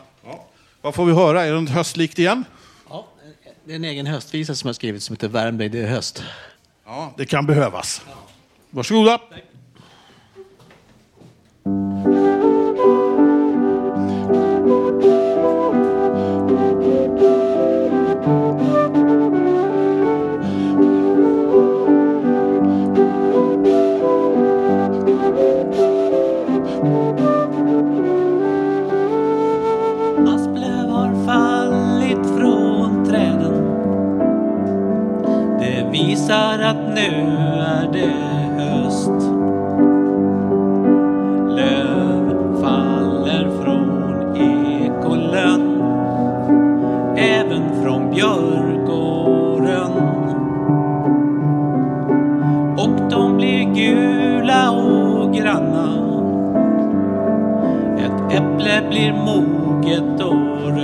Vad 0.80 0.94
får 0.94 1.04
vi 1.06 1.12
höra? 1.12 1.44
Är 1.44 1.52
det 1.52 1.60
något 1.60 1.70
höstlikt 1.70 2.18
igen? 2.18 2.44
Ja, 2.88 3.06
det 3.64 3.72
är 3.72 3.76
en 3.76 3.84
egen 3.84 4.06
höstvisa 4.06 4.54
som 4.54 4.68
jag 4.68 4.76
skrivit 4.76 5.02
som 5.02 5.14
heter 5.16 5.28
Värmdö, 5.28 5.68
det 5.68 5.82
är 5.82 5.86
höst. 5.86 6.22
Ja, 6.86 7.14
det 7.16 7.26
kan 7.26 7.46
behövas. 7.46 8.02
Varsågoda. 8.70 9.14
Asplöv 9.14 9.53
Det 58.74 58.88
blir 58.88 59.12
moget 59.12 60.20
och 60.20 60.74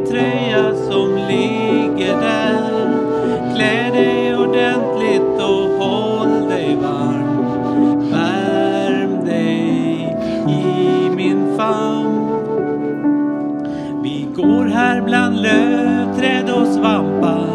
din 0.00 0.06
tröja 0.06 0.74
som 0.74 1.14
ligger 1.14 2.20
där. 2.20 2.90
Klä 3.54 3.90
dig 3.90 4.36
ordentligt 4.36 5.38
och 5.38 5.84
håll 5.84 6.48
dig 6.48 6.76
varm. 6.82 8.10
Värm 8.10 9.24
dig 9.24 10.16
i 10.48 11.10
min 11.16 11.56
famn. 11.56 12.28
Vi 14.02 14.28
går 14.36 14.66
här 14.66 15.00
bland 15.00 15.36
lövträd 15.42 16.50
och 16.50 16.66
svampar. 16.66 17.46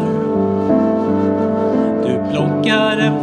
Du 2.02 2.32
plockar 2.32 2.98
en 2.98 3.15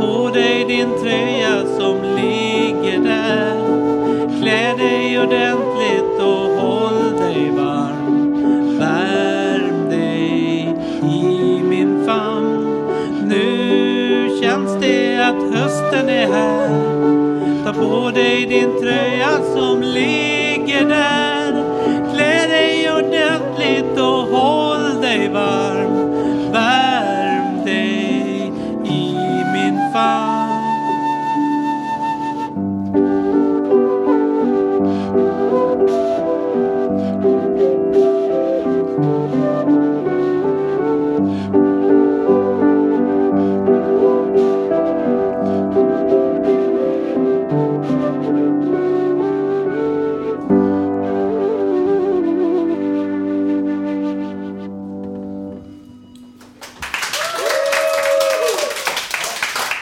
på 0.00 0.30
dig 0.34 0.64
din 0.64 0.88
tröja 1.02 1.64
som 1.78 1.96
ligger 2.02 2.98
där. 2.98 3.56
Klä 4.40 4.74
dig 4.76 5.20
ordentligt 5.20 6.18
och 6.18 6.60
håll 6.60 7.18
dig 7.18 7.50
varm. 7.50 8.78
Värm 8.78 9.90
dig 9.90 10.74
i 11.02 11.62
min 11.62 12.06
famn. 12.06 12.86
Nu 13.24 14.40
känns 14.42 14.80
det 14.80 15.18
att 15.18 15.54
hösten 15.54 16.08
är 16.08 16.26
här. 16.26 16.70
Ta 17.64 17.72
på 17.72 18.10
dig 18.10 18.46
din 18.46 18.80
tröja 18.80 19.30
som 19.54 19.82
ligger 19.82 20.84
där. 20.88 21.64
Klä 22.14 22.46
dig 22.48 22.92
ordentligt 22.92 24.00
och 24.00 24.38
håll 24.38 25.00
dig 25.00 25.28
varm. 25.28 25.79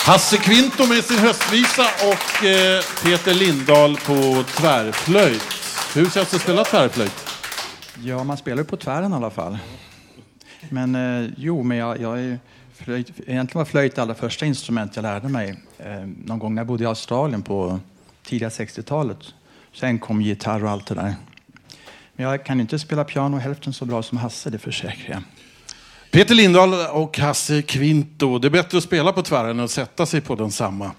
Hasse 0.09 0.37
Kvinto 0.37 0.87
med 0.87 1.05
sin 1.05 1.19
höstvisa 1.19 1.83
och 1.83 2.45
eh, 2.45 2.83
Peter 3.03 3.35
Lindahl 3.35 3.97
på 3.97 4.45
tvärflöjt. 4.57 5.43
Hur 5.95 6.11
känns 6.11 6.31
det 6.31 6.37
att 6.37 6.43
spela 6.43 6.65
tvärflöjt? 6.65 7.27
Ja, 8.03 8.25
man 8.25 8.37
spelar 8.37 8.59
ju 8.59 8.65
på 8.65 8.77
tvären 8.77 9.13
i 9.13 9.15
alla 9.15 9.31
fall. 9.31 9.59
Men 10.69 10.95
eh, 10.95 11.31
jo, 11.37 11.63
men 11.63 11.77
jag, 11.77 12.01
jag 12.01 12.21
är 12.21 12.39
flöjt, 12.75 13.11
egentligen 13.11 13.59
var 13.59 13.65
flöjt 13.65 13.95
det 13.95 14.03
allra 14.03 14.15
första 14.15 14.47
instrument 14.47 14.97
jag 14.97 15.03
lärde 15.03 15.29
mig. 15.29 15.57
Eh, 15.79 16.07
någon 16.25 16.39
gång 16.39 16.55
när 16.55 16.61
jag 16.61 16.67
bodde 16.67 16.85
i 16.85 16.87
Australien 16.87 17.43
på 17.43 17.81
tidiga 18.25 18.49
60-talet. 18.49 19.19
Sen 19.75 19.99
kom 19.99 20.23
gitarr 20.23 20.65
och 20.65 20.71
allt 20.71 20.87
det 20.87 20.95
där. 20.95 21.15
Men 22.13 22.27
jag 22.27 22.45
kan 22.45 22.61
inte 22.61 22.79
spela 22.79 23.05
piano 23.05 23.37
hälften 23.37 23.73
så 23.73 23.85
bra 23.85 24.03
som 24.03 24.19
Hasse, 24.19 24.51
det 24.51 24.59
försäkrar 24.59 25.15
jag. 25.15 25.23
Peter 26.11 26.35
Lindahl 26.35 26.75
och 26.75 27.19
Hasse 27.19 27.63
Kvinto. 27.63 28.39
Det 28.39 28.49
är 28.49 28.51
bättre 28.51 28.79
att 28.79 28.85
spela 28.85 29.13
på 29.13 29.23
tvären 29.23 29.51
än 29.51 29.65
att 29.65 29.71
sätta 29.71 30.07
sig 30.07 30.21
på 30.21 30.35
densamma. 30.35 30.91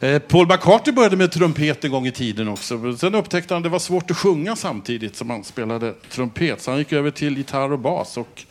Eh, 0.00 0.18
Paul 0.18 0.46
McCartney 0.46 0.94
började 0.94 1.16
med 1.16 1.32
trumpet 1.32 1.84
en 1.84 1.90
gång 1.90 2.06
i 2.06 2.12
tiden 2.12 2.48
också. 2.48 2.96
Sen 2.96 3.14
upptäckte 3.14 3.54
han 3.54 3.60
att 3.60 3.64
det 3.64 3.68
var 3.68 3.78
svårt 3.78 4.10
att 4.10 4.16
sjunga 4.16 4.56
samtidigt 4.56 5.16
som 5.16 5.30
han 5.30 5.44
spelade 5.44 5.94
trumpet. 6.10 6.62
Så 6.62 6.70
han 6.70 6.78
gick 6.78 6.92
över 6.92 7.10
till 7.10 7.36
gitarr 7.36 7.72
och 7.72 7.78
bas. 7.78 8.16
Och 8.16 8.44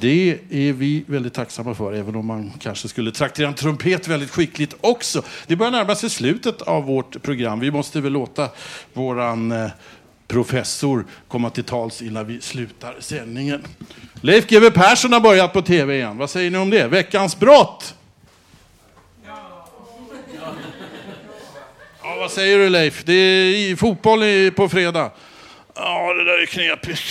det 0.00 0.38
är 0.50 0.72
vi 0.72 1.04
väldigt 1.06 1.34
tacksamma 1.34 1.74
för, 1.74 1.92
även 1.92 2.16
om 2.16 2.26
man 2.26 2.52
kanske 2.58 2.88
skulle 2.88 3.12
traktera 3.12 3.48
en 3.48 3.54
trumpet 3.54 4.08
väldigt 4.08 4.30
skickligt 4.30 4.74
också. 4.80 5.22
Det 5.46 5.56
börjar 5.56 5.72
närma 5.72 5.94
sig 5.94 6.10
slutet 6.10 6.62
av 6.62 6.84
vårt 6.84 7.22
program. 7.22 7.60
Vi 7.60 7.70
måste 7.70 8.00
väl 8.00 8.12
låta 8.12 8.48
våran 8.92 9.52
eh, 9.52 9.70
professor 10.34 11.04
komma 11.28 11.50
till 11.50 11.64
tals 11.64 12.02
innan 12.02 12.26
vi 12.26 12.40
slutar 12.40 12.96
sändningen. 12.98 13.62
Leif 14.20 14.46
GW 14.46 14.70
Persson 14.70 15.12
har 15.12 15.20
börjat 15.20 15.52
på 15.52 15.62
tv 15.62 15.94
igen. 15.94 16.18
Vad 16.18 16.30
säger 16.30 16.50
ni 16.50 16.58
om 16.58 16.70
det? 16.70 16.88
Veckans 16.88 17.38
brott? 17.38 17.94
Ja, 22.02 22.16
vad 22.18 22.30
säger 22.30 22.58
du 22.58 22.68
Leif? 22.68 23.04
Det 23.04 23.12
är 23.12 23.76
fotboll 23.76 24.20
på 24.56 24.68
fredag. 24.68 25.10
Ja, 25.74 26.14
det 26.14 26.24
där 26.24 26.42
är 26.42 26.46
knepigt. 26.46 27.02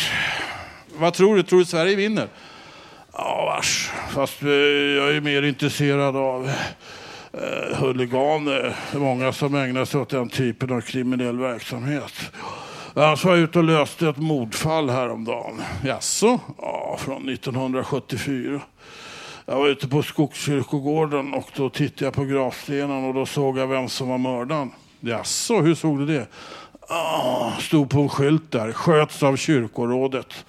Vad 0.95 1.14
tror 1.14 1.36
du? 1.36 1.44
Tror 1.44 1.60
du 1.60 1.66
Sverige 1.66 1.95
vinner? 1.95 2.28
Ja, 3.14 3.45
vars. 3.45 3.91
Fast 4.10 4.41
eh, 4.41 4.50
jag 4.50 5.16
är 5.16 5.22
mer 5.22 5.41
intresserad 5.41 6.16
av 6.16 6.52
eh, 7.34 7.78
huliganer. 7.78 8.76
Det 8.91 8.98
är 8.98 9.00
många 9.00 9.34
som 9.34 9.56
ägnar 9.56 9.86
sig 9.86 10.00
åt 10.00 10.10
den 10.10 10.30
typen 10.30 10.72
av 10.72 10.82
kriminell 10.82 11.40
verksamhet. 11.40 12.32
Jag 12.95 13.18
var 13.24 13.36
ute 13.36 13.60
och 13.60 13.65
löste 13.65 14.07
ett 14.07 14.18
mordfall 14.18 14.90
häromdagen. 14.90 15.61
Jaså? 15.86 16.40
Ja, 16.57 16.98
från 16.99 17.30
1974. 17.30 18.61
Jag 19.45 19.56
var 19.56 19.68
ute 19.68 19.88
på 19.88 20.03
Skogskyrkogården 20.03 21.34
och 21.34 21.49
då 21.56 21.70
tittade 21.70 22.06
jag 22.06 22.14
på 22.14 22.24
gravstenen 22.24 23.06
och 23.06 23.14
då 23.14 23.26
såg 23.26 23.57
jag 23.57 23.68
vem 23.68 23.90
som 23.90 24.10
var 24.10 24.18
mördaren. 24.18 24.72
Jaså, 24.99 25.61
hur 25.61 25.76
såg 25.76 25.99
du 25.99 26.06
det? 26.06 26.28
Ah, 26.88 27.52
stod 27.60 27.90
på 27.90 28.02
en 28.02 28.10
skylt 28.10 28.52
där, 28.52 28.72
sköts 28.72 29.24
av 29.24 29.36
kyrkorådet. 29.36 30.45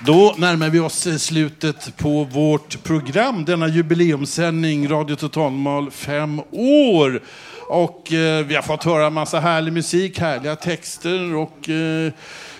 Då 0.00 0.34
närmar 0.38 0.70
vi 0.70 0.78
oss 0.78 1.06
eh, 1.06 1.16
slutet 1.16 1.96
på 1.96 2.24
vårt 2.24 2.82
program, 2.82 3.44
denna 3.44 3.68
jubileumssändning 3.68 4.88
Radio 4.88 5.16
Totalmal 5.16 5.90
fem 5.90 6.40
år. 6.50 7.22
Och 7.68 8.12
eh, 8.12 8.46
vi 8.46 8.54
har 8.54 8.62
fått 8.62 8.84
höra 8.84 9.06
en 9.06 9.12
massa 9.12 9.40
härlig 9.40 9.72
musik, 9.72 10.18
härliga 10.18 10.56
texter 10.56 11.34
och 11.34 11.68
eh, 11.68 12.12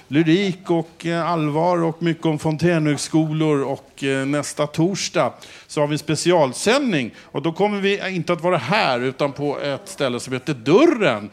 lyrik 0.09 0.70
och 0.70 1.06
eh, 1.06 1.30
allvar 1.30 1.82
och 1.82 2.02
mycket 2.02 2.26
om 2.26 2.39
fontänhögskolor. 2.39 3.62
Och 3.62 4.05
eh, 4.05 4.26
nästa 4.26 4.66
torsdag 4.66 5.32
så 5.66 5.80
har 5.80 5.86
vi 5.86 5.93
en 5.93 5.98
specialsändning. 5.98 7.14
Och 7.22 7.43
då 7.43 7.52
kommer 7.52 7.80
vi 7.80 7.98
eh, 7.98 8.16
inte 8.16 8.32
att 8.32 8.40
vara 8.40 8.56
här 8.56 9.01
utan 9.01 9.32
på 9.32 9.60
ett 9.60 9.89
ställe 9.89 10.20
som 10.20 10.32
heter 10.32 10.55
Dörren. 10.55 11.30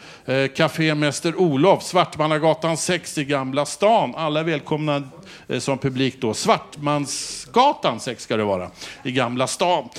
Café 0.55 0.95
Mäster 0.95 1.35
Olof, 1.35 1.83
Svartmannagatan 1.83 2.77
6 2.77 3.17
i 3.17 3.25
Gamla 3.25 3.65
stan. 3.65 4.13
Alla 4.15 4.39
är 4.39 4.43
välkomna 4.43 5.03
som 5.59 5.77
publik 5.77 6.21
då. 6.21 6.33
Svartmansgatan 6.33 7.99
6 7.99 8.23
ska 8.23 8.37
det 8.37 8.43
vara, 8.43 8.71
i 9.03 9.11
Gamla 9.11 9.47
stan. 9.47 9.89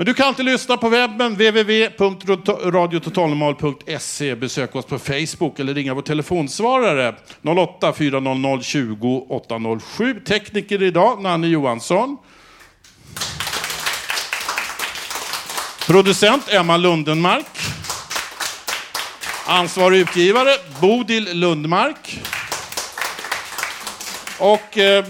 Men 0.00 0.06
du 0.06 0.14
kan 0.14 0.26
alltid 0.26 0.44
lyssna 0.44 0.76
på 0.76 0.88
webben, 0.88 1.34
www.radiototalnormal.se. 1.34 4.34
Besök 4.34 4.76
oss 4.76 4.84
på 4.84 4.98
Facebook 4.98 5.58
eller 5.58 5.74
ringa 5.74 5.94
vår 5.94 6.02
telefonsvarare 6.02 7.14
08 7.42 7.92
400 7.92 8.62
20 8.62 9.26
807. 9.28 10.20
Tekniker 10.20 10.82
idag, 10.82 11.22
Nanne 11.22 11.46
Johansson. 11.46 12.16
Producent 15.86 16.52
Emma 16.52 16.76
Lundenmark. 16.76 17.58
Ansvarig 19.46 20.00
utgivare 20.00 20.50
Bodil 20.80 21.38
Lundmark. 21.38 22.20
Och 24.38 24.78
eh, 24.78 25.04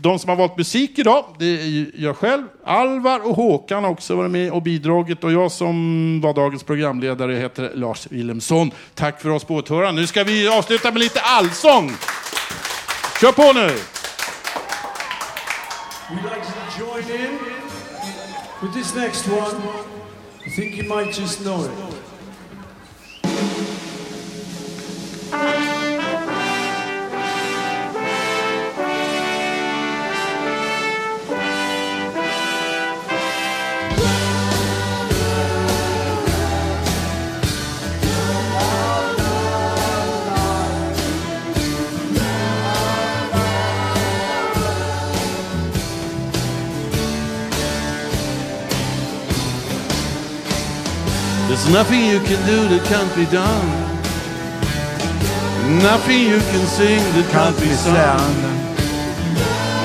de 0.00 0.18
som 0.18 0.28
har 0.28 0.36
valt 0.36 0.56
musik 0.56 0.98
idag, 0.98 1.24
det 1.38 1.46
är 1.46 1.90
jag 1.94 2.16
själv, 2.16 2.42
Alvar 2.64 3.26
och 3.26 3.36
Håkan 3.36 3.84
har 3.84 3.90
också 3.90 4.16
varit 4.16 4.30
med 4.30 4.52
och 4.52 4.62
bidragit 4.62 5.24
och 5.24 5.32
jag 5.32 5.52
som 5.52 6.20
var 6.20 6.34
dagens 6.34 6.62
programledare 6.62 7.34
heter 7.34 7.70
Lars 7.74 8.06
Wilhelmsson. 8.10 8.70
Tack 8.94 9.20
för 9.20 9.30
oss 9.30 9.44
på 9.44 9.54
åhörarna. 9.54 9.92
Nu 9.92 10.06
ska 10.06 10.24
vi 10.24 10.48
avsluta 10.48 10.92
med 10.92 11.00
lite 11.00 11.20
allsång. 11.20 11.92
Kör 13.20 13.32
på 13.32 13.52
nu! 13.52 13.78
We'd 16.10 16.22
like 16.22 16.42
to 16.46 16.80
join 16.80 17.20
in 17.20 17.38
with 18.62 18.74
this 18.74 18.94
next 18.94 19.28
one. 19.28 19.62
I 20.46 20.50
think 20.50 20.78
you 20.78 20.88
might 20.88 21.18
just 21.18 21.40
know 21.40 21.64
it. 21.64 21.98
There's 51.58 51.74
nothing 51.74 52.04
you 52.04 52.20
can 52.20 52.38
do 52.46 52.68
that 52.70 52.86
can't 52.86 53.12
be 53.18 53.26
done. 53.34 53.66
Nothing 55.82 56.20
you 56.30 56.38
can 56.38 56.64
sing 56.70 57.02
that 57.18 57.26
can't 57.34 57.58
be 57.58 57.66
sung. 57.74 58.38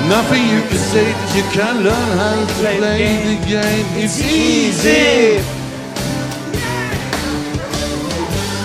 Nothing 0.07 0.45
you 0.53 0.61
can 0.69 0.77
say 0.77 1.09
that 1.09 1.35
you 1.35 1.41
can't 1.49 1.81
learn 1.81 2.09
how 2.21 2.45
to 2.45 2.53
play 2.61 2.77
the 3.25 3.41
game. 3.49 3.87
It's 3.97 4.21
easy. 4.21 5.41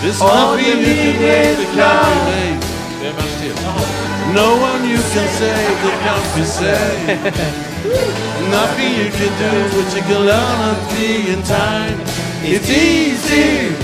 There's 0.04 0.20
All 0.20 0.52
nothing 0.52 0.68
you 0.68 1.16
can 1.16 1.56
that 1.56 1.70
can't 1.80 2.12
be 2.12 2.36
made. 2.36 2.60
No 4.36 4.60
one 4.60 4.84
you 4.84 5.00
can 5.00 5.28
save 5.40 5.76
that 5.80 5.96
can't 6.04 6.28
be 6.36 6.44
saved. 6.44 7.64
Nothing 7.78 8.92
you 8.98 9.08
can 9.10 9.32
do, 9.38 9.52
but 9.74 9.94
you 9.94 10.02
can 10.02 10.20
learn 10.26 10.74
to 10.74 10.96
be 10.96 11.30
in 11.32 11.42
time. 11.44 12.00
It's 12.42 12.68
easy. 12.68 13.76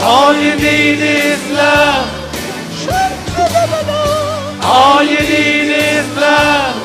All 0.00 0.32
you 0.32 0.54
need 0.56 1.00
is 1.00 1.50
love. 1.50 2.08
All 4.64 5.02
you 5.02 5.18
need 5.18 5.70
is 5.70 6.16
love. 6.16 6.76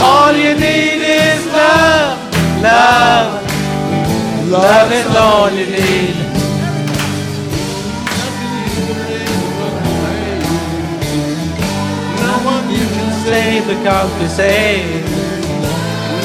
All 0.00 0.32
you 0.32 0.54
need 0.54 1.02
is 1.02 1.46
love. 1.46 2.18
Love. 2.62 4.50
Love 4.50 4.92
is 4.92 5.16
all 5.16 5.50
you 5.50 5.66
need. 5.66 6.31
Can 13.52 13.62
Save 13.62 13.66
the 13.66 13.74
can't 13.84 14.12
be 14.18 14.28
saved. 14.28 15.10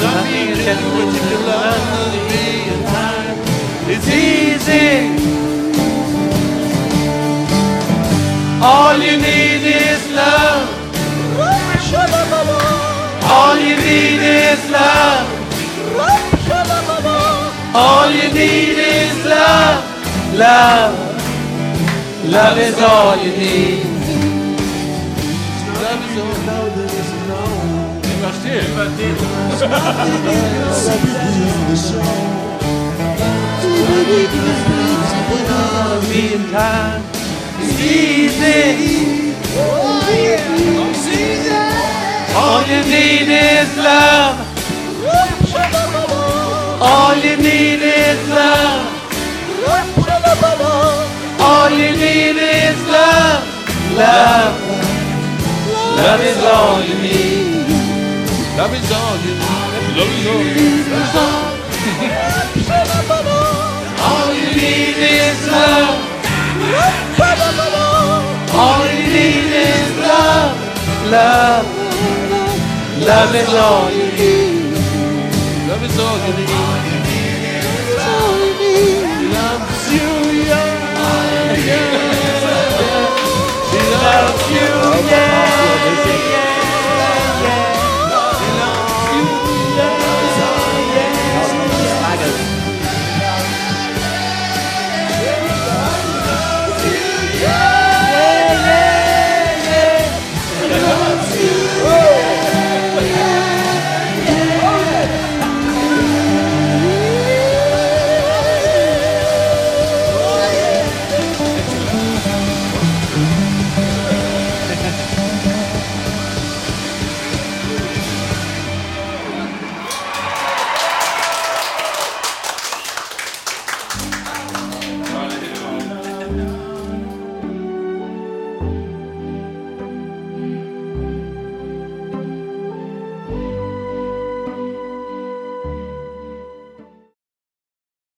Nothing 0.01 0.49
you 0.49 0.55
can 0.55 0.77
do, 0.79 0.89
but 0.95 1.11
you 1.13 1.21
can 1.27 1.79
to 2.13 2.21
be 2.31 2.45
in 2.71 2.81
time. 2.95 3.37
It's 3.91 4.07
easy. 4.07 4.87
All 8.63 8.95
you 8.97 9.17
need 9.17 9.63
is 9.65 10.03
love. 10.11 10.69
All 13.29 13.57
you 13.57 13.75
need 13.75 14.21
is 14.21 14.71
love. 14.71 15.27
All 17.75 18.09
you 18.09 18.29
need 18.33 18.77
is 18.79 19.25
love. 19.25 19.83
Love. 20.33 20.93
Love 22.25 22.57
is 22.57 22.79
all 22.81 23.17
you 23.17 23.31
need. 23.31 23.96
All 42.39 42.63
you 42.67 42.83
need 42.83 43.29
is 43.29 43.77
love. 43.77 44.37
All 46.81 47.15
you 47.15 47.35
need 47.37 47.81
is 47.81 48.29
love. 48.29 48.87
All 51.39 51.69
you 51.69 51.91
need 51.97 52.37
is 52.37 52.87
love. 52.87 53.43
Love. 53.95 54.53
Love 55.97 56.21
is 56.21 56.43
all 56.43 56.81
you 56.83 56.95
need. 56.95 57.56
Love 58.57 58.73
is 58.73 58.91
all 58.91 59.17
you 59.17 59.33
need. 59.37 59.97
Love 59.97 60.13
is 60.17 60.25
all 60.25 60.41
you 60.41 60.51
need. 60.57 60.87
Love 60.89 61.05
is 61.05 61.15
all. 61.15 61.45
all 64.09 64.33
you 64.33 64.49
need 64.57 64.97
is 64.97 65.47
love. 65.47 65.97
All 68.53 68.85
you 68.87 69.05
need 69.13 69.53
is 69.53 69.97
love. 69.99 70.57
Love. 71.11 71.65
Love 73.05 73.35
is 73.35 73.53
all 73.53 73.91
you 73.91 74.07
need. 74.17 74.73
Love 75.69 75.83
is 75.83 75.99
all 75.99 76.17
you 76.25 76.33
need. 76.33 76.49
Loves 79.35 79.85
you, 79.93 80.09
yeah, 80.49 81.57
yeah. 81.67 82.07
She 83.69 83.79
loves 84.03 84.45
you, 84.49 84.67
yeah, 85.11 86.31
yeah. 86.31 86.46